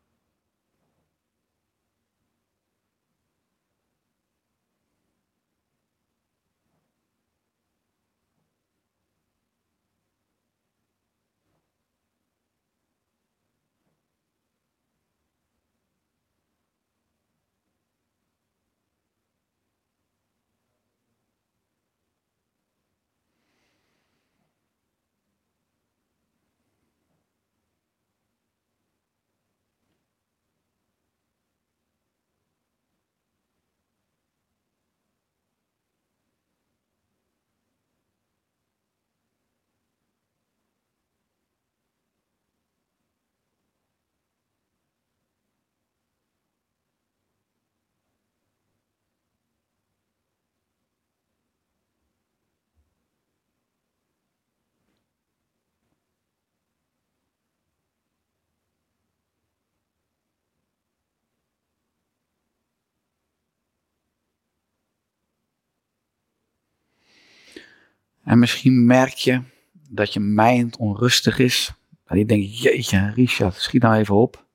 En 68.24 68.40
misschien 68.40 68.86
merk 68.86 69.14
je 69.14 69.42
dat 69.90 70.14
je 70.14 70.20
mind 70.20 70.78
onrustig 70.78 71.40
is. 71.40 71.72
Dat 72.06 72.18
je 72.18 72.26
denkt, 72.26 72.62
jeetje 72.62 73.12
Richard, 73.16 73.56
schiet 73.56 73.82
nou 73.82 73.96
even 73.96 74.16
op. 74.16 74.46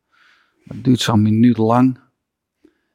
Het 0.65 0.85
duurt 0.85 1.01
zo'n 1.01 1.23
minuut 1.23 1.57
lang. 1.57 1.99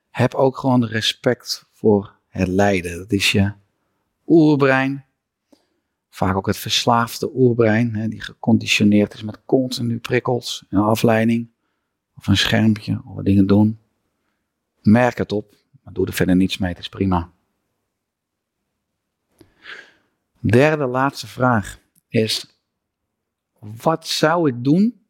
Heb 0.09 0.33
ook 0.33 0.57
gewoon 0.57 0.85
respect 0.85 1.65
voor 1.71 2.15
het 2.27 2.47
lijden. 2.47 2.97
Dat 2.97 3.11
is 3.11 3.31
je 3.31 3.53
oerbrein. 4.27 5.05
Vaak 6.09 6.35
ook 6.35 6.47
het 6.47 6.57
verslaafde 6.57 7.31
oerbrein, 7.33 7.95
hè, 7.95 8.07
die 8.07 8.21
geconditioneerd 8.21 9.13
is 9.13 9.23
met 9.23 9.45
continu 9.45 9.99
prikkels 9.99 10.65
en 10.69 10.77
afleiding. 10.79 11.49
Of 12.17 12.27
een 12.27 12.37
schermpje, 12.37 13.01
of 13.05 13.15
wat 13.15 13.25
dingen 13.25 13.47
doen. 13.47 13.79
Merk 14.81 15.17
het 15.17 15.31
op, 15.31 15.55
maar 15.83 15.93
doe 15.93 16.05
er 16.05 16.13
verder 16.13 16.35
niets 16.35 16.57
mee, 16.57 16.69
het 16.69 16.79
is 16.79 16.89
prima. 16.89 17.31
Derde 20.41 20.85
laatste 20.85 21.27
vraag 21.27 21.79
is: 22.07 22.45
wat 23.59 24.07
zou 24.07 24.49
ik 24.49 24.63
doen 24.63 25.05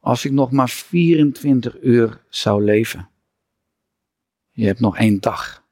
als 0.00 0.24
ik 0.24 0.32
nog 0.32 0.50
maar 0.50 0.68
24 0.68 1.82
uur 1.82 2.24
zou 2.28 2.64
leven? 2.64 3.08
Je 4.50 4.66
hebt 4.66 4.80
nog 4.80 4.96
één 4.98 5.20
dag. 5.20 5.64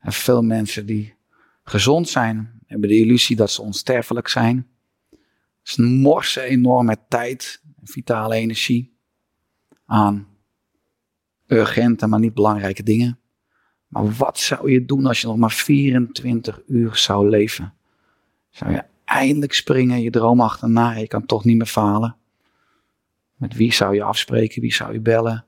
Veel 0.00 0.42
mensen 0.42 0.86
die 0.86 1.14
gezond 1.62 2.08
zijn, 2.08 2.60
hebben 2.66 2.88
de 2.88 2.98
illusie 2.98 3.36
dat 3.36 3.50
ze 3.50 3.62
onsterfelijk 3.62 4.28
zijn. 4.28 4.68
Ze 5.62 5.82
morsen 5.82 6.42
enorm 6.42 6.86
met 6.86 7.00
tijd 7.10 7.62
en 7.80 7.86
vitale 7.86 8.34
energie 8.34 8.98
aan 9.86 10.28
urgente, 11.46 12.06
maar 12.06 12.20
niet 12.20 12.34
belangrijke 12.34 12.82
dingen. 12.82 13.20
Maar 13.96 14.12
wat 14.12 14.38
zou 14.38 14.70
je 14.70 14.84
doen 14.84 15.06
als 15.06 15.20
je 15.20 15.26
nog 15.26 15.36
maar 15.36 15.52
24 15.52 16.60
uur 16.66 16.96
zou 16.96 17.28
leven? 17.28 17.74
Zou 18.50 18.72
je 18.72 18.84
eindelijk 19.04 19.52
springen, 19.52 20.02
je 20.02 20.10
droom 20.10 20.40
achterna, 20.40 20.92
je 20.92 21.06
kan 21.06 21.26
toch 21.26 21.44
niet 21.44 21.56
meer 21.56 21.66
falen? 21.66 22.16
Met 23.34 23.54
wie 23.54 23.72
zou 23.72 23.94
je 23.94 24.02
afspreken, 24.02 24.60
wie 24.60 24.74
zou 24.74 24.92
je 24.92 25.00
bellen? 25.00 25.44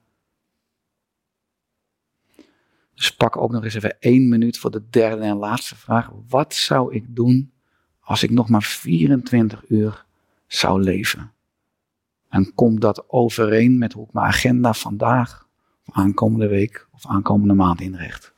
Dus 2.94 3.14
pak 3.16 3.36
ook 3.36 3.50
nog 3.50 3.64
eens 3.64 3.74
even 3.74 4.00
één 4.00 4.28
minuut 4.28 4.58
voor 4.58 4.70
de 4.70 4.88
derde 4.90 5.22
en 5.22 5.36
laatste 5.36 5.76
vraag. 5.76 6.10
Wat 6.28 6.54
zou 6.54 6.94
ik 6.94 7.04
doen 7.08 7.52
als 8.00 8.22
ik 8.22 8.30
nog 8.30 8.48
maar 8.48 8.62
24 8.62 9.64
uur 9.68 10.04
zou 10.46 10.82
leven? 10.82 11.32
En 12.28 12.54
komt 12.54 12.80
dat 12.80 13.08
overeen 13.08 13.78
met 13.78 13.92
hoe 13.92 14.06
ik 14.06 14.12
mijn 14.12 14.26
agenda 14.26 14.72
vandaag, 14.72 15.48
of 15.84 15.94
aankomende 15.94 16.48
week 16.48 16.88
of 16.92 17.06
aankomende 17.06 17.54
maand 17.54 17.80
inricht? 17.80 18.36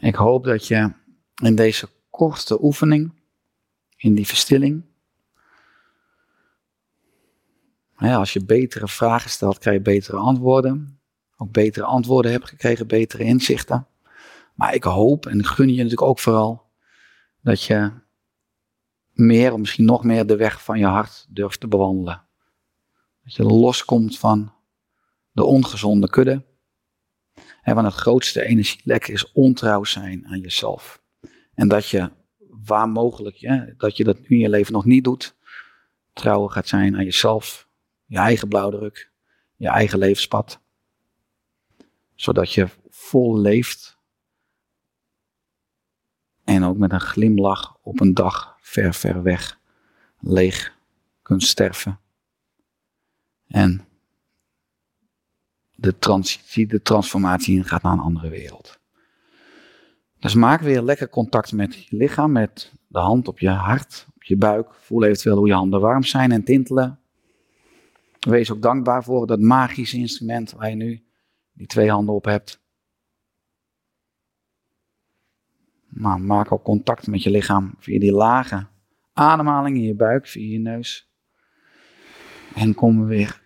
Ik 0.00 0.14
hoop 0.14 0.44
dat 0.44 0.66
je 0.66 0.92
in 1.42 1.54
deze 1.54 1.88
korte 2.10 2.64
oefening, 2.64 3.12
in 3.96 4.14
die 4.14 4.26
verstilling, 4.26 4.84
als 7.96 8.32
je 8.32 8.44
betere 8.44 8.88
vragen 8.88 9.30
stelt, 9.30 9.58
krijg 9.58 9.76
je 9.76 9.82
betere 9.82 10.16
antwoorden. 10.16 11.00
Ook 11.36 11.52
betere 11.52 11.84
antwoorden 11.84 12.30
hebt 12.30 12.48
gekregen, 12.48 12.86
betere 12.86 13.24
inzichten. 13.24 13.86
Maar 14.54 14.74
ik 14.74 14.84
hoop 14.84 15.26
en 15.26 15.44
gun 15.44 15.68
je 15.68 15.74
natuurlijk 15.74 16.02
ook 16.02 16.18
vooral 16.18 16.66
dat 17.40 17.62
je 17.62 17.92
meer, 19.12 19.52
of 19.52 19.58
misschien 19.58 19.84
nog 19.84 20.04
meer, 20.04 20.26
de 20.26 20.36
weg 20.36 20.62
van 20.62 20.78
je 20.78 20.86
hart 20.86 21.26
durft 21.28 21.60
te 21.60 21.68
bewandelen. 21.68 22.22
Dat 23.24 23.34
je 23.34 23.42
loskomt 23.42 24.18
van 24.18 24.52
de 25.32 25.44
ongezonde 25.44 26.08
kudde. 26.08 26.44
En 27.68 27.74
van 27.74 27.84
het 27.84 27.94
grootste 27.94 28.44
energielek 28.44 29.08
is 29.08 29.32
ontrouw 29.32 29.84
zijn 29.84 30.26
aan 30.26 30.40
jezelf. 30.40 31.02
En 31.54 31.68
dat 31.68 31.88
je, 31.88 32.10
waar 32.48 32.88
mogelijk, 32.88 33.36
ja, 33.36 33.74
dat 33.76 33.96
je 33.96 34.04
dat 34.04 34.18
nu 34.18 34.26
in 34.28 34.38
je 34.38 34.48
leven 34.48 34.72
nog 34.72 34.84
niet 34.84 35.04
doet, 35.04 35.36
trouw 36.12 36.46
gaat 36.46 36.68
zijn 36.68 36.96
aan 36.96 37.04
jezelf, 37.04 37.68
je 38.04 38.16
eigen 38.16 38.48
blauwdruk, 38.48 39.10
je 39.56 39.68
eigen 39.68 39.98
levenspad. 39.98 40.60
Zodat 42.14 42.52
je 42.52 42.68
vol 42.88 43.38
leeft 43.38 43.98
en 46.44 46.64
ook 46.64 46.76
met 46.76 46.92
een 46.92 47.00
glimlach 47.00 47.78
op 47.82 48.00
een 48.00 48.14
dag 48.14 48.56
ver, 48.60 48.94
ver 48.94 49.22
weg, 49.22 49.60
leeg 50.20 50.76
kunt 51.22 51.42
sterven. 51.42 52.00
En 53.46 53.87
de 55.80 55.98
transitie, 55.98 56.66
de 56.66 56.82
transformatie 56.82 57.56
ingaat 57.56 57.82
naar 57.82 57.92
een 57.92 57.98
andere 57.98 58.28
wereld. 58.28 58.78
Dus 60.18 60.34
maak 60.34 60.60
weer 60.60 60.82
lekker 60.82 61.08
contact 61.08 61.52
met 61.52 61.74
je 61.74 61.96
lichaam, 61.96 62.32
met 62.32 62.72
de 62.88 62.98
hand 62.98 63.28
op 63.28 63.38
je 63.38 63.48
hart, 63.48 64.06
op 64.14 64.22
je 64.22 64.36
buik. 64.36 64.74
Voel 64.74 65.04
eventueel 65.04 65.36
hoe 65.36 65.46
je 65.46 65.54
handen 65.54 65.80
warm 65.80 66.02
zijn 66.02 66.32
en 66.32 66.44
tintelen. 66.44 67.00
Wees 68.20 68.50
ook 68.50 68.62
dankbaar 68.62 69.04
voor 69.04 69.26
dat 69.26 69.40
magische 69.40 69.96
instrument 69.96 70.52
waar 70.52 70.70
je 70.70 70.76
nu 70.76 71.04
die 71.52 71.66
twee 71.66 71.90
handen 71.90 72.14
op 72.14 72.24
hebt. 72.24 72.62
Maak 76.18 76.52
ook 76.52 76.64
contact 76.64 77.06
met 77.06 77.22
je 77.22 77.30
lichaam 77.30 77.74
via 77.78 77.98
die 77.98 78.12
lage 78.12 78.66
ademhaling 79.12 79.76
in 79.76 79.82
je 79.82 79.94
buik, 79.94 80.26
via 80.26 80.52
je 80.52 80.58
neus. 80.58 81.10
En 82.54 82.74
kom 82.74 83.06
weer 83.06 83.42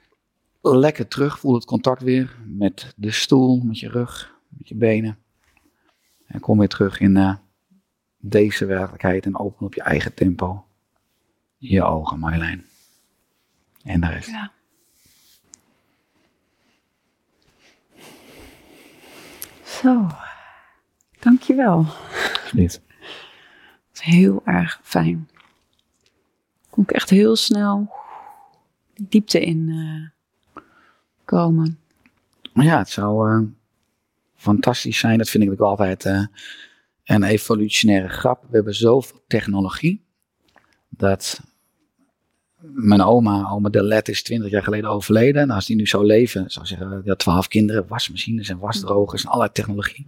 lekker 0.62 1.08
terug. 1.08 1.38
Voel 1.38 1.54
het 1.54 1.64
contact 1.64 2.02
weer 2.02 2.36
met 2.46 2.92
de 2.96 3.10
stoel, 3.10 3.60
met 3.60 3.78
je 3.78 3.88
rug, 3.88 4.34
met 4.48 4.68
je 4.68 4.74
benen. 4.74 5.18
En 6.26 6.40
kom 6.40 6.58
weer 6.58 6.68
terug 6.68 7.00
in 7.00 7.16
uh, 7.16 7.34
deze 8.18 8.64
werkelijkheid 8.64 9.26
en 9.26 9.38
open 9.38 9.66
op 9.66 9.74
je 9.74 9.82
eigen 9.82 10.14
tempo 10.14 10.64
je 11.68 11.82
ogen, 11.82 12.18
Marjolein. 12.18 12.66
En 13.82 14.00
de 14.00 14.06
rest. 14.06 14.28
Ja. 14.28 14.52
Zo, 19.64 20.06
dankjewel. 21.20 21.86
Niet. 22.52 22.82
Heel 23.92 24.42
erg 24.44 24.80
fijn. 24.82 25.28
Kom 26.70 26.82
ik 26.82 26.90
echt 26.90 27.10
heel 27.10 27.36
snel 27.36 27.92
diepte 28.94 29.40
in 29.40 29.68
uh, 29.68 30.08
komen. 31.36 31.78
Ja, 32.54 32.78
het 32.78 32.88
zou 32.88 33.30
uh, 33.30 33.48
fantastisch 34.34 34.98
zijn. 34.98 35.18
Dat 35.18 35.28
vind 35.28 35.44
ik 35.44 35.50
ook 35.50 35.60
altijd 35.60 36.04
uh, 36.04 36.26
een 37.04 37.22
evolutionaire 37.22 38.08
grap. 38.08 38.42
We 38.42 38.56
hebben 38.56 38.74
zoveel 38.74 39.24
technologie 39.26 40.04
dat 40.88 41.40
mijn 42.60 43.02
oma, 43.02 43.50
oma 43.50 43.68
Delet, 43.68 44.08
is 44.08 44.22
20 44.22 44.50
jaar 44.50 44.62
geleden 44.62 44.90
overleden. 44.90 45.42
En 45.42 45.50
als 45.50 45.66
die 45.66 45.76
nu 45.76 45.86
zou 45.86 46.06
leven, 46.06 46.50
zou 46.50 46.66
zeggen, 46.66 47.02
ja, 47.04 47.14
12 47.14 47.48
kinderen, 47.48 47.86
wasmachines 47.88 48.48
en 48.48 48.58
wasdrogers 48.58 49.22
en 49.22 49.28
allerlei 49.28 49.52
technologie. 49.52 50.06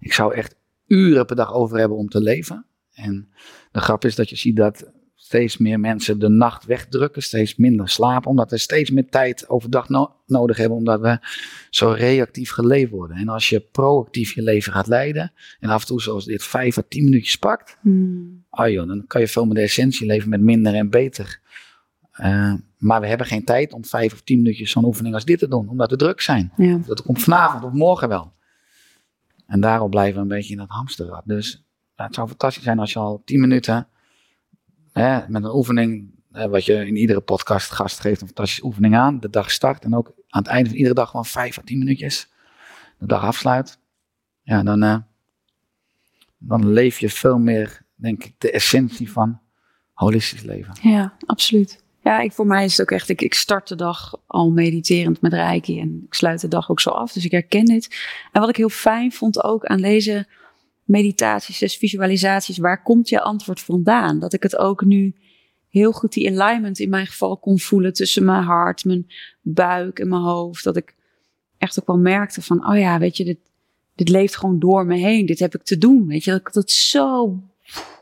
Ik 0.00 0.12
zou 0.12 0.34
echt 0.34 0.54
uren 0.86 1.26
per 1.26 1.36
dag 1.36 1.52
over 1.52 1.78
hebben 1.78 1.98
om 1.98 2.08
te 2.08 2.20
leven. 2.20 2.66
En 2.92 3.28
de 3.72 3.80
grap 3.80 4.04
is 4.04 4.14
dat 4.14 4.30
je 4.30 4.36
ziet 4.36 4.56
dat 4.56 4.92
steeds 5.32 5.56
meer 5.56 5.80
mensen 5.80 6.18
de 6.18 6.28
nacht 6.28 6.64
wegdrukken, 6.64 7.22
steeds 7.22 7.56
minder 7.56 7.88
slapen, 7.88 8.30
omdat 8.30 8.50
we 8.50 8.58
steeds 8.58 8.90
meer 8.90 9.08
tijd 9.08 9.48
overdag 9.48 9.88
nodig 10.26 10.56
hebben, 10.56 10.78
omdat 10.78 11.00
we 11.00 11.18
zo 11.70 11.90
reactief 11.90 12.50
geleefd 12.50 12.90
worden. 12.90 13.16
En 13.16 13.28
als 13.28 13.48
je 13.48 13.60
proactief 13.60 14.34
je 14.34 14.42
leven 14.42 14.72
gaat 14.72 14.86
leiden, 14.86 15.32
en 15.60 15.68
af 15.68 15.80
en 15.80 15.86
toe 15.86 16.02
zoals 16.02 16.24
dit 16.24 16.44
vijf 16.44 16.78
à 16.78 16.82
tien 16.88 17.04
minuutjes 17.04 17.36
pakt, 17.36 17.78
hmm. 17.80 18.44
ah 18.50 18.70
joh, 18.70 18.86
dan 18.86 19.04
kan 19.06 19.20
je 19.20 19.28
veel 19.28 19.44
meer 19.44 19.54
de 19.54 19.60
essentie 19.60 20.06
leven 20.06 20.28
met 20.28 20.40
minder 20.40 20.74
en 20.74 20.90
beter. 20.90 21.40
Uh, 22.20 22.54
maar 22.78 23.00
we 23.00 23.06
hebben 23.06 23.26
geen 23.26 23.44
tijd 23.44 23.72
om 23.72 23.84
vijf 23.84 24.12
of 24.12 24.20
tien 24.20 24.38
minuutjes 24.38 24.70
zo'n 24.70 24.84
oefening 24.84 25.14
als 25.14 25.24
dit 25.24 25.38
te 25.38 25.48
doen, 25.48 25.68
omdat 25.68 25.90
we 25.90 25.96
druk 25.96 26.20
zijn. 26.20 26.52
Ja. 26.56 26.78
Dat 26.86 27.02
komt 27.02 27.22
vanavond 27.22 27.64
of 27.64 27.72
morgen 27.72 28.08
wel. 28.08 28.32
En 29.46 29.60
daarop 29.60 29.90
blijven 29.90 30.14
we 30.14 30.20
een 30.20 30.36
beetje 30.36 30.52
in 30.52 30.58
dat 30.58 30.68
hamsterrad. 30.68 31.22
Dus 31.24 31.64
het 31.94 32.14
zou 32.14 32.28
fantastisch 32.28 32.62
zijn 32.62 32.78
als 32.78 32.92
je 32.92 32.98
al 32.98 33.22
tien 33.24 33.40
minuten 33.40 33.86
met 35.28 35.44
een 35.44 35.54
oefening, 35.54 36.10
hè, 36.32 36.48
wat 36.48 36.64
je 36.64 36.86
in 36.86 36.96
iedere 36.96 37.20
podcast 37.20 37.70
gast 37.70 38.00
geeft, 38.00 38.20
een 38.20 38.26
fantastische 38.26 38.64
oefening 38.64 38.96
aan. 38.96 39.20
De 39.20 39.30
dag 39.30 39.50
start 39.50 39.84
en 39.84 39.94
ook 39.94 40.12
aan 40.28 40.42
het 40.42 40.50
einde 40.50 40.68
van 40.68 40.78
iedere 40.78 40.94
dag 40.94 41.10
gewoon 41.10 41.26
vijf 41.26 41.58
à 41.58 41.62
tien 41.64 41.78
minuutjes. 41.78 42.30
De 42.98 43.06
dag 43.06 43.22
afsluit. 43.22 43.78
Ja, 44.42 44.62
dan, 44.62 44.84
uh, 44.84 44.96
dan 46.38 46.72
leef 46.72 46.98
je 46.98 47.08
veel 47.08 47.38
meer, 47.38 47.82
denk 47.94 48.24
ik, 48.24 48.34
de 48.38 48.50
essentie 48.50 49.12
van 49.12 49.40
holistisch 49.92 50.42
leven. 50.42 50.74
Ja, 50.82 51.16
absoluut. 51.26 51.82
Ja, 52.02 52.20
ik, 52.20 52.32
voor 52.32 52.46
mij 52.46 52.64
is 52.64 52.70
het 52.70 52.80
ook 52.80 52.90
echt, 52.90 53.08
ik, 53.08 53.20
ik 53.20 53.34
start 53.34 53.68
de 53.68 53.74
dag 53.74 54.14
al 54.26 54.50
mediterend 54.50 55.20
met 55.20 55.32
Reiki 55.32 55.80
en 55.80 56.02
ik 56.06 56.14
sluit 56.14 56.40
de 56.40 56.48
dag 56.48 56.70
ook 56.70 56.80
zo 56.80 56.90
af. 56.90 57.12
Dus 57.12 57.24
ik 57.24 57.30
herken 57.30 57.64
dit. 57.64 57.96
En 58.32 58.40
wat 58.40 58.50
ik 58.50 58.56
heel 58.56 58.68
fijn 58.68 59.12
vond 59.12 59.44
ook 59.44 59.64
aan 59.64 59.80
deze 59.80 60.26
meditaties, 60.92 61.58
dus 61.58 61.76
visualisaties, 61.76 62.58
waar 62.58 62.82
komt 62.82 63.08
je 63.08 63.20
antwoord 63.20 63.60
vandaan? 63.60 64.18
Dat 64.18 64.32
ik 64.32 64.42
het 64.42 64.56
ook 64.56 64.84
nu 64.84 65.14
heel 65.68 65.92
goed 65.92 66.12
die 66.12 66.40
alignment 66.40 66.78
in 66.78 66.90
mijn 66.90 67.06
geval 67.06 67.36
kon 67.36 67.58
voelen 67.58 67.92
tussen 67.92 68.24
mijn 68.24 68.42
hart, 68.42 68.84
mijn 68.84 69.06
buik 69.40 69.98
en 69.98 70.08
mijn 70.08 70.22
hoofd. 70.22 70.64
Dat 70.64 70.76
ik 70.76 70.94
echt 71.58 71.80
ook 71.80 71.86
wel 71.86 71.98
merkte 71.98 72.42
van, 72.42 72.68
oh 72.68 72.78
ja, 72.78 72.98
weet 72.98 73.16
je, 73.16 73.24
dit, 73.24 73.38
dit 73.94 74.08
leeft 74.08 74.36
gewoon 74.36 74.58
door 74.58 74.86
me 74.86 74.96
heen. 74.96 75.26
Dit 75.26 75.38
heb 75.38 75.54
ik 75.54 75.62
te 75.62 75.78
doen. 75.78 76.06
Weet 76.06 76.24
je, 76.24 76.30
dat 76.30 76.40
ik 76.40 76.52
dat 76.52 76.70
zo 76.70 77.42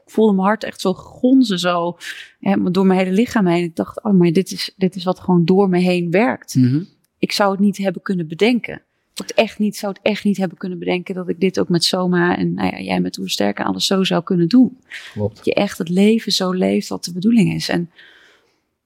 voelde 0.06 0.32
mijn 0.32 0.46
hart 0.46 0.64
echt 0.64 0.80
zo 0.80 0.94
gonzen, 0.94 1.58
zo 1.58 1.96
hè, 2.40 2.70
door 2.70 2.86
mijn 2.86 2.98
hele 2.98 3.12
lichaam 3.12 3.46
heen. 3.46 3.64
Ik 3.64 3.76
dacht, 3.76 4.02
oh, 4.02 4.12
maar 4.12 4.32
dit 4.32 4.50
is, 4.50 4.74
dit 4.76 4.96
is 4.96 5.04
wat 5.04 5.20
gewoon 5.20 5.44
door 5.44 5.68
me 5.68 5.78
heen 5.78 6.10
werkt. 6.10 6.54
Mhm. 6.54 6.82
Ik 7.18 7.32
zou 7.32 7.50
het 7.50 7.60
niet 7.60 7.76
hebben 7.76 8.02
kunnen 8.02 8.28
bedenken 8.28 8.82
het 9.20 9.34
echt 9.34 9.58
niet, 9.58 9.76
zou 9.76 9.92
het 9.92 10.02
echt 10.02 10.24
niet 10.24 10.36
hebben 10.36 10.58
kunnen 10.58 10.78
bedenken 10.78 11.14
dat 11.14 11.28
ik 11.28 11.40
dit 11.40 11.60
ook 11.60 11.68
met 11.68 11.84
Soma 11.84 12.36
en 12.36 12.54
nou 12.54 12.76
ja, 12.76 12.80
jij 12.80 13.00
met 13.00 13.18
Oersterke 13.18 13.64
alles 13.64 13.86
zo 13.86 14.04
zou 14.04 14.22
kunnen 14.22 14.48
doen. 14.48 14.78
Klopt. 15.12 15.36
Dat 15.36 15.44
je 15.44 15.54
echt 15.54 15.78
het 15.78 15.88
leven 15.88 16.32
zo 16.32 16.50
leeft 16.50 16.88
wat 16.88 17.04
de 17.04 17.12
bedoeling 17.12 17.54
is. 17.54 17.68
En 17.68 17.90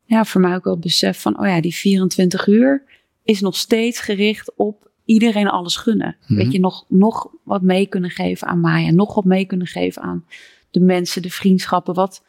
ja, 0.04 0.24
voor 0.24 0.40
mij 0.40 0.54
ook 0.54 0.64
wel 0.64 0.72
het 0.72 0.82
besef 0.82 1.20
van, 1.20 1.40
oh 1.40 1.46
ja, 1.46 1.60
die 1.60 1.74
24 1.74 2.46
uur 2.46 2.82
is 3.22 3.40
nog 3.40 3.56
steeds 3.56 4.00
gericht 4.00 4.52
op 4.56 4.90
iedereen 5.04 5.48
alles 5.48 5.76
gunnen. 5.76 6.16
Mhm. 6.20 6.34
Weet 6.34 6.52
je, 6.52 6.60
nog, 6.60 6.84
nog 6.88 7.30
wat 7.42 7.62
mee 7.62 7.86
kunnen 7.86 8.10
geven 8.10 8.46
aan 8.46 8.60
Maya, 8.60 8.90
nog 8.90 9.14
wat 9.14 9.24
mee 9.24 9.44
kunnen 9.44 9.66
geven 9.66 10.02
aan 10.02 10.24
de 10.70 10.80
mensen, 10.80 11.22
de 11.22 11.30
vriendschappen. 11.30 11.94
Wat 11.94 12.24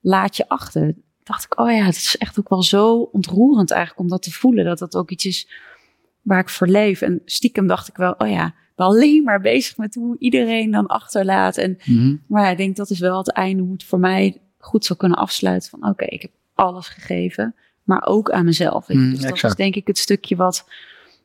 laat 0.00 0.36
je 0.36 0.48
achter? 0.48 0.94
Dacht 1.22 1.44
ik, 1.44 1.58
oh 1.58 1.70
ja, 1.70 1.84
het 1.84 1.96
is 1.96 2.16
echt 2.18 2.38
ook 2.38 2.48
wel 2.48 2.62
zo 2.62 2.96
ontroerend 3.12 3.70
eigenlijk 3.70 4.00
om 4.00 4.08
dat 4.08 4.22
te 4.22 4.32
voelen. 4.32 4.64
Dat 4.64 4.78
dat 4.78 4.96
ook 4.96 5.10
iets 5.10 5.24
is 5.24 5.48
waar 6.22 6.40
ik 6.40 6.48
voor 6.48 6.66
leef. 6.66 7.00
En 7.00 7.22
stiekem 7.24 7.66
dacht 7.66 7.88
ik 7.88 7.96
wel, 7.96 8.14
oh 8.18 8.28
ja, 8.28 8.46
ik 8.46 8.76
ben 8.76 8.86
alleen 8.86 9.22
maar 9.24 9.40
bezig 9.40 9.76
met 9.76 9.94
hoe 9.94 10.16
iedereen 10.18 10.70
dan 10.70 10.86
achterlaat. 10.86 11.56
En, 11.56 11.78
mhm. 11.84 12.16
Maar 12.26 12.50
ik 12.50 12.56
denk 12.56 12.76
dat 12.76 12.90
is 12.90 12.98
wel 12.98 13.18
het 13.18 13.32
einde 13.32 13.62
hoe 13.62 13.72
het 13.72 13.84
voor 13.84 14.00
mij 14.00 14.40
goed 14.58 14.84
zou 14.84 14.98
kunnen 14.98 15.18
afsluiten. 15.18 15.70
Van 15.70 15.88
oké, 15.88 16.04
ik 16.04 16.22
heb 16.22 16.30
alles 16.54 16.88
gegeven, 16.88 17.54
maar 17.82 18.06
ook 18.06 18.30
aan 18.30 18.44
mezelf. 18.44 18.88
Mm, 18.88 19.10
dus 19.10 19.20
dat 19.20 19.44
is 19.44 19.54
denk 19.54 19.76
ik 19.76 19.86
het 19.86 19.98
stukje 19.98 20.36
wat 20.36 20.68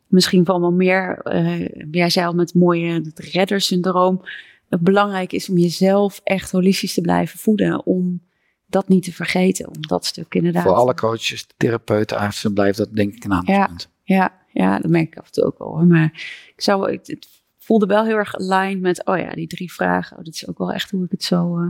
misschien 0.08 0.46
van 0.46 0.62
wel 0.62 0.72
meer, 0.72 1.20
uh, 1.24 1.68
jij 1.92 2.10
zei 2.10 2.26
al 2.26 2.34
met 2.34 2.54
mooie 2.54 2.94
het 2.94 3.20
reddersyndroom. 3.20 4.22
Het 4.70 4.82
belangrijk 4.82 5.34
is 5.34 5.50
om 5.50 5.58
jezelf 5.58 6.22
echt 6.24 6.52
holistisch 6.52 6.94
te 6.94 7.02
blijven 7.02 7.40
voeden. 7.40 7.86
Om 7.86 8.22
dat 8.68 8.88
niet 8.88 9.04
te 9.04 9.14
vergeten. 9.14 9.68
Om 9.68 9.88
dat 9.88 10.06
stuk 10.06 10.36
inderdaad. 10.36 10.64
Voor 10.64 10.74
alle 10.74 10.94
coaches, 10.94 11.48
therapeuten, 11.58 12.18
artsen 12.18 12.54
blijft 12.54 12.78
dat 12.78 12.96
denk 12.96 13.14
ik 13.14 13.24
een 13.24 13.34
aandachtspunt. 13.34 13.82
Ja, 13.82 13.95
ja, 14.06 14.34
ja, 14.52 14.80
dat 14.80 14.92
merk 14.92 15.08
ik 15.08 15.18
af 15.18 15.26
en 15.26 15.32
toe 15.32 15.44
ook 15.44 15.58
wel. 15.58 15.86
Maar 15.86 16.12
ik 16.56 16.62
zou, 16.62 16.92
het, 16.92 17.08
het 17.08 17.28
voelde 17.58 17.86
wel 17.86 18.06
heel 18.06 18.16
erg 18.16 18.36
aligned 18.36 18.82
met, 18.82 19.06
oh 19.06 19.18
ja, 19.18 19.30
die 19.30 19.48
drie 19.48 19.74
vragen. 19.74 20.18
Oh, 20.18 20.24
dat 20.24 20.34
is 20.34 20.48
ook 20.48 20.58
wel 20.58 20.72
echt 20.72 20.92
hoe 20.92 21.06
ik 21.06 21.12
het 21.12 21.24
zo, 21.24 21.60
uh, 21.60 21.68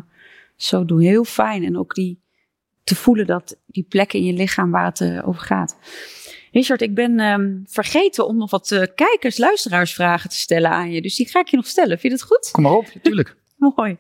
zo 0.56 0.86
doe. 0.86 1.04
Heel 1.04 1.24
fijn. 1.24 1.64
En 1.64 1.78
ook 1.78 1.94
die 1.94 2.24
te 2.84 2.96
voelen 2.96 3.28
dat 3.28 3.60
die 3.66 3.84
plekken 3.84 4.20
in 4.20 4.26
je 4.26 4.34
lichaam 4.34 4.72
waar 4.72 4.86
het 4.86 5.00
uh, 5.00 5.28
over 5.28 5.42
gaat. 5.42 5.78
Richard, 6.52 6.82
ik 6.82 6.94
ben 6.96 7.20
um, 7.20 7.64
vergeten 7.66 8.28
om 8.28 8.38
nog 8.38 8.52
wat 8.52 8.72
uh, 8.72 8.84
kijkers, 8.96 9.38
luisteraarsvragen 9.38 10.30
te 10.30 10.36
stellen 10.36 10.70
aan 10.70 10.92
je. 10.92 11.02
Dus 11.02 11.16
die 11.16 11.30
ga 11.30 11.40
ik 11.40 11.48
je 11.48 11.56
nog 11.56 11.68
stellen. 11.68 12.00
Vind 12.00 12.14
je 12.14 12.20
dat 12.20 12.28
goed? 12.28 12.52
Kom 12.52 12.64
maar 12.64 12.72
op, 12.72 12.94
natuurlijk. 12.94 13.36
Mooi. 13.58 13.98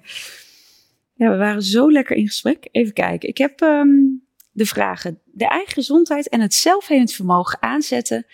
Ja, 1.13 1.31
we 1.31 1.37
waren 1.37 1.61
zo 1.61 1.91
lekker 1.91 2.15
in 2.15 2.27
gesprek. 2.27 2.67
Even 2.71 2.93
kijken. 2.93 3.29
Ik 3.29 3.37
heb 3.37 3.61
um, 3.61 4.24
de 4.55 4.65
vragen. 4.65 5.19
De 5.25 5.47
eigen 5.47 5.73
gezondheid 5.73 6.29
en 6.29 6.41
het 6.41 6.53
zelfhelend 6.53 7.11
vermogen 7.11 7.61
aanzetten 7.61 8.25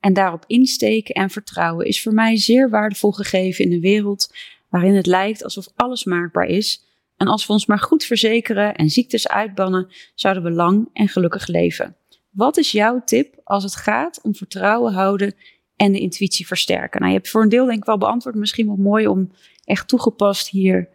en 0.00 0.12
daarop 0.12 0.44
insteken 0.46 1.14
en 1.14 1.30
vertrouwen 1.30 1.86
is 1.86 2.02
voor 2.02 2.12
mij 2.12 2.36
zeer 2.36 2.70
waardevol 2.70 3.12
gegeven 3.12 3.64
in 3.64 3.72
een 3.72 3.80
wereld 3.80 4.34
waarin 4.68 4.94
het 4.94 5.06
lijkt 5.06 5.44
alsof 5.44 5.66
alles 5.74 6.04
maakbaar 6.04 6.46
is. 6.46 6.84
En 7.16 7.26
als 7.26 7.46
we 7.46 7.52
ons 7.52 7.66
maar 7.66 7.78
goed 7.78 8.04
verzekeren 8.04 8.74
en 8.74 8.90
ziektes 8.90 9.28
uitbannen, 9.28 9.88
zouden 10.14 10.42
we 10.42 10.50
lang 10.50 10.88
en 10.92 11.08
gelukkig 11.08 11.46
leven. 11.46 11.96
Wat 12.30 12.56
is 12.56 12.70
jouw 12.72 13.02
tip 13.04 13.40
als 13.44 13.62
het 13.62 13.76
gaat 13.76 14.20
om 14.22 14.34
vertrouwen 14.34 14.92
houden 14.92 15.34
en 15.76 15.92
de 15.92 16.00
intuïtie 16.00 16.46
versterken? 16.46 17.00
Nou, 17.00 17.12
je 17.12 17.18
hebt 17.18 17.30
voor 17.30 17.42
een 17.42 17.48
deel 17.48 17.66
denk 17.66 17.78
ik 17.78 17.84
wel 17.84 17.98
beantwoord. 17.98 18.34
Misschien 18.34 18.66
wel 18.66 18.76
mooi 18.76 19.06
om 19.06 19.32
echt 19.64 19.88
toegepast 19.88 20.48
hier 20.48 20.88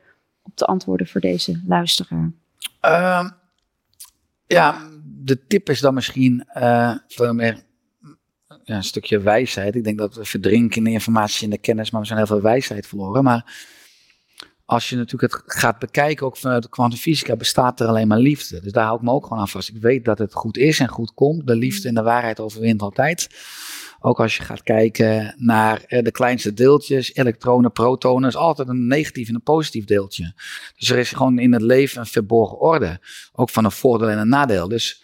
op 0.44 0.56
te 0.56 0.66
antwoorden 0.66 1.08
voor 1.08 1.22
deze 1.22 1.62
luisteraar. 1.68 2.32
Uh, 2.86 3.30
ja, 4.52 4.90
de 5.04 5.46
tip 5.48 5.70
is 5.70 5.80
dan 5.80 5.94
misschien 5.94 6.48
uh, 6.58 6.96
meer 7.32 7.64
ja, 8.64 8.76
een 8.76 8.84
stukje 8.84 9.20
wijsheid. 9.20 9.76
Ik 9.76 9.84
denk 9.84 9.98
dat 9.98 10.16
we 10.16 10.26
verdrinken 10.26 10.78
in 10.78 10.84
de 10.84 10.92
informatie 10.92 11.44
en 11.44 11.50
de 11.50 11.58
kennis, 11.58 11.92
maar 11.92 12.02
we 12.02 12.08
zijn 12.08 12.18
heel 12.18 12.28
veel 12.28 12.42
wijsheid 12.42 12.88
verloren. 12.88 13.24
Maar 13.24 13.54
als 14.66 14.90
je 14.90 14.96
natuurlijk 14.96 15.34
het 15.34 15.44
gaat 15.46 15.80
bekijken, 15.80 16.26
ook 16.26 16.38
vanuit 16.38 16.64
de 16.64 16.70
kwantumfysica, 16.70 17.36
bestaat 17.36 17.80
er 17.80 17.88
alleen 17.88 18.08
maar 18.08 18.20
liefde. 18.20 18.62
Dus 18.62 18.72
daar 18.72 18.86
hou 18.86 18.98
ik 18.98 19.04
me 19.04 19.12
ook 19.12 19.24
gewoon 19.24 19.40
aan 19.40 19.48
vast. 19.48 19.70
Ik 19.70 19.82
weet 19.82 20.06
dat 20.06 20.18
het 20.18 20.34
goed 20.34 20.58
is 20.58 20.80
en 20.80 20.88
goed 20.88 21.14
komt. 21.14 21.48
De 21.48 21.56
liefde 21.56 21.88
en 21.88 21.94
de 21.94 22.02
waarheid 22.02 22.40
overwint 22.40 22.82
altijd. 22.82 23.30
Ook 24.04 24.20
als 24.20 24.38
je 24.38 24.44
gaat 24.44 24.64
kijken 24.64 25.36
naar 25.38 25.84
eh, 25.84 26.04
de 26.04 26.12
kleinste 26.12 26.54
deeltjes, 26.54 27.16
elektronen, 27.16 27.72
protonen, 27.72 28.30
is 28.30 28.36
altijd 28.36 28.68
een 28.68 28.88
negatief 28.88 29.28
en 29.28 29.36
een 29.36 29.44
positief 29.44 29.86
deeltje. 29.86 30.34
Dus 30.78 30.90
er 30.90 30.98
is 30.98 31.12
gewoon 31.12 31.40
in 31.40 31.54
het 31.54 31.62
leven 31.62 32.00
een 32.00 32.06
verborgen 32.06 32.60
orde. 32.60 33.00
Ook 33.34 33.50
van 33.50 33.66
een 33.66 33.72
voordeel 33.72 34.10
en 34.10 34.18
een 34.18 34.30
nadeel. 34.30 34.68
Dus, 34.68 35.04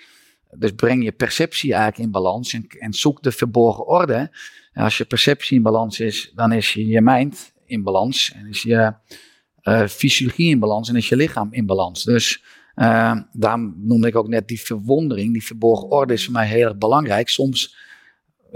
dus 0.51 0.71
breng 0.71 1.03
je 1.03 1.11
perceptie 1.11 1.73
eigenlijk 1.73 2.03
in 2.03 2.11
balans 2.11 2.53
en, 2.53 2.65
en 2.67 2.93
zoek 2.93 3.23
de 3.23 3.31
verborgen 3.31 3.87
orde. 3.87 4.31
En 4.73 4.83
als 4.83 4.97
je 4.97 5.05
perceptie 5.05 5.57
in 5.57 5.63
balans 5.63 5.99
is, 5.99 6.31
dan 6.35 6.51
is 6.51 6.73
je, 6.73 6.87
je 6.87 7.01
mind 7.01 7.53
in 7.65 7.83
balans. 7.83 8.31
En 8.35 8.47
is 8.47 8.61
je 8.61 8.93
uh, 9.63 9.87
fysiologie 9.87 10.49
in 10.49 10.59
balans 10.59 10.89
en 10.89 10.95
is 10.95 11.09
je 11.09 11.15
lichaam 11.15 11.53
in 11.53 11.65
balans. 11.65 12.03
Dus 12.03 12.43
uh, 12.75 13.15
daarom 13.31 13.75
noemde 13.77 14.07
ik 14.07 14.15
ook 14.15 14.27
net 14.27 14.47
die 14.47 14.61
verwondering, 14.61 15.33
die 15.33 15.45
verborgen 15.45 15.89
orde 15.89 16.13
is 16.13 16.23
voor 16.23 16.33
mij 16.33 16.47
heel 16.47 16.67
erg 16.67 16.77
belangrijk. 16.77 17.29
Soms 17.29 17.75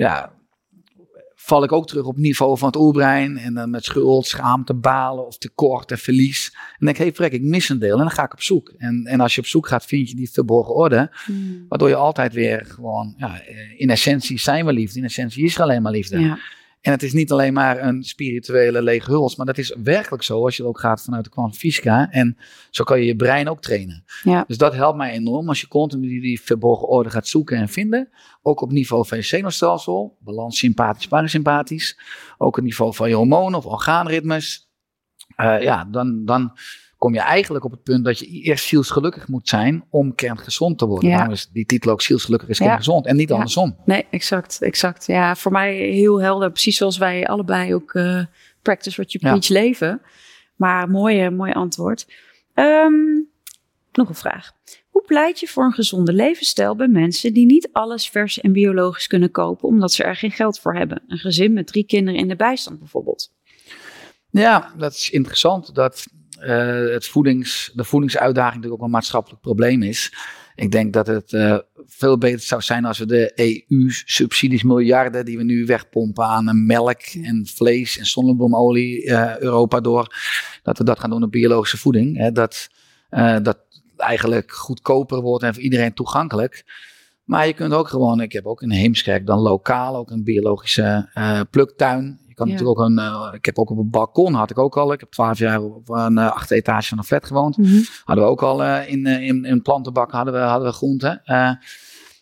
ja, 0.01 0.33
val 1.35 1.63
ik 1.63 1.71
ook 1.71 1.87
terug 1.87 2.05
op 2.05 2.13
het 2.13 2.23
niveau 2.23 2.57
van 2.57 2.67
het 2.67 2.77
oerbrein. 2.77 3.37
En 3.37 3.53
dan 3.53 3.69
met 3.69 3.83
schuld, 3.83 4.27
schaamte, 4.27 4.73
balen 4.73 5.27
of 5.27 5.37
tekort 5.37 5.91
en 5.91 5.97
verlies. 5.97 6.51
En 6.53 6.85
denk 6.85 6.97
ik, 6.97 7.03
hey 7.03 7.13
frek, 7.13 7.31
ik 7.31 7.41
mis 7.41 7.69
een 7.69 7.79
deel. 7.79 7.93
En 7.93 7.97
dan 7.97 8.11
ga 8.11 8.23
ik 8.23 8.33
op 8.33 8.41
zoek. 8.41 8.73
En, 8.77 9.05
en 9.05 9.19
als 9.19 9.35
je 9.35 9.41
op 9.41 9.47
zoek 9.47 9.67
gaat, 9.67 9.85
vind 9.85 10.09
je 10.09 10.15
die 10.15 10.31
verborgen 10.31 10.75
orde. 10.75 11.11
Hmm. 11.25 11.65
Waardoor 11.67 11.89
je 11.89 11.95
altijd 11.95 12.33
weer 12.33 12.65
gewoon, 12.65 13.13
ja, 13.17 13.41
in 13.77 13.89
essentie 13.89 14.39
zijn 14.39 14.65
we 14.65 14.73
liefde. 14.73 14.99
In 14.99 15.05
essentie 15.05 15.43
is 15.43 15.55
er 15.55 15.61
alleen 15.61 15.81
maar 15.81 15.91
liefde. 15.91 16.19
Ja. 16.19 16.37
En 16.81 16.91
het 16.91 17.03
is 17.03 17.13
niet 17.13 17.31
alleen 17.31 17.53
maar 17.53 17.83
een 17.83 18.03
spirituele 18.03 18.81
lege 18.81 19.11
huls, 19.11 19.35
maar 19.35 19.45
dat 19.45 19.57
is 19.57 19.75
werkelijk 19.83 20.23
zo 20.23 20.43
als 20.43 20.57
je 20.57 20.65
ook 20.65 20.79
gaat 20.79 21.03
vanuit 21.03 21.23
de 21.23 21.29
kwantumfysica. 21.29 22.09
En 22.11 22.37
zo 22.69 22.83
kan 22.83 22.99
je 22.99 23.05
je 23.05 23.15
brein 23.15 23.49
ook 23.49 23.61
trainen. 23.61 24.03
Ja. 24.23 24.43
Dus 24.47 24.57
dat 24.57 24.73
helpt 24.73 24.97
mij 24.97 25.11
enorm 25.11 25.47
als 25.47 25.61
je 25.61 25.67
continu 25.67 26.07
die, 26.07 26.21
die 26.21 26.41
verborgen 26.41 26.87
orde 26.87 27.09
gaat 27.09 27.27
zoeken 27.27 27.57
en 27.57 27.69
vinden. 27.69 28.09
Ook 28.41 28.61
op 28.61 28.71
niveau 28.71 29.07
van 29.07 29.17
je 29.17 29.23
zenuwstelsel, 29.23 30.17
balans 30.19 30.57
sympathisch, 30.57 31.07
parasympathisch. 31.07 31.99
Ook 32.37 32.57
op 32.57 32.63
niveau 32.63 32.95
van 32.95 33.09
je 33.09 33.15
hormonen 33.15 33.57
of 33.57 33.65
orgaanritmes. 33.65 34.69
Uh, 35.37 35.61
ja, 35.61 35.85
dan, 35.85 36.25
dan 36.25 36.51
kom 37.01 37.13
je 37.13 37.19
eigenlijk 37.19 37.63
op 37.65 37.71
het 37.71 37.83
punt 37.83 38.05
dat 38.05 38.19
je 38.19 38.25
eerst 38.27 38.67
zielsgelukkig 38.67 39.27
moet 39.27 39.49
zijn 39.49 39.83
om 39.89 40.15
kerngezond 40.15 40.77
te 40.77 40.85
worden. 40.85 41.09
Ja. 41.09 41.15
Daarom 41.15 41.33
is 41.33 41.49
die 41.53 41.65
titel 41.65 41.91
ook 41.91 42.01
zielsgelukkig 42.01 42.49
is 42.49 42.57
kerngezond 42.57 43.05
en 43.05 43.15
niet 43.15 43.31
andersom. 43.31 43.77
Nee, 43.85 44.05
exact, 44.09 44.61
exact. 44.61 45.05
Ja, 45.05 45.35
voor 45.35 45.51
mij 45.51 45.75
heel 45.75 46.21
helder. 46.21 46.51
Precies 46.51 46.77
zoals 46.77 46.97
wij 46.97 47.27
allebei 47.27 47.73
ook 47.75 47.93
uh, 47.93 48.23
practice 48.61 48.95
what 48.95 49.11
you 49.11 49.23
preach 49.23 49.47
leven. 49.47 50.01
Maar 50.55 50.89
mooie, 50.89 51.29
mooi 51.29 51.51
antwoord. 51.51 52.07
Um, 52.55 53.29
nog 53.91 54.09
een 54.09 54.15
vraag. 54.15 54.51
Hoe 54.89 55.03
pleit 55.05 55.39
je 55.39 55.47
voor 55.47 55.63
een 55.63 55.73
gezonde 55.73 56.13
levensstijl 56.13 56.75
bij 56.75 56.87
mensen 56.87 57.33
die 57.33 57.45
niet 57.45 57.69
alles 57.71 58.09
vers 58.09 58.39
en 58.39 58.51
biologisch 58.51 59.07
kunnen 59.07 59.31
kopen 59.31 59.67
omdat 59.67 59.91
ze 59.91 60.03
er 60.03 60.15
geen 60.15 60.31
geld 60.31 60.59
voor 60.59 60.75
hebben? 60.75 61.03
Een 61.07 61.17
gezin 61.17 61.53
met 61.53 61.67
drie 61.67 61.85
kinderen 61.85 62.19
in 62.19 62.27
de 62.27 62.35
bijstand 62.35 62.79
bijvoorbeeld. 62.79 63.33
Ja, 64.29 64.73
dat 64.77 64.93
is 64.93 65.09
interessant. 65.09 65.75
Dat 65.75 66.07
het 66.91 67.05
voedings, 67.05 67.71
de 67.73 67.83
voedingsuitdaging 67.83 68.55
natuurlijk 68.55 68.81
ook 68.81 68.87
een 68.87 68.93
maatschappelijk 68.93 69.41
probleem 69.41 69.83
is. 69.83 70.13
Ik 70.55 70.71
denk 70.71 70.93
dat 70.93 71.07
het 71.07 71.31
uh, 71.31 71.57
veel 71.85 72.17
beter 72.17 72.39
zou 72.39 72.61
zijn 72.61 72.85
als 72.85 72.97
we 72.97 73.05
de 73.05 73.31
EU-subsidies, 73.35 74.63
miljarden 74.63 75.25
die 75.25 75.37
we 75.37 75.43
nu 75.43 75.65
wegpompen 75.65 76.25
aan 76.25 76.65
melk 76.65 77.01
en 77.01 77.45
vlees 77.55 77.97
en 77.97 78.05
zonnebloemolie 78.05 79.05
uh, 79.05 79.37
Europa 79.37 79.79
door, 79.79 80.15
dat 80.63 80.77
we 80.77 80.83
dat 80.83 80.99
gaan 80.99 81.09
doen 81.09 81.23
op 81.23 81.31
biologische 81.31 81.77
voeding. 81.77 82.17
Hè, 82.17 82.31
dat, 82.31 82.69
dat 83.41 83.57
eigenlijk 83.97 84.51
goedkoper 84.51 85.21
wordt 85.21 85.43
en 85.43 85.53
voor 85.53 85.63
iedereen 85.63 85.93
toegankelijk. 85.93 86.65
Maar 87.23 87.47
je 87.47 87.53
kunt 87.53 87.73
ook 87.73 87.87
gewoon, 87.87 88.21
ik 88.21 88.31
heb 88.31 88.45
ook 88.45 88.61
in 88.61 88.71
Heemskerk 88.71 89.25
dan 89.25 89.39
lokaal 89.39 89.95
ook 89.95 90.11
een 90.11 90.23
biologische 90.23 91.09
pluktuin 91.49 92.19
kan 92.41 92.51
natuurlijk 92.51 92.79
ook 92.79 92.85
een, 92.85 92.99
uh, 92.99 93.33
ik 93.33 93.45
heb 93.45 93.59
ook 93.59 93.69
op 93.69 93.77
een 93.77 93.89
balkon, 93.89 94.33
had 94.33 94.49
ik 94.51 94.57
ook 94.57 94.77
al. 94.77 94.93
Ik 94.93 94.99
heb 94.99 95.11
twaalf 95.11 95.37
jaar 95.37 95.61
op 95.61 95.89
een 95.89 96.17
uh, 96.17 96.31
achteretage 96.31 96.89
van 96.89 96.97
een 96.97 97.03
flat 97.03 97.25
gewoond. 97.25 97.57
Mm 97.57 97.85
Hadden 98.03 98.25
we 98.25 98.31
ook 98.31 98.41
al 98.41 98.63
uh, 98.63 98.89
in, 98.89 99.05
in, 99.05 99.45
in 99.45 99.61
plantenbak 99.61 100.11
hadden 100.11 100.33
we, 100.33 100.39
hadden 100.39 100.67
we 100.67 100.73
groenten. 100.73 101.21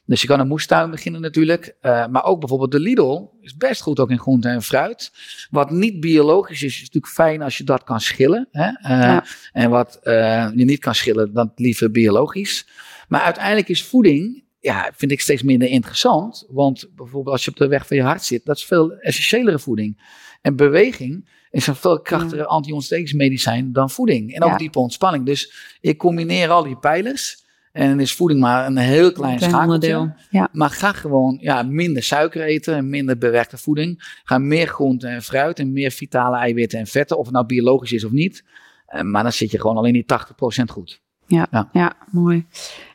dus 0.05 0.22
je 0.22 0.28
kan 0.28 0.39
een 0.39 0.47
moestuin 0.47 0.91
beginnen 0.91 1.22
natuurlijk. 1.22 1.76
maar 1.82 2.24
ook 2.24 2.39
bijvoorbeeld 2.39 2.72
de 2.72 2.80
Lidl 2.80 3.30
is 3.41 3.55
best 3.55 3.82
goed 3.82 3.99
ook 3.99 4.09
in 4.09 4.20
groenten 4.20 4.51
en 4.51 4.61
fruit. 4.61 5.11
Wat 5.49 5.72
niet 5.72 5.99
biologisch 5.99 6.63
is, 6.63 6.74
is 6.74 6.80
natuurlijk 6.80 7.13
fijn 7.13 7.41
als 7.41 7.57
je 7.57 7.63
dat 7.63 7.84
kan 7.84 7.99
schillen. 7.99 8.47
Hè? 8.51 8.95
Ja. 8.95 9.24
En 9.51 9.70
wat 9.70 9.99
je 10.01 10.51
niet 10.65 10.80
kan 10.80 10.95
schillen, 10.95 11.34
dan 11.34 11.51
liever 11.55 11.91
biologisch. 11.91 12.67
Maar 13.07 13.22
uiteindelijk 13.22 13.70
is 13.70 13.84
voeding 13.84 14.43
ja, 14.60 14.91
vind 14.95 15.12
ik 15.12 15.22
steeds 15.22 15.43
minder 15.43 15.68
interessant. 15.68 16.45
Want 16.49 16.89
bijvoorbeeld 16.95 17.36
als 17.36 17.45
je 17.45 17.51
op 17.51 17.57
de 17.57 17.68
weg 17.68 17.88
van 17.88 17.97
je 17.97 18.03
hart 18.03 18.24
zit, 18.24 18.45
dat 18.45 18.55
is 18.55 18.66
veel 18.66 18.91
essentiëlere 18.91 19.60
voeding. 19.60 20.01
En 20.41 20.55
beweging 20.55 21.30
is 21.51 21.68
een 21.68 21.76
veel 21.76 22.01
krachtiger 22.01 22.45
anti-ontstekingsmedicijn 22.45 23.74
dan 23.74 23.89
voeding. 23.89 24.34
En 24.34 24.43
ook 24.43 24.57
diepe 24.57 24.80
ontspanning. 24.80 25.26
Dus 25.26 25.53
ik 25.82 25.97
combineer 25.97 26.49
al 26.49 26.64
die 26.64 26.78
pijlers. 26.78 27.47
En 27.72 27.89
dan 27.89 27.99
is 27.99 28.14
voeding 28.14 28.39
maar 28.39 28.66
een 28.66 28.78
heel 28.78 29.12
klein 29.12 29.39
schakeltje. 29.39 30.14
Ja. 30.30 30.49
Maar 30.51 30.70
ga 30.70 30.93
gewoon 30.93 31.38
ja, 31.41 31.64
minder 31.64 32.03
suiker 32.03 32.41
eten, 32.41 32.89
minder 32.89 33.18
bewerkte 33.18 33.57
voeding. 33.57 34.20
Ga 34.24 34.38
meer 34.38 34.68
groenten 34.68 35.10
en 35.10 35.22
fruit 35.22 35.60
en 35.60 35.72
meer 35.72 35.91
vitale 35.91 36.38
eiwitten 36.38 36.80
en 36.80 36.88
vetten. 36.88 37.18
Of 37.18 37.26
het 37.26 37.34
nou 37.34 37.45
biologisch 37.45 37.91
is 37.91 38.03
of 38.03 38.12
niet. 38.12 38.43
Eh, 38.86 39.01
maar 39.01 39.24
dan 39.24 39.32
zit 39.34 39.51
je 39.51 39.60
gewoon 39.60 39.78
alleen 39.78 39.93
die 39.93 40.05
80% 40.05 40.72
goed. 40.72 41.01
Ja, 41.30 41.69
ja, 41.71 41.93
mooi. 42.11 42.45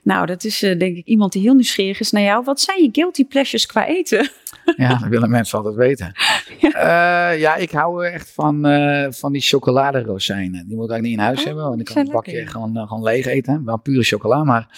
Nou, 0.03 0.26
dat 0.26 0.45
is 0.45 0.62
uh, 0.62 0.78
denk 0.78 0.97
ik 0.97 1.07
iemand 1.07 1.32
die 1.32 1.43
heel 1.43 1.55
nieuwsgierig 1.55 2.01
is 2.01 2.11
naar 2.11 2.22
jou. 2.22 2.45
Wat 2.45 2.61
zijn 2.61 2.82
je 2.82 2.89
guilty 2.93 3.24
pleasures 3.24 3.66
qua 3.66 3.87
eten? 3.87 4.30
Ja, 4.76 4.99
dat 4.99 5.09
willen 5.09 5.30
mensen 5.30 5.59
altijd 5.59 5.74
weten. 5.74 6.12
Ja, 6.61 7.32
uh, 7.32 7.41
ja 7.41 7.57
ik 7.57 7.70
hou 7.70 8.07
echt 8.07 8.30
van, 8.30 8.66
uh, 8.66 9.07
van 9.11 9.32
die 9.32 9.41
chocoladerozijnen. 9.41 10.66
Die 10.66 10.76
moet 10.76 10.85
ik 10.85 10.91
eigenlijk 10.91 11.03
niet 11.03 11.12
in 11.12 11.18
huis 11.18 11.39
oh, 11.39 11.45
hebben, 11.45 11.64
want 11.64 11.80
ik 11.80 11.87
kan 11.87 11.97
een 11.97 12.12
bakje 12.12 12.47
gewoon, 12.47 12.89
gewoon 12.89 13.03
leeg 13.03 13.26
eten. 13.26 13.64
Wel 13.64 13.78
pure 13.78 14.03
chocola, 14.03 14.45
maar 14.45 14.68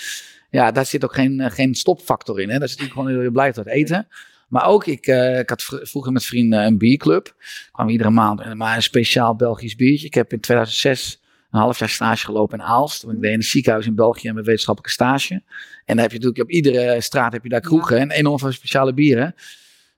ja, 0.50 0.70
daar 0.70 0.86
zit 0.86 1.04
ook 1.04 1.14
geen, 1.14 1.50
geen 1.50 1.74
stopfactor 1.74 2.40
in. 2.40 2.50
Hè. 2.50 2.58
Daar 2.58 2.68
zit 2.68 2.80
ik 2.80 2.92
gewoon, 2.92 3.22
je 3.22 3.30
blijft 3.30 3.56
dat 3.56 3.66
eten. 3.66 4.08
Maar 4.48 4.66
ook, 4.66 4.86
ik, 4.86 5.06
uh, 5.06 5.38
ik 5.38 5.48
had 5.48 5.62
vroeger 5.62 6.12
met 6.12 6.24
vrienden 6.24 6.64
een 6.64 6.78
bierclub. 6.78 7.34
Kwam 7.72 7.88
iedere 7.88 8.10
maand 8.10 8.54
maar 8.54 8.76
een 8.76 8.82
speciaal 8.82 9.36
Belgisch 9.36 9.76
biertje. 9.76 10.06
Ik 10.06 10.14
heb 10.14 10.32
in 10.32 10.40
2006 10.40 11.20
een 11.56 11.62
half 11.62 11.78
jaar 11.78 11.88
stage 11.88 12.24
gelopen 12.24 12.58
in 12.58 12.64
Aalst. 12.64 13.02
Ik 13.02 13.20
deed 13.20 13.30
in 13.30 13.36
een 13.36 13.42
ziekenhuis 13.42 13.86
in 13.86 13.94
België 13.94 14.32
met 14.32 14.44
wetenschappelijke 14.44 14.94
stage. 14.94 15.34
En 15.34 15.42
dan 15.84 15.98
heb 15.98 16.10
je 16.10 16.18
natuurlijk 16.18 16.42
op 16.42 16.50
iedere 16.50 17.00
straat 17.00 17.32
heb 17.32 17.42
je 17.42 17.48
daar 17.48 17.60
kroegen 17.60 17.98
en 17.98 18.10
enorm 18.10 18.38
veel 18.38 18.52
speciale 18.52 18.94
bieren. 18.94 19.34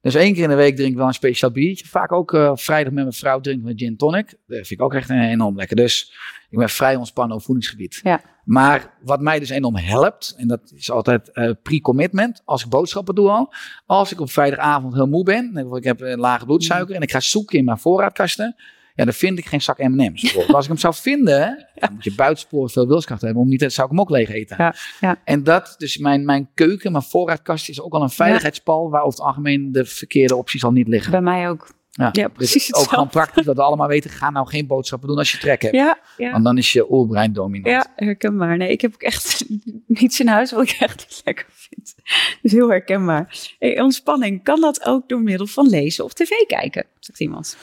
Dus 0.01 0.15
één 0.15 0.35
keer 0.35 0.43
in 0.43 0.49
de 0.49 0.55
week 0.55 0.77
drink 0.77 0.91
ik 0.91 0.97
wel 0.97 1.07
een 1.07 1.13
speciaal 1.13 1.51
biertje. 1.51 1.87
Vaak 1.87 2.13
ook 2.13 2.33
uh, 2.33 2.51
vrijdag 2.55 2.93
met 2.93 3.03
mijn 3.03 3.15
vrouw 3.15 3.41
drinken 3.41 3.67
we 3.67 3.73
gin 3.77 3.97
tonic. 3.97 4.27
Dat 4.31 4.39
vind 4.47 4.71
ik 4.71 4.83
ook 4.83 4.95
echt 4.95 5.11
enorm 5.11 5.57
lekker. 5.57 5.77
Dus 5.77 6.13
ik 6.51 6.59
ben 6.59 6.69
vrij 6.69 6.97
ontspannen 6.97 7.37
op 7.37 7.43
voedingsgebied. 7.43 8.01
Ja. 8.03 8.21
Maar 8.45 8.95
wat 9.03 9.21
mij 9.21 9.39
dus 9.39 9.49
enorm 9.49 9.77
helpt, 9.77 10.35
en 10.37 10.49
dat 10.49 10.73
is 10.75 10.91
altijd 10.91 11.31
uh, 11.35 11.51
pre-commitment, 11.63 12.43
als 12.45 12.65
ik 12.65 12.71
boodschappen 12.71 13.15
doe 13.15 13.29
al. 13.29 13.53
Als 13.87 14.13
ik 14.13 14.21
op 14.21 14.31
vrijdagavond 14.31 14.95
heel 14.95 15.07
moe 15.07 15.25
ben, 15.25 15.71
ik 15.73 15.85
heb 15.85 16.01
een 16.01 16.19
lage 16.19 16.45
bloedsuiker 16.45 16.95
en 16.95 17.03
ik 17.03 17.11
ga 17.11 17.21
zoeken 17.21 17.59
in 17.59 17.65
mijn 17.65 17.79
voorraadkasten 17.79 18.57
Ja, 18.99 19.05
dan 19.05 19.13
vind 19.13 19.39
ik 19.39 19.47
geen 19.47 19.63
zak 19.63 19.79
M&M's. 19.79 20.21
bijvoorbeeld. 20.23 20.55
Als 20.55 20.65
ik 20.65 20.71
hem 20.71 20.81
zou 20.81 20.95
vinden, 20.95 21.67
dan 21.75 21.93
moet 21.93 22.05
je 22.05 22.15
buitensporen 22.15 22.71
veel 22.71 22.87
wilskracht 22.87 23.23
hebben. 23.23 23.43
Om 23.43 23.49
niet, 23.49 23.61
dan 23.61 23.71
zou 23.71 23.87
ik 23.87 23.93
hem 23.93 24.03
ook 24.03 24.11
leeg 24.11 24.31
eten. 24.31 24.57
Ja, 24.59 24.75
ja. 25.01 25.17
En 25.25 25.43
dat, 25.43 25.75
dus 25.79 25.99
mijn, 25.99 26.25
mijn 26.25 26.49
keuken, 26.55 26.93
mijn 26.93 27.05
voorraadkast 27.05 27.69
is 27.69 27.81
ook 27.81 27.93
al 27.93 28.03
een 28.03 28.11
veiligheidspal. 28.11 28.91
Waar 28.91 29.03
over 29.03 29.19
het 29.19 29.29
algemeen 29.29 29.73
de 29.73 29.85
verkeerde 29.85 30.37
opties 30.37 30.65
al 30.65 30.73
niet 30.73 30.89
liggen. 30.89 31.11
Bij 31.11 31.21
mij 31.21 31.49
ook. 31.49 31.77
Ja, 31.91 32.09
Ja, 32.13 32.23
dus 32.23 32.33
precies 32.33 32.75
ook 32.75 32.89
gewoon 32.89 33.09
praktisch 33.09 33.45
dat 33.45 33.57
we 33.57 33.63
allemaal 33.63 33.89
weten. 33.89 34.11
Ga 34.11 34.31
nou 34.31 34.47
geen 34.49 34.67
boodschappen 34.67 35.09
doen 35.09 35.19
als 35.19 35.33
je 35.33 35.39
trek 35.39 35.63
hebt. 35.63 35.75
Ja, 35.75 35.99
ja. 36.17 36.31
Want 36.31 36.45
dan 36.45 36.59
is 36.59 36.73
je 36.73 36.93
oerbrein 36.93 37.33
dominant. 37.33 37.75
Ja, 37.75 38.05
herkenbaar. 38.05 38.57
Nee, 38.57 38.71
ik 38.71 38.81
heb 38.81 38.95
ook 38.95 39.03
echt 39.03 39.45
niets 39.87 40.21
in 40.21 40.29
huis 40.29 40.53
wat 40.53 40.63
ik 40.63 40.77
echt 40.79 41.07
niet 41.09 41.21
lekker 41.25 41.47
vind. 41.49 41.95
Dus 42.43 42.53
heel 42.53 42.69
herkenbaar. 42.69 43.37
Hey, 43.59 43.81
ontspanning, 43.81 44.43
kan 44.43 44.61
dat 44.61 44.85
ook 44.85 45.09
door 45.09 45.21
middel 45.21 45.47
van 45.47 45.69
lezen 45.69 46.05
of 46.05 46.13
tv 46.13 46.31
kijken? 46.47 46.85
Zegt 46.99 47.21
iemand. 47.21 47.57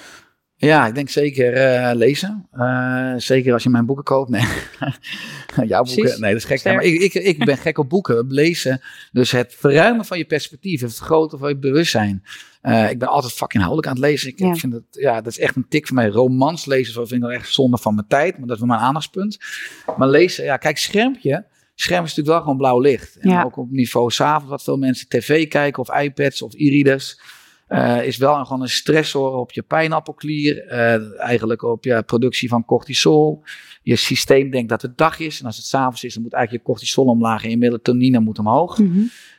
Ja, 0.57 0.87
ik 0.87 0.95
denk 0.95 1.09
zeker 1.09 1.53
eh, 1.53 1.95
lezen. 1.95 2.47
Eh, 2.51 3.13
zeker 3.17 3.53
als 3.53 3.63
je 3.63 3.69
mijn 3.69 3.85
boeken 3.85 4.03
koopt. 4.03 4.29
Nee, 4.29 4.41
jouw 5.67 5.83
boeken. 5.83 6.01
Precies. 6.01 6.17
Nee, 6.19 6.31
dat 6.33 6.39
is 6.41 6.45
gek. 6.47 6.63
Maar 6.63 6.83
ik, 6.83 7.01
ik, 7.01 7.13
ik 7.13 7.45
ben 7.45 7.57
gek 7.57 7.77
op 7.77 7.89
boeken. 7.89 8.25
Lezen. 8.27 8.81
Dus 9.11 9.31
het 9.31 9.55
verruimen 9.57 10.05
van 10.05 10.17
je 10.17 10.25
perspectief. 10.25 10.81
Het 10.81 10.95
vergroten 10.95 11.39
van 11.39 11.49
je 11.49 11.57
bewustzijn. 11.57 12.23
Eh, 12.61 12.89
ik 12.89 12.99
ben 12.99 13.07
altijd 13.07 13.33
fucking 13.33 13.53
inhoudelijk 13.63 13.87
aan 13.87 14.01
het 14.01 14.11
lezen. 14.11 14.29
Ik, 14.29 14.39
Ja. 14.39 14.51
ik 14.51 14.59
vind 14.59 14.73
het, 14.73 14.83
ja, 14.91 15.15
dat 15.21 15.31
is 15.31 15.39
echt 15.39 15.55
een 15.55 15.65
tik 15.69 15.87
van 15.87 15.95
mij. 15.95 16.07
Romans 16.07 16.65
lezen, 16.65 16.93
zo 16.93 17.05
vind 17.05 17.21
ik 17.21 17.27
wel 17.27 17.37
echt 17.37 17.53
zonde 17.53 17.77
van 17.77 17.95
mijn 17.95 18.07
tijd. 18.07 18.37
Maar 18.37 18.47
dat 18.47 18.55
is 18.55 18.63
wel 18.63 18.71
mijn 18.75 18.87
aandachtspunt. 18.87 19.37
Maar 19.97 20.07
lezen, 20.09 20.43
ja, 20.43 20.57
kijk, 20.57 20.77
schermpje. 20.77 21.45
Scherm 21.75 22.03
is 22.03 22.09
natuurlijk 22.09 22.35
wel 22.35 22.39
gewoon 22.41 22.57
blauw 22.57 22.79
licht. 22.79 23.15
En 23.15 23.29
Ja. 23.29 23.43
ook 23.43 23.57
op 23.57 23.71
niveau 23.71 24.11
s'avonds, 24.11 24.49
wat 24.49 24.63
veel 24.63 24.77
mensen 24.77 25.07
tv 25.09 25.47
kijken 25.47 25.81
of 25.81 25.95
iPads 26.01 26.41
of 26.41 26.53
e-readers. 26.53 27.19
Eh, 27.67 28.05
is 28.05 28.17
wel 28.17 28.35
een, 28.37 28.45
gewoon 28.45 28.61
een 28.61 28.69
stressor 28.69 29.35
op 29.35 29.51
je 29.51 29.61
pijnappelklier. 29.61 30.67
eh, 30.67 31.19
eigenlijk 31.19 31.61
op 31.63 31.83
je 31.83 32.03
productie 32.03 32.49
van 32.49 32.65
cortisol. 32.65 33.43
Je 33.81 33.95
systeem 33.95 34.49
denkt 34.49 34.69
dat 34.69 34.81
het 34.81 34.97
dag 34.97 35.19
is. 35.19 35.39
En 35.39 35.45
als 35.45 35.57
het 35.57 35.65
s'avonds 35.65 36.03
is, 36.03 36.13
dan 36.13 36.23
moet 36.23 36.33
eigenlijk 36.33 36.65
je 36.65 36.71
cortisol 36.71 37.05
omlaag 37.05 37.43
en 37.43 37.49
je 37.49 37.57
melatonine 37.57 38.19
moet 38.19 38.39
omhoog. 38.39 38.79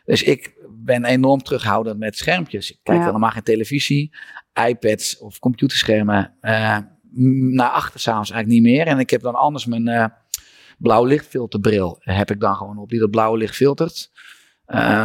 Dus 0.05 0.23
ik 0.23 0.55
ben 0.71 1.05
enorm 1.05 1.43
terughoudend 1.43 1.99
met 1.99 2.17
schermpjes. 2.17 2.71
Ik 2.71 2.79
kijk 2.83 2.99
Ja. 2.99 3.05
helemaal 3.05 3.31
geen 3.31 3.43
televisie, 3.43 4.11
iPads 4.69 5.19
of 5.19 5.39
computerschermen. 5.39 6.35
eh, 6.41 6.79
naar 7.53 7.71
achter 7.71 8.01
s'avonds 8.01 8.31
eigenlijk 8.31 8.63
niet 8.63 8.73
meer. 8.75 8.87
En 8.87 8.99
ik 8.99 9.11
heb 9.11 9.21
dan 9.23 9.35
anders 9.35 9.67
mijn 9.67 10.13
blauw 10.79 11.05
lichtfilterbril. 11.05 11.97
Heb 12.01 12.31
ik 12.31 12.41
dan 12.41 12.55
gewoon 12.55 12.79
op 12.79 12.89
die 12.89 12.99
dat 12.99 13.11
blauwe 13.11 13.39
licht 13.39 13.55
filtert. 13.57 14.11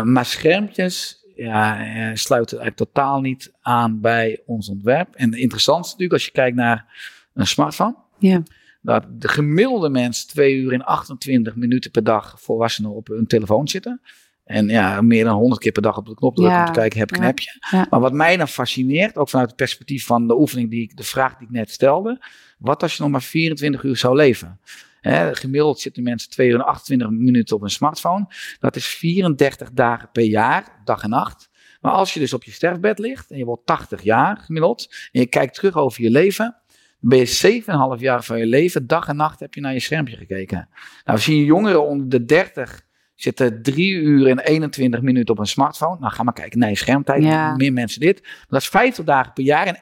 Maar 0.03 0.25
schermpjes 0.25 1.20
ja, 1.43 1.79
eh, 1.79 2.15
sluiten 2.15 2.59
eigenlijk 2.59 2.91
totaal 2.91 3.21
niet 3.21 3.51
aan 3.61 4.01
bij 4.01 4.41
ons 4.45 4.69
ontwerp. 4.69 5.15
En 5.15 5.33
interessant 5.33 5.79
is 5.85 5.91
natuurlijk 5.91 6.13
als 6.13 6.25
je 6.25 6.31
kijkt 6.31 6.55
naar 6.55 6.85
een 7.33 7.47
smartphone. 7.47 7.95
Ja. 8.19 8.43
Dat 8.81 9.05
de 9.09 9.27
gemiddelde 9.27 9.89
mens 9.89 10.25
2 10.25 10.55
uur 10.55 10.73
en 10.73 10.83
28 10.83 11.55
minuten 11.55 11.91
per 11.91 12.03
dag 12.03 12.41
volwassenen 12.41 12.91
op 12.91 13.07
hun 13.07 13.27
telefoon 13.27 13.67
zitten. 13.67 14.01
En 14.43 14.67
ja, 14.67 15.01
meer 15.01 15.23
dan 15.23 15.35
100 15.35 15.61
keer 15.61 15.71
per 15.71 15.81
dag 15.81 15.97
op 15.97 16.05
de 16.05 16.15
knop 16.15 16.35
drukken 16.35 16.57
Ja, 16.57 16.65
om 16.65 16.73
te 16.73 16.79
kijken, 16.79 16.99
heb 16.99 17.11
ik 17.11 17.17
een 17.17 17.23
appje. 17.23 17.59
ja. 17.71 17.87
Maar 17.89 17.99
wat 17.99 18.13
mij 18.13 18.37
dan 18.37 18.47
fascineert, 18.47 19.17
ook 19.17 19.29
vanuit 19.29 19.47
het 19.47 19.57
perspectief 19.57 20.05
van 20.05 20.27
de 20.27 20.39
oefening, 20.39 20.69
die 20.69 20.81
ik, 20.81 20.97
de 20.97 21.03
vraag 21.03 21.37
die 21.37 21.47
ik 21.47 21.53
net 21.53 21.71
stelde. 21.71 22.21
Wat 22.57 22.81
als 22.83 22.95
je 22.97 23.01
nog 23.03 23.11
maar 23.11 23.21
24 23.21 23.83
uur 23.83 23.97
zou 23.97 24.15
leven? 24.15 24.59
Hè, 25.01 25.35
gemiddeld 25.35 25.79
zitten 25.79 26.03
mensen 26.03 26.29
2 26.29 26.49
uur 26.49 26.55
en 26.55 26.65
28 26.65 27.09
minuten 27.09 27.55
op 27.55 27.61
een 27.61 27.69
smartphone. 27.69 28.25
Dat 28.59 28.75
is 28.75 28.85
34 28.85 29.71
dagen 29.71 30.09
per 30.11 30.23
jaar, 30.23 30.81
dag 30.83 31.03
en 31.03 31.09
nacht. 31.09 31.49
Maar 31.81 31.91
als 31.91 32.13
je 32.13 32.19
dus 32.19 32.33
op 32.33 32.43
je 32.43 32.51
sterfbed 32.51 32.99
ligt 32.99 33.31
en 33.31 33.37
je 33.37 33.45
wordt 33.45 33.65
80 33.65 34.01
jaar 34.01 34.37
gemiddeld. 34.37 34.95
En 35.11 35.19
je 35.19 35.27
kijkt 35.27 35.53
terug 35.53 35.75
over 35.75 36.03
je 36.03 36.09
leven. 36.09 36.55
Dan 36.99 37.09
ben 37.09 37.19
je 37.19 37.61
7,5 37.95 38.01
jaar 38.01 38.23
van 38.23 38.37
je 38.37 38.45
leven, 38.45 38.87
dag 38.87 39.07
en 39.07 39.15
nacht 39.15 39.39
heb 39.39 39.53
je 39.53 39.61
naar 39.61 39.73
je 39.73 39.79
schermpje 39.79 40.17
gekeken. 40.17 40.69
Nou, 41.03 41.17
we 41.17 41.23
zien 41.23 41.43
jongeren 41.43 41.87
onder 41.87 42.09
de 42.09 42.25
30 42.25 42.81
zitten 43.15 43.61
3 43.61 43.93
uur 43.93 44.27
en 44.27 44.39
21 44.39 45.01
minuten 45.01 45.33
op 45.33 45.39
een 45.39 45.45
smartphone. 45.45 45.99
Nou, 45.99 46.13
ga 46.13 46.23
maar 46.23 46.33
kijken 46.33 46.59
naar 46.59 46.69
je 46.69 46.75
schermtijd. 46.75 47.23
Ja. 47.23 47.55
Meer 47.55 47.73
mensen 47.73 47.99
dit. 47.99 48.21
Maar 48.21 48.45
dat 48.47 48.61
is 48.61 48.67
50 48.67 49.05
dagen 49.05 49.33
per 49.33 49.43
jaar 49.43 49.67
en 49.67 49.77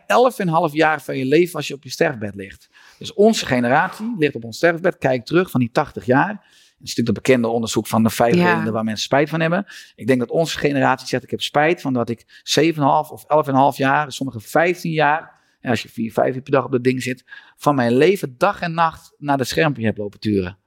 11,5 0.70 0.74
jaar 0.74 1.01
van 1.01 1.17
je 1.17 1.26
leven 1.26 1.55
als 1.55 1.67
je 1.67 1.74
op 1.74 1.84
je 1.84 1.89
sterfbed 1.89 2.36
ligt. 2.36 2.70
Dus 3.00 3.14
onze 3.14 3.45
generatie 3.45 4.16
ligt 4.18 4.36
op 4.36 4.43
ons 4.43 4.58
sterfbed, 4.58 4.97
kijkt 4.97 5.26
terug 5.26 5.50
van 5.52 5.60
die 5.60 5.70
80 5.72 6.06
jaar. 6.06 6.28
Dat 6.28 6.88
is 6.88 6.95
natuurlijk 6.95 7.08
het 7.08 7.26
bekende 7.26 7.47
onderzoek 7.47 7.88
van 7.88 8.04
de 8.04 8.10
vijf 8.10 8.36
Ja. 8.36 8.54
redenen 8.54 8.74
waar 8.74 8.84
mensen 8.84 9.04
spijt 9.04 9.30
van 9.30 9.39
hebben. 9.39 9.66
Ik 9.95 10.08
denk 10.08 10.20
dat 10.20 10.30
onze 10.30 10.58
generatie 10.58 11.08
zegt, 11.08 11.24
ik 11.24 11.30
heb 11.30 11.41
spijt 11.41 11.82
van 11.82 11.93
dat 11.93 12.10
ik 12.10 12.41
7,5 12.43 13.12
of 13.12 13.24
11,5 13.28 13.78
jaar, 13.78 14.12
sommigen 14.12 14.41
15 14.41 14.91
jaar, 14.91 15.32
en 15.62 15.70
als 15.70 15.82
je 15.82 15.89
4, 15.89 16.12
5 16.12 16.36
uur 16.36 16.41
per 16.41 16.52
dag 16.52 16.66
op 16.66 16.72
dat 16.72 16.84
ding 16.84 17.04
zit, 17.04 17.24
van 17.58 17.76
mijn 17.76 17.95
leven 17.95 18.36
dag 18.38 18.62
en 18.62 18.74
nacht 18.74 19.14
naar 19.18 19.38
dat 19.38 19.47
schermpje 19.47 19.86
heb 19.86 19.97
lopen 19.97 20.20
turen. 20.20 20.58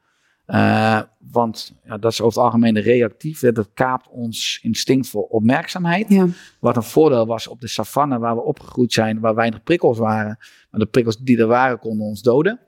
Eh, 0.47 1.01
want 1.19 1.75
ja, 1.85 1.99
dat 1.99 2.13
is 2.13 2.21
over 2.21 2.35
het 2.39 2.45
algemeen 2.45 2.79
reactief. 2.79 3.41
Dat 3.41 3.71
kaapt 3.75 4.09
ons 4.09 4.59
instinct 4.63 5.09
voor 5.09 5.23
opmerkzaamheid. 5.23 6.09
Ja. 6.09 6.27
Wat 6.61 6.77
een 6.77 6.83
voordeel 6.83 7.27
was 7.27 7.47
op 7.47 7.61
de 7.61 7.69
savanne 7.69 8.19
waar 8.19 8.35
we 8.35 8.43
opgegroeid 8.43 8.93
zijn, 8.93 9.21
waar 9.21 9.35
weinig 9.35 9.63
prikkels 9.63 9.99
waren. 9.99 10.39
Maar 10.73 10.81
de 10.81 10.87
prikkels 10.87 11.17
die 11.19 11.39
er 11.39 11.47
waren 11.47 11.79
konden 11.79 12.07
ons 12.07 12.23
doden. 12.23 12.61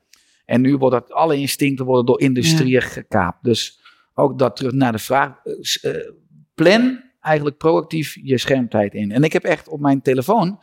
En 0.45 0.61
nu 0.61 0.77
wordt 0.77 0.95
dat, 0.95 1.13
alle 1.13 1.37
instincten 1.37 1.85
worden 1.85 2.07
door 2.07 2.21
industrieën 2.21 2.83
gekaapt. 2.83 3.45
Dus 3.45 3.81
ook 4.15 4.39
dat 4.39 4.57
terug 4.57 4.73
naar 4.73 4.93
de 4.93 4.99
vraag. 4.99 5.33
eh, 5.45 5.91
eh, 5.91 6.13
plan 6.55 7.03
eigenlijk 7.21 7.57
proactief 7.57 8.19
je 8.23 8.39
schermtijd 8.39 8.95
in. 8.95 9.13
En 9.13 9.23
ik 9.23 9.33
heb 9.33 9.45
echt 9.45 9.69
op 9.69 9.81
mijn 9.81 10.03
telefoon 10.03 10.59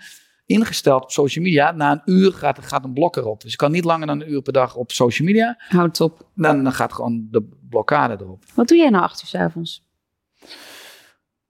ingesteld 0.45 1.03
op 1.03 1.11
social 1.11 1.43
media. 1.43 1.71
Na 1.71 1.91
een 1.91 2.01
uur 2.13 2.33
gaat, 2.33 2.65
gaat 2.65 2.83
een 2.83 2.93
blok 2.93 3.15
erop. 3.15 3.41
Dus 3.41 3.51
ik 3.51 3.57
kan 3.57 3.71
niet 3.71 3.83
langer 3.83 4.07
dan 4.07 4.21
een 4.21 4.31
uur 4.31 4.41
per 4.41 4.53
dag 4.53 4.75
op 4.75 4.91
social 4.91 5.27
media. 5.27 5.55
Houd 5.57 6.01
op. 6.01 6.27
Dan, 6.35 6.63
dan 6.63 6.73
gaat 6.73 6.93
gewoon 6.93 7.27
de 7.31 7.49
blokkade 7.69 8.17
erop. 8.19 8.43
Wat 8.55 8.67
doe 8.67 8.77
jij 8.77 8.89
nou 8.89 9.03
acht 9.03 9.21
uur 9.21 9.27
's 9.27 9.35
avonds? 9.35 9.83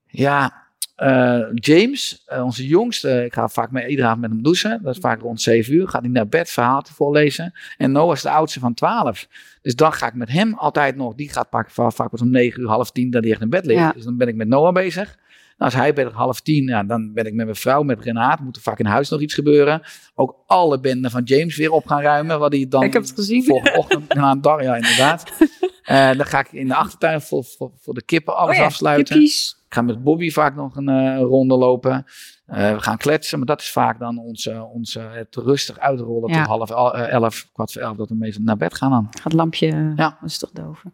Ja, 0.05 0.60
eh, 1.01 1.39
James, 1.53 2.23
eh, 2.25 2.43
onze 2.43 2.67
jongste, 2.67 3.23
ik 3.25 3.33
ga 3.33 3.47
vaak 3.47 3.71
met, 3.71 3.87
iedere 3.89 4.07
avond 4.07 4.21
met 4.21 4.31
hem 4.31 4.43
douchen. 4.43 4.79
Dat 4.83 4.93
is 4.95 5.01
vaak 5.01 5.21
rond 5.21 5.41
7 5.41 5.73
uur. 5.73 5.87
Gaat 5.87 6.01
hij 6.01 6.11
naar 6.11 6.27
bed, 6.27 6.49
verhaal 6.49 6.81
te 6.81 6.93
voorlezen. 6.93 7.53
En 7.77 7.91
Noah 7.91 8.13
is 8.15 8.21
de 8.21 8.29
oudste 8.29 8.59
van 8.59 8.73
12. 8.73 9.27
Dus 9.61 9.75
dan 9.75 9.93
ga 9.93 10.07
ik 10.07 10.13
met 10.13 10.29
hem 10.29 10.53
altijd 10.53 10.95
nog, 10.95 11.15
die 11.15 11.29
gaat 11.29 11.47
vaak, 11.49 11.71
vaak 11.71 12.19
om 12.19 12.29
9 12.29 12.61
uur, 12.61 12.67
half 12.67 12.91
10 12.91 13.11
dat 13.11 13.23
hij 13.23 13.31
echt 13.31 13.41
in 13.41 13.49
bed 13.49 13.65
ligt. 13.65 13.79
Ja. 13.79 13.91
Dus 13.91 14.03
dan 14.03 14.17
ben 14.17 14.27
ik 14.27 14.35
met 14.35 14.47
Noah 14.47 14.73
bezig. 14.73 15.17
Nou, 15.57 15.73
als 15.73 15.81
hij 15.81 15.93
bent 15.93 16.11
half 16.11 16.41
tien, 16.41 16.67
ja, 16.67 16.83
dan 16.83 17.13
ben 17.13 17.25
ik 17.25 17.33
met 17.33 17.45
mijn 17.45 17.57
vrouw, 17.57 17.83
met 17.83 18.01
Renaat. 18.03 18.39
Moet 18.39 18.55
er 18.55 18.61
vaak 18.61 18.79
in 18.79 18.85
huis 18.85 19.09
nog 19.09 19.21
iets 19.21 19.33
gebeuren. 19.33 19.81
Ook 20.15 20.35
alle 20.47 20.79
benden 20.79 21.11
van 21.11 21.23
James 21.23 21.57
weer 21.57 21.71
op 21.71 21.87
gaan 21.87 22.01
ruimen. 22.01 22.39
Wat 22.39 22.51
hij 22.53 22.65
dan 22.69 22.83
Ik 22.83 22.93
heb 22.93 23.01
het 23.01 23.11
gezien. 23.11 23.43
volgende 23.43 23.77
ochtend 23.77 24.13
na 24.13 24.31
een 24.31 24.41
dag, 24.41 24.61
ja 24.63 24.75
inderdaad. 24.75 25.23
Eh, 25.81 26.11
dan 26.17 26.25
ga 26.25 26.39
ik 26.39 26.51
in 26.51 26.67
de 26.67 26.75
achtertuin 26.75 27.21
voor, 27.21 27.43
voor, 27.43 27.71
voor 27.81 27.93
de 27.93 28.03
kippen 28.03 28.35
alles 28.35 28.51
Oh 28.51 28.59
ja, 28.59 28.65
afsluiten. 28.65 29.15
kippies. 29.15 29.55
Ik 29.71 29.77
ga 29.77 29.83
met 29.83 30.03
Bobby 30.03 30.29
vaak 30.29 30.55
nog 30.55 30.75
een 30.75 30.89
eh, 30.89 31.17
ronde 31.17 31.55
lopen. 31.57 32.05
Eh, 32.45 32.73
we 32.73 32.79
gaan 32.79 32.97
kletsen, 32.97 33.37
maar 33.37 33.47
dat 33.47 33.61
is 33.61 33.71
vaak 33.71 33.99
dan 33.99 34.17
onze, 34.17 34.63
onze 34.73 34.99
het 34.99 35.35
rustig 35.35 35.79
uitrollen 35.79 36.29
Ja. 36.29 36.37
tot 36.45 36.67
half 36.67 36.93
eh, 36.93 37.11
elf, 37.11 37.49
kwart 37.53 37.71
voor 37.71 37.81
elf, 37.81 37.97
dat 37.97 38.09
we 38.09 38.15
meestal 38.15 38.43
naar 38.43 38.57
bed 38.57 38.75
gaan 38.75 38.91
dan. 38.91 39.07
Gaat 39.11 39.23
het 39.23 39.33
lampje 39.33 39.93
Ja. 39.95 40.17
rustig 40.21 40.51
doven. 40.51 40.93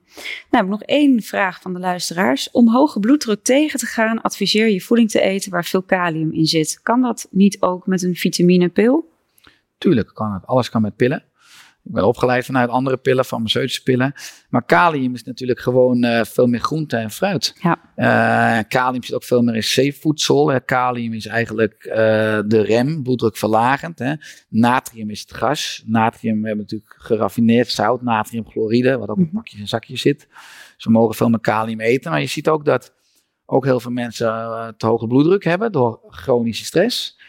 Nou, 0.52 0.68
nog 0.68 0.84
één 0.84 1.22
vraag 1.22 1.62
van 1.62 1.74
de 1.74 1.80
luisteraars. 1.80 2.52
Om 2.52 2.70
hoge 2.70 3.00
bloeddruk 3.00 3.44
tegen 3.44 3.80
te 3.80 3.86
gaan, 3.86 4.22
adviseer 4.22 4.70
je 4.70 4.82
voeding 4.82 5.10
te 5.10 5.22
eten 5.22 5.52
waar 5.52 5.66
veel 5.66 5.82
kalium 5.84 6.32
in 6.34 6.46
zit. 6.46 6.80
Kan 6.84 7.02
dat 7.02 7.28
niet 7.32 7.62
ook 7.62 7.88
met 7.88 8.04
een 8.04 8.16
vitaminepil? 8.16 9.10
Tuurlijk 9.78 10.12
kan 10.14 10.34
het, 10.34 10.46
alles 10.46 10.70
kan 10.70 10.82
met 10.82 10.96
pillen. 10.96 11.24
Ik 11.88 11.94
ben 11.94 12.08
opgeleid 12.08 12.46
vanuit 12.46 12.70
andere 12.70 12.98
pillen, 12.98 13.26
farmaceutische 13.26 13.84
pillen. 13.84 14.14
Maar 14.50 14.66
kalium 14.66 15.14
is 15.14 15.24
natuurlijk 15.24 15.60
gewoon 15.60 16.04
eh, 16.04 16.24
veel 16.24 16.48
meer 16.48 16.60
groente 16.60 16.98
en 16.98 17.12
fruit. 17.12 17.56
Ja. 17.62 17.80
Eh, 17.96 18.64
kalium 18.68 19.04
zit 19.04 19.16
ook 19.16 19.24
veel 19.24 19.42
meer 19.42 19.56
in 19.56 19.64
zeevoedsel. 19.64 20.50
Hè. 20.50 20.60
Kalium 20.60 21.14
is 21.14 21.26
eigenlijk 21.26 21.74
eh, 21.84 21.96
de 22.46 22.62
rem, 22.62 23.04
bloeddrukverlagend. 23.04 24.00
Hè. 24.00 24.14
Natrium 24.50 25.10
is 25.10 25.20
het 25.22 25.34
gas. 25.34 25.84
Natrium, 25.86 26.42
we 26.42 26.48
hebben 26.48 26.66
natuurlijk 26.66 26.96
geraffineerd 26.98 27.72
zout, 27.72 28.02
natriumchloride, 28.02 28.98
wat 28.98 29.10
ook 29.10 29.18
in 29.18 29.24
Mhm. 29.24 29.36
pakjes 29.36 29.60
en 29.60 29.68
zakjes 29.68 30.02
zit. 30.02 30.28
We 30.78 30.92
mogen 30.92 31.16
veel 31.16 31.30
meer 31.30 31.40
kalium 31.40 31.80
eten. 31.80 32.12
Maar 32.12 32.22
je 32.22 32.28
ziet 32.28 32.50
ook 32.50 32.66
dat 32.66 32.94
ook 33.46 33.66
heel 33.66 33.80
veel 33.80 33.92
mensen 33.92 34.28
te 34.78 34.86
hoge 34.88 35.08
bloeddruk 35.08 35.44
hebben 35.44 35.72
door 35.72 36.00
chronische 36.10 36.66
stress. 36.66 37.20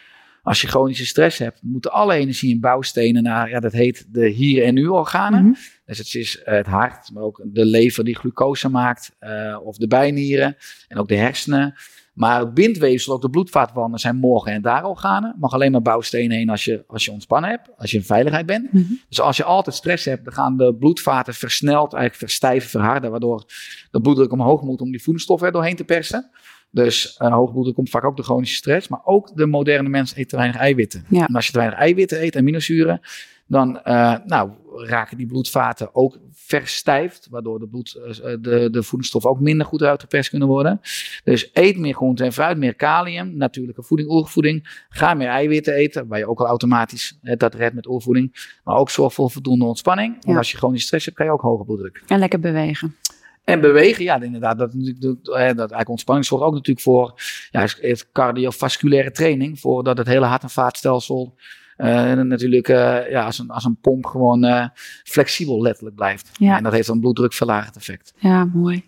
Als 0.49 0.61
je 0.61 0.67
chronische 0.67 1.07
stress 1.07 1.39
hebt, 1.39 1.61
moeten 1.63 1.93
alle 1.93 2.15
energie 2.15 2.53
en 2.53 2.61
bouwstenen 2.61 3.23
naar, 3.23 3.51
ja, 3.51 3.61
dat 3.61 3.73
heet 3.73 4.07
de 4.09 4.29
hier 4.29 4.65
en 4.65 4.75
nu 4.75 4.87
organen. 4.87 5.43
Mhm. 5.43 5.53
Dus 5.87 5.99
het 5.99 6.15
is 6.15 6.41
het 6.45 6.67
hart, 6.67 7.11
maar 7.13 7.23
ook 7.23 7.43
de 7.45 7.65
lever 7.65 8.05
die 8.05 8.17
glucose 8.17 8.69
maakt, 8.69 9.17
eh, 9.19 9.59
of 9.63 9.77
de 9.77 9.87
bijnieren 9.87 10.57
en 10.89 10.99
ook 10.99 11.09
de 11.09 11.17
hersenen. 11.17 11.75
Maar 12.19 12.41
het 12.41 12.55
bindweefsel, 12.55 13.13
ook 13.13 13.23
de 13.23 13.31
bloedvaatwanden, 13.31 14.01
zijn 14.01 14.17
morgen- 14.17 14.53
en 14.53 14.63
daarorganen. 14.63 15.35
Mag 15.39 15.53
alleen 15.53 15.73
maar 15.73 15.83
bouwstenen 15.83 16.37
heen 16.37 16.49
als 16.49 16.65
je, 16.65 16.85
als 16.87 17.05
je 17.05 17.13
ontspannen 17.13 17.51
hebt, 17.51 17.71
als 17.77 17.91
je 17.91 17.97
in 17.97 18.05
veiligheid 18.05 18.47
bent. 18.47 18.73
Mhm. 18.73 18.85
Dus 19.09 19.21
als 19.21 19.37
je 19.37 19.45
altijd 19.45 19.77
stress 19.77 20.05
hebt, 20.05 20.25
dan 20.25 20.33
gaan 20.33 20.57
de 20.57 20.75
bloedvaten 20.75 21.35
versneld, 21.35 21.93
eigenlijk 21.93 22.15
verstijven, 22.15 22.71
verharden, 22.71 23.11
waardoor 23.11 23.45
de 23.91 24.01
bloeddruk 24.01 24.33
omhoog 24.33 24.63
moet 24.63 24.81
om 24.81 24.91
die 24.91 25.03
voedingsstoffen 25.03 25.47
er 25.47 25.53
doorheen 25.53 25.77
te 25.77 25.85
persen. 25.85 26.31
Dus 26.71 27.19
uh, 27.23 27.33
hoge 27.33 27.53
bloeddruk 27.53 27.75
komt 27.75 27.91
vaak 27.91 28.05
ook 28.05 28.17
door 28.17 28.25
chronische 28.25 28.57
stress. 28.57 28.89
Maar 28.89 29.01
ook 29.05 29.37
de 29.37 29.47
moderne 29.47 29.89
mens 29.89 30.17
eet 30.17 30.29
te 30.29 30.37
weinig 30.37 30.57
eiwitten. 30.57 31.05
Ja. 31.09 31.27
En 31.27 31.35
als 31.35 31.47
je 31.47 31.53
te 31.53 31.59
weinig 31.59 31.79
eiwitten 31.79 32.23
eet, 32.23 32.37
aminozuren, 32.37 33.01
dan 33.47 33.81
uh, 33.85 34.15
nou, 34.25 34.51
raken 34.75 35.17
die 35.17 35.27
bloedvaten 35.27 35.95
ook 35.95 36.19
verstijfd. 36.33 37.27
Waardoor 37.31 37.59
de, 37.59 37.67
bloed, 37.69 37.97
uh, 37.97 38.23
de, 38.41 38.69
de 38.71 38.83
voedingsstoffen 38.83 39.31
ook 39.31 39.41
minder 39.41 39.67
goed 39.67 39.83
uitgeperst 39.83 40.31
kunnen 40.31 40.49
worden. 40.49 40.81
Dus 41.25 41.51
eet 41.53 41.79
meer 41.79 41.95
groente 41.95 42.25
en 42.25 42.33
fruit, 42.33 42.59
meer 42.59 42.75
kalium, 42.75 43.37
natuurlijke 43.37 43.83
voeding, 43.83 44.11
oervoeding. 44.11 44.85
Ga 44.89 45.15
meer 45.15 45.29
eiwitten 45.29 45.75
eten, 45.75 46.07
waar 46.07 46.19
je 46.19 46.29
ook 46.29 46.41
al 46.41 46.47
automatisch 46.47 47.19
uh, 47.23 47.37
dat 47.37 47.55
redt 47.55 47.75
met 47.75 47.87
oervoeding. 47.87 48.51
Maar 48.65 48.77
ook 48.77 48.91
zorg 48.91 49.15
voor 49.15 49.31
voldoende 49.31 49.65
ontspanning. 49.65 50.17
Ja. 50.21 50.37
als 50.37 50.51
je 50.51 50.57
chronische 50.57 50.87
stress 50.87 51.05
hebt, 51.05 51.17
kan 51.17 51.27
je 51.27 51.33
ook 51.33 51.41
hoge 51.41 51.65
bloeddruk. 51.65 52.03
En 52.07 52.19
lekker 52.19 52.41
bewegen. 52.41 52.97
En 53.49 53.61
bewegen, 53.61 54.05
ja, 54.05 54.21
inderdaad. 54.21 54.59
Dat, 54.59 54.73
dat 54.99 55.29
eigenlijk 55.29 55.89
ontspanning 55.89 56.27
zorgt 56.27 56.45
ook 56.45 56.53
natuurlijk 56.53 56.81
voor 56.81 57.15
ja, 57.51 57.67
cardiovasculaire 58.13 59.11
training. 59.11 59.61
Voordat 59.61 59.99
het 59.99 60.07
hele 60.07 60.27
hart- 60.27 60.43
en 60.43 60.51
vaatstelsel 60.51 61.35
eh, 61.77 62.13
natuurlijk 62.13 62.69
eh, 62.69 63.11
ja, 63.11 63.25
als, 63.25 63.39
een, 63.39 63.51
als 63.51 63.65
een 63.65 63.79
pomp 63.81 64.07
gewoon 64.07 64.45
eh, 64.45 64.67
flexibel 65.05 65.63
letterlijk 65.63 65.97
blijft. 65.97 66.31
Ja. 66.33 66.57
En 66.57 66.63
dat 66.63 66.73
heeft 66.73 66.89
een 66.89 67.01
bloeddrukverlagend 67.01 67.77
effect. 67.77 68.15
Ja, 68.17 68.45
mooi. 68.45 68.85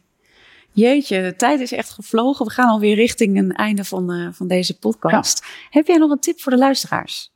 Jeetje, 0.73 1.23
de 1.23 1.37
tijd 1.37 1.61
is 1.61 1.73
echt 1.73 1.91
gevlogen. 1.91 2.47
We 2.47 2.53
gaan 2.53 2.69
alweer 2.69 2.95
richting 2.95 3.39
een 3.39 3.53
einde 3.53 3.85
van, 3.85 4.35
van 4.35 4.49
deze 4.49 4.79
podcast. 4.79 5.47
Heb 5.71 5.87
jij 5.87 5.97
nog 5.97 6.11
een 6.11 6.21
tip 6.21 6.41
voor 6.41 6.53
de 6.53 6.59
luisteraars? 6.59 7.33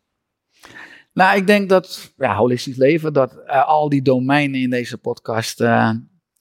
Nou, 1.12 1.36
ik 1.36 1.46
denk 1.46 1.68
dat 1.68 2.12
ja, 2.16 2.34
holistisch 2.34 2.76
leven, 2.76 3.12
dat 3.12 3.46
al 3.46 3.88
die 3.88 4.02
domeinen 4.02 4.60
in 4.60 4.70
deze 4.70 4.98
podcast 4.98 5.58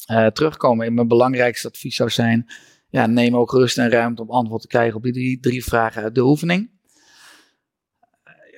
eh, 0.05 0.25
eh, 0.25 0.31
terugkomen. 0.31 0.85
En 0.85 0.93
mijn 0.93 1.07
belangrijkste 1.07 1.67
advies 1.67 1.95
zou 1.95 2.09
zijn, 2.09 2.45
ja, 2.89 3.05
neem 3.05 3.35
ook 3.35 3.51
rust 3.51 3.77
en 3.77 3.89
ruimte 3.89 4.21
om 4.21 4.29
antwoord 4.29 4.61
te 4.61 4.67
krijgen 4.67 4.95
op 4.95 5.03
die 5.03 5.13
drie, 5.13 5.39
drie 5.39 5.63
vragen 5.63 6.03
uit 6.03 6.15
de 6.15 6.23
oefening. 6.23 6.71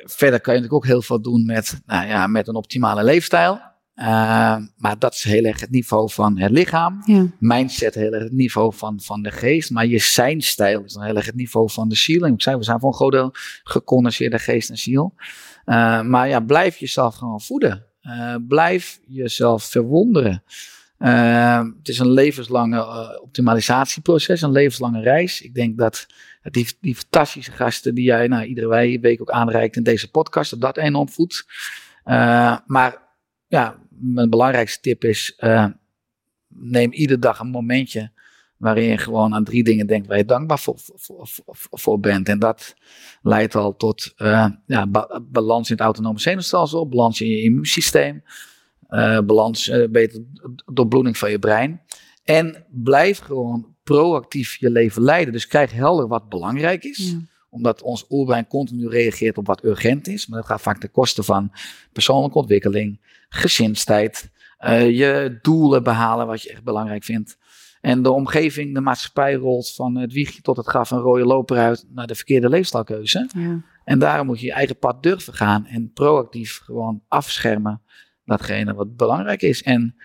Verder 0.03 0.41
kan 0.41 0.53
je 0.53 0.59
natuurlijk 0.59 0.73
ook 0.73 0.85
heel 0.85 1.01
veel 1.01 1.21
doen 1.21 1.45
met, 1.45 1.81
nou 1.85 2.07
ja, 2.07 2.27
met 2.27 2.47
een 2.47 2.55
optimale 2.55 3.03
leefstijl. 3.03 3.59
Eh, 3.95 4.57
maar 4.77 4.99
dat 4.99 5.13
is 5.13 5.23
heel 5.23 5.43
erg 5.43 5.59
het 5.59 5.69
niveau 5.69 6.11
van 6.11 6.39
het 6.39 6.51
lichaam. 6.51 7.01
Ja. 7.05 7.25
Mindset 7.39 7.95
heel 7.95 8.11
erg 8.11 8.23
het 8.23 8.31
niveau 8.31 8.73
van, 8.73 8.99
van 9.01 9.21
de 9.21 9.31
geest. 9.31 9.71
Maar 9.71 9.85
je 9.85 9.99
zijnstijl 9.99 10.83
is 10.83 10.93
dan 10.93 11.03
heel 11.03 11.15
erg 11.15 11.25
het 11.25 11.35
niveau 11.35 11.71
van 11.71 11.89
de 11.89 11.95
ziel. 11.95 12.25
En 12.25 12.33
ik 12.33 12.41
zei, 12.41 12.57
we 12.57 12.63
zijn 12.63 12.79
voor 12.79 12.89
een 12.89 12.95
groot 12.95 13.11
deel 13.11 13.33
geest 14.39 14.69
en 14.69 14.77
ziel. 14.77 15.13
Uh, 15.65 16.01
maar 16.01 16.27
ja, 16.27 16.39
blijf 16.39 16.77
jezelf 16.77 17.15
gewoon 17.15 17.41
voeden. 17.41 17.85
Blijf 18.47 18.99
jezelf 19.07 19.63
verwonderen. 19.63 20.43
Uh, 20.99 21.63
het 21.77 21.87
is 21.87 21.99
een 21.99 22.11
levenslange 22.11 22.77
uh, 22.77 23.21
optimalisatieproces, 23.21 24.41
een 24.41 24.51
levenslange 24.51 25.01
reis. 25.01 25.41
Ik 25.41 25.53
denk 25.53 25.77
dat 25.77 26.05
die, 26.41 26.67
die 26.81 26.95
fantastische 26.95 27.51
gasten 27.51 27.95
die 27.95 28.03
jij 28.03 28.27
nou, 28.27 28.45
iedere 28.45 28.99
week 28.99 29.21
ook 29.21 29.31
aanreikt 29.31 29.75
in 29.75 29.83
deze 29.83 30.11
podcast, 30.11 30.49
dat 30.49 30.61
dat 30.61 30.77
enorm 30.77 31.09
voedt. 31.09 31.45
Uh, 32.05 32.57
maar 32.65 33.01
ja, 33.47 33.79
mijn 33.89 34.29
belangrijkste 34.29 34.79
tip 34.79 35.03
is, 35.03 35.37
uh, 35.39 35.65
neem 36.47 36.91
iedere 36.91 37.19
dag 37.19 37.39
een 37.39 37.47
momentje 37.47 38.11
waarin 38.57 38.83
je 38.83 38.97
gewoon 38.97 39.33
aan 39.33 39.43
drie 39.43 39.63
dingen 39.63 39.87
denkt 39.87 40.07
waar 40.07 40.17
je 40.17 40.25
dankbaar 40.25 40.59
voor, 40.59 40.77
voor, 41.71 41.99
bent. 41.99 42.29
En 42.29 42.39
dat 42.39 42.75
leidt 43.21 43.55
al 43.55 43.75
tot 43.75 44.13
uh, 44.17 44.47
ja, 44.65 44.87
ba 44.87 45.21
balans 45.23 45.69
in 45.69 45.75
het 45.75 45.83
autonome 45.83 46.19
zenuwstelsel, 46.19 46.87
balans 46.87 47.21
in 47.21 47.27
je 47.27 47.41
immuunsysteem, 47.41 48.23
uh, 48.89 49.19
balans, 49.19 49.67
uh, 49.67 49.87
beter 49.89 50.21
doorbloeding 50.73 51.17
van 51.17 51.31
je 51.31 51.39
brein. 51.39 51.81
En 52.23 52.65
blijf 52.69 53.19
gewoon 53.19 53.75
proactief 53.83 54.55
je 54.55 54.69
leven 54.69 55.01
leiden. 55.01 55.33
Dus 55.33 55.47
krijg 55.47 55.71
helder 55.71 56.07
wat 56.07 56.29
belangrijk 56.29 56.83
is. 56.83 57.11
Ja. 57.11 57.19
Omdat 57.49 57.81
ons 57.81 58.05
oerbrein 58.09 58.47
continu 58.47 58.89
reageert 58.89 59.37
op 59.37 59.47
wat 59.47 59.63
urgent 59.63 60.07
is. 60.07 60.27
Maar 60.27 60.39
dat 60.39 60.47
gaat 60.47 60.61
vaak 60.61 60.79
ten 60.79 60.91
koste 60.91 61.23
van 61.23 61.51
persoonlijke 61.93 62.37
ontwikkeling, 62.37 63.01
gezinstijd, 63.29 64.29
uh, 64.65 64.89
je 64.89 65.39
doelen 65.41 65.83
behalen 65.83 66.27
wat 66.27 66.41
je 66.41 66.49
echt 66.49 66.63
belangrijk 66.63 67.03
vindt. 67.03 67.37
En 67.81 68.01
de 68.01 68.11
omgeving, 68.11 68.73
de 68.73 68.81
maatschappij 68.81 69.33
rolt 69.33 69.73
van 69.73 69.95
het 69.95 70.13
wiegje 70.13 70.41
tot 70.41 70.57
het 70.57 70.67
graf 70.67 70.91
een 70.91 70.99
rode 70.99 71.25
loper 71.25 71.57
uit 71.57 71.85
naar 71.89 72.07
de 72.07 72.15
verkeerde 72.15 72.49
leefstijlkeuze. 72.49 73.29
Ja. 73.37 73.61
En 73.83 73.99
daarom 73.99 74.27
moet 74.27 74.39
je 74.39 74.45
je 74.45 74.51
eigen 74.51 74.77
pad 74.77 75.03
durven 75.03 75.33
gaan 75.33 75.65
en 75.65 75.91
proactief 75.93 76.61
gewoon 76.63 77.01
afschermen 77.07 77.81
datgene 78.25 78.73
wat 78.73 78.95
belangrijk 78.95 79.41
is. 79.41 79.63
En 79.63 79.95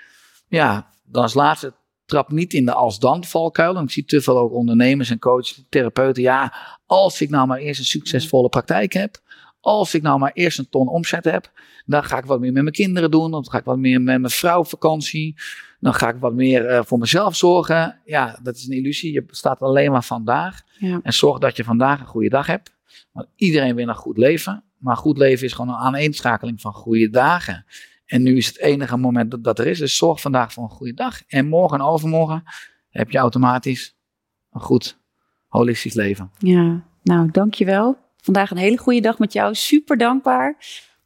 ja, 0.48 0.90
dan 1.04 1.22
als 1.22 1.34
laatste, 1.34 1.72
trap 2.10 2.30
niet 2.30 2.52
in 2.54 2.64
de 2.64 2.72
als-dan 2.72 3.24
valkuil. 3.24 3.76
En 3.76 3.82
ik 3.82 3.90
zie 3.90 4.04
te 4.04 4.20
veel 4.20 4.38
ook 4.38 4.52
ondernemers 4.52 5.10
en 5.10 5.18
coaches, 5.18 5.64
therapeuten. 5.68 6.22
Ja, 6.22 6.54
als 6.86 7.20
ik 7.20 7.30
nou 7.30 7.46
maar 7.46 7.58
eerst 7.58 7.80
een 7.80 7.86
succesvolle 7.86 8.48
praktijk 8.48 8.92
heb. 8.92 9.18
Als 9.60 9.94
ik 9.94 10.02
nou 10.02 10.18
maar 10.18 10.32
eerst 10.34 10.58
een 10.58 10.68
ton 10.68 10.88
omzet 10.88 11.24
heb. 11.24 11.50
Dan 11.86 12.04
ga 12.04 12.18
ik 12.18 12.24
wat 12.24 12.40
meer 12.40 12.52
met 12.52 12.62
mijn 12.62 12.74
kinderen 12.74 13.10
doen. 13.10 13.30
Dan 13.30 13.50
ga 13.50 13.58
ik 13.58 13.64
wat 13.64 13.78
meer 13.78 14.00
met 14.00 14.20
mijn 14.20 14.32
vrouw 14.32 14.58
op 14.58 14.68
vakantie. 14.68 15.34
Dan 15.80 15.94
ga 15.94 16.08
ik 16.08 16.16
wat 16.20 16.34
meer 16.34 16.70
uh, 16.70 16.80
voor 16.84 16.98
mezelf 16.98 17.36
zorgen. 17.36 18.00
Ja, 18.04 18.38
dat 18.42 18.56
is 18.56 18.66
een 18.66 18.76
illusie. 18.76 19.12
Je 19.12 19.24
bestaat 19.24 19.60
alleen 19.60 19.90
maar 19.90 20.04
vandaag. 20.04 20.60
Ja. 20.78 21.00
En 21.02 21.12
zorg 21.12 21.38
dat 21.38 21.56
je 21.56 21.64
vandaag 21.64 22.00
een 22.00 22.06
goede 22.06 22.28
dag 22.28 22.46
hebt. 22.46 22.72
Want 23.12 23.26
iedereen 23.36 23.74
wil 23.74 23.88
een 23.88 23.94
goed 23.94 24.18
leven. 24.18 24.64
Maar 24.76 24.96
goed 24.96 25.18
leven 25.18 25.46
is 25.46 25.52
gewoon 25.52 25.74
een 25.74 25.80
aaneenschakeling 25.80 26.60
van 26.60 26.72
goede 26.72 27.10
dagen. 27.10 27.64
En 28.10 28.22
nu 28.22 28.36
is 28.36 28.46
het 28.46 28.58
enige 28.58 28.96
moment 28.96 29.30
dat, 29.30 29.44
dat 29.44 29.58
er 29.58 29.66
is. 29.66 29.78
Dus 29.78 29.96
zorg 29.96 30.20
vandaag 30.20 30.52
voor 30.52 30.62
een 30.62 30.70
goede 30.70 30.94
dag. 30.94 31.22
En 31.26 31.48
morgen 31.48 31.78
en 31.78 31.84
overmorgen 31.84 32.42
heb 32.90 33.10
je 33.10 33.18
automatisch 33.18 33.96
een 34.52 34.60
goed 34.60 34.98
holistisch 35.46 35.94
leven. 35.94 36.30
Ja, 36.38 36.84
nou 37.02 37.30
dankjewel. 37.30 37.96
Vandaag 38.16 38.50
een 38.50 38.56
hele 38.56 38.76
goede 38.76 39.00
dag 39.00 39.18
met 39.18 39.32
jou. 39.32 39.54
Super 39.54 39.96
dankbaar. 39.96 40.56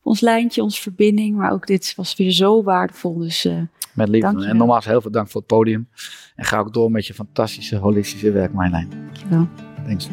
Ons 0.02 0.20
lijntje, 0.20 0.62
onze 0.62 0.82
verbinding. 0.82 1.36
Maar 1.36 1.52
ook 1.52 1.66
dit 1.66 1.92
was 1.96 2.16
weer 2.16 2.30
zo 2.30 2.62
waardevol. 2.62 3.18
Dus 3.18 3.44
uh, 3.44 3.62
met 3.94 4.08
liefde. 4.08 4.46
En 4.46 4.56
nogmaals 4.56 4.84
heel 4.84 5.00
veel 5.00 5.10
dank 5.10 5.28
voor 5.28 5.40
het 5.40 5.50
podium. 5.50 5.88
En 6.36 6.44
ga 6.44 6.58
ook 6.58 6.74
door 6.74 6.90
met 6.90 7.06
je 7.06 7.14
fantastische 7.14 7.76
holistische 7.76 8.30
werk, 8.30 8.52
Marjolein. 8.52 8.88
Dankjewel. 8.90 9.48
Thanks. 9.86 10.08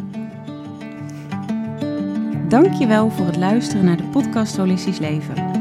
Dankjewel 2.50 3.10
voor 3.10 3.26
het 3.26 3.38
luisteren 3.38 3.86
naar 3.86 3.98
de 3.98 4.04
podcast 4.04 4.58
Holistisch 4.58 5.00
Leven. 5.00 5.61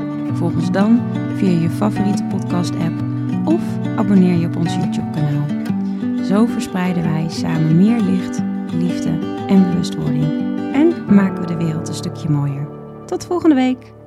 Volg 0.33 0.53
ons 0.55 0.71
dan 0.71 1.01
via 1.35 1.59
je 1.59 1.69
favoriete 1.69 2.23
podcast-app 2.23 3.03
of 3.45 3.61
abonneer 3.95 4.35
je 4.39 4.47
op 4.47 4.55
ons 4.55 4.75
YouTube-kanaal. 4.75 5.45
Zo 6.25 6.45
verspreiden 6.45 7.03
wij 7.03 7.25
samen 7.29 7.77
meer 7.77 7.99
licht, 8.01 8.41
liefde 8.73 9.09
en 9.47 9.69
bewustwording. 9.69 10.25
En 10.73 11.15
maken 11.15 11.41
we 11.41 11.47
de 11.47 11.57
wereld 11.57 11.87
een 11.87 11.93
stukje 11.93 12.29
mooier. 12.29 12.67
Tot 13.05 13.25
volgende 13.25 13.55
week! 13.55 14.00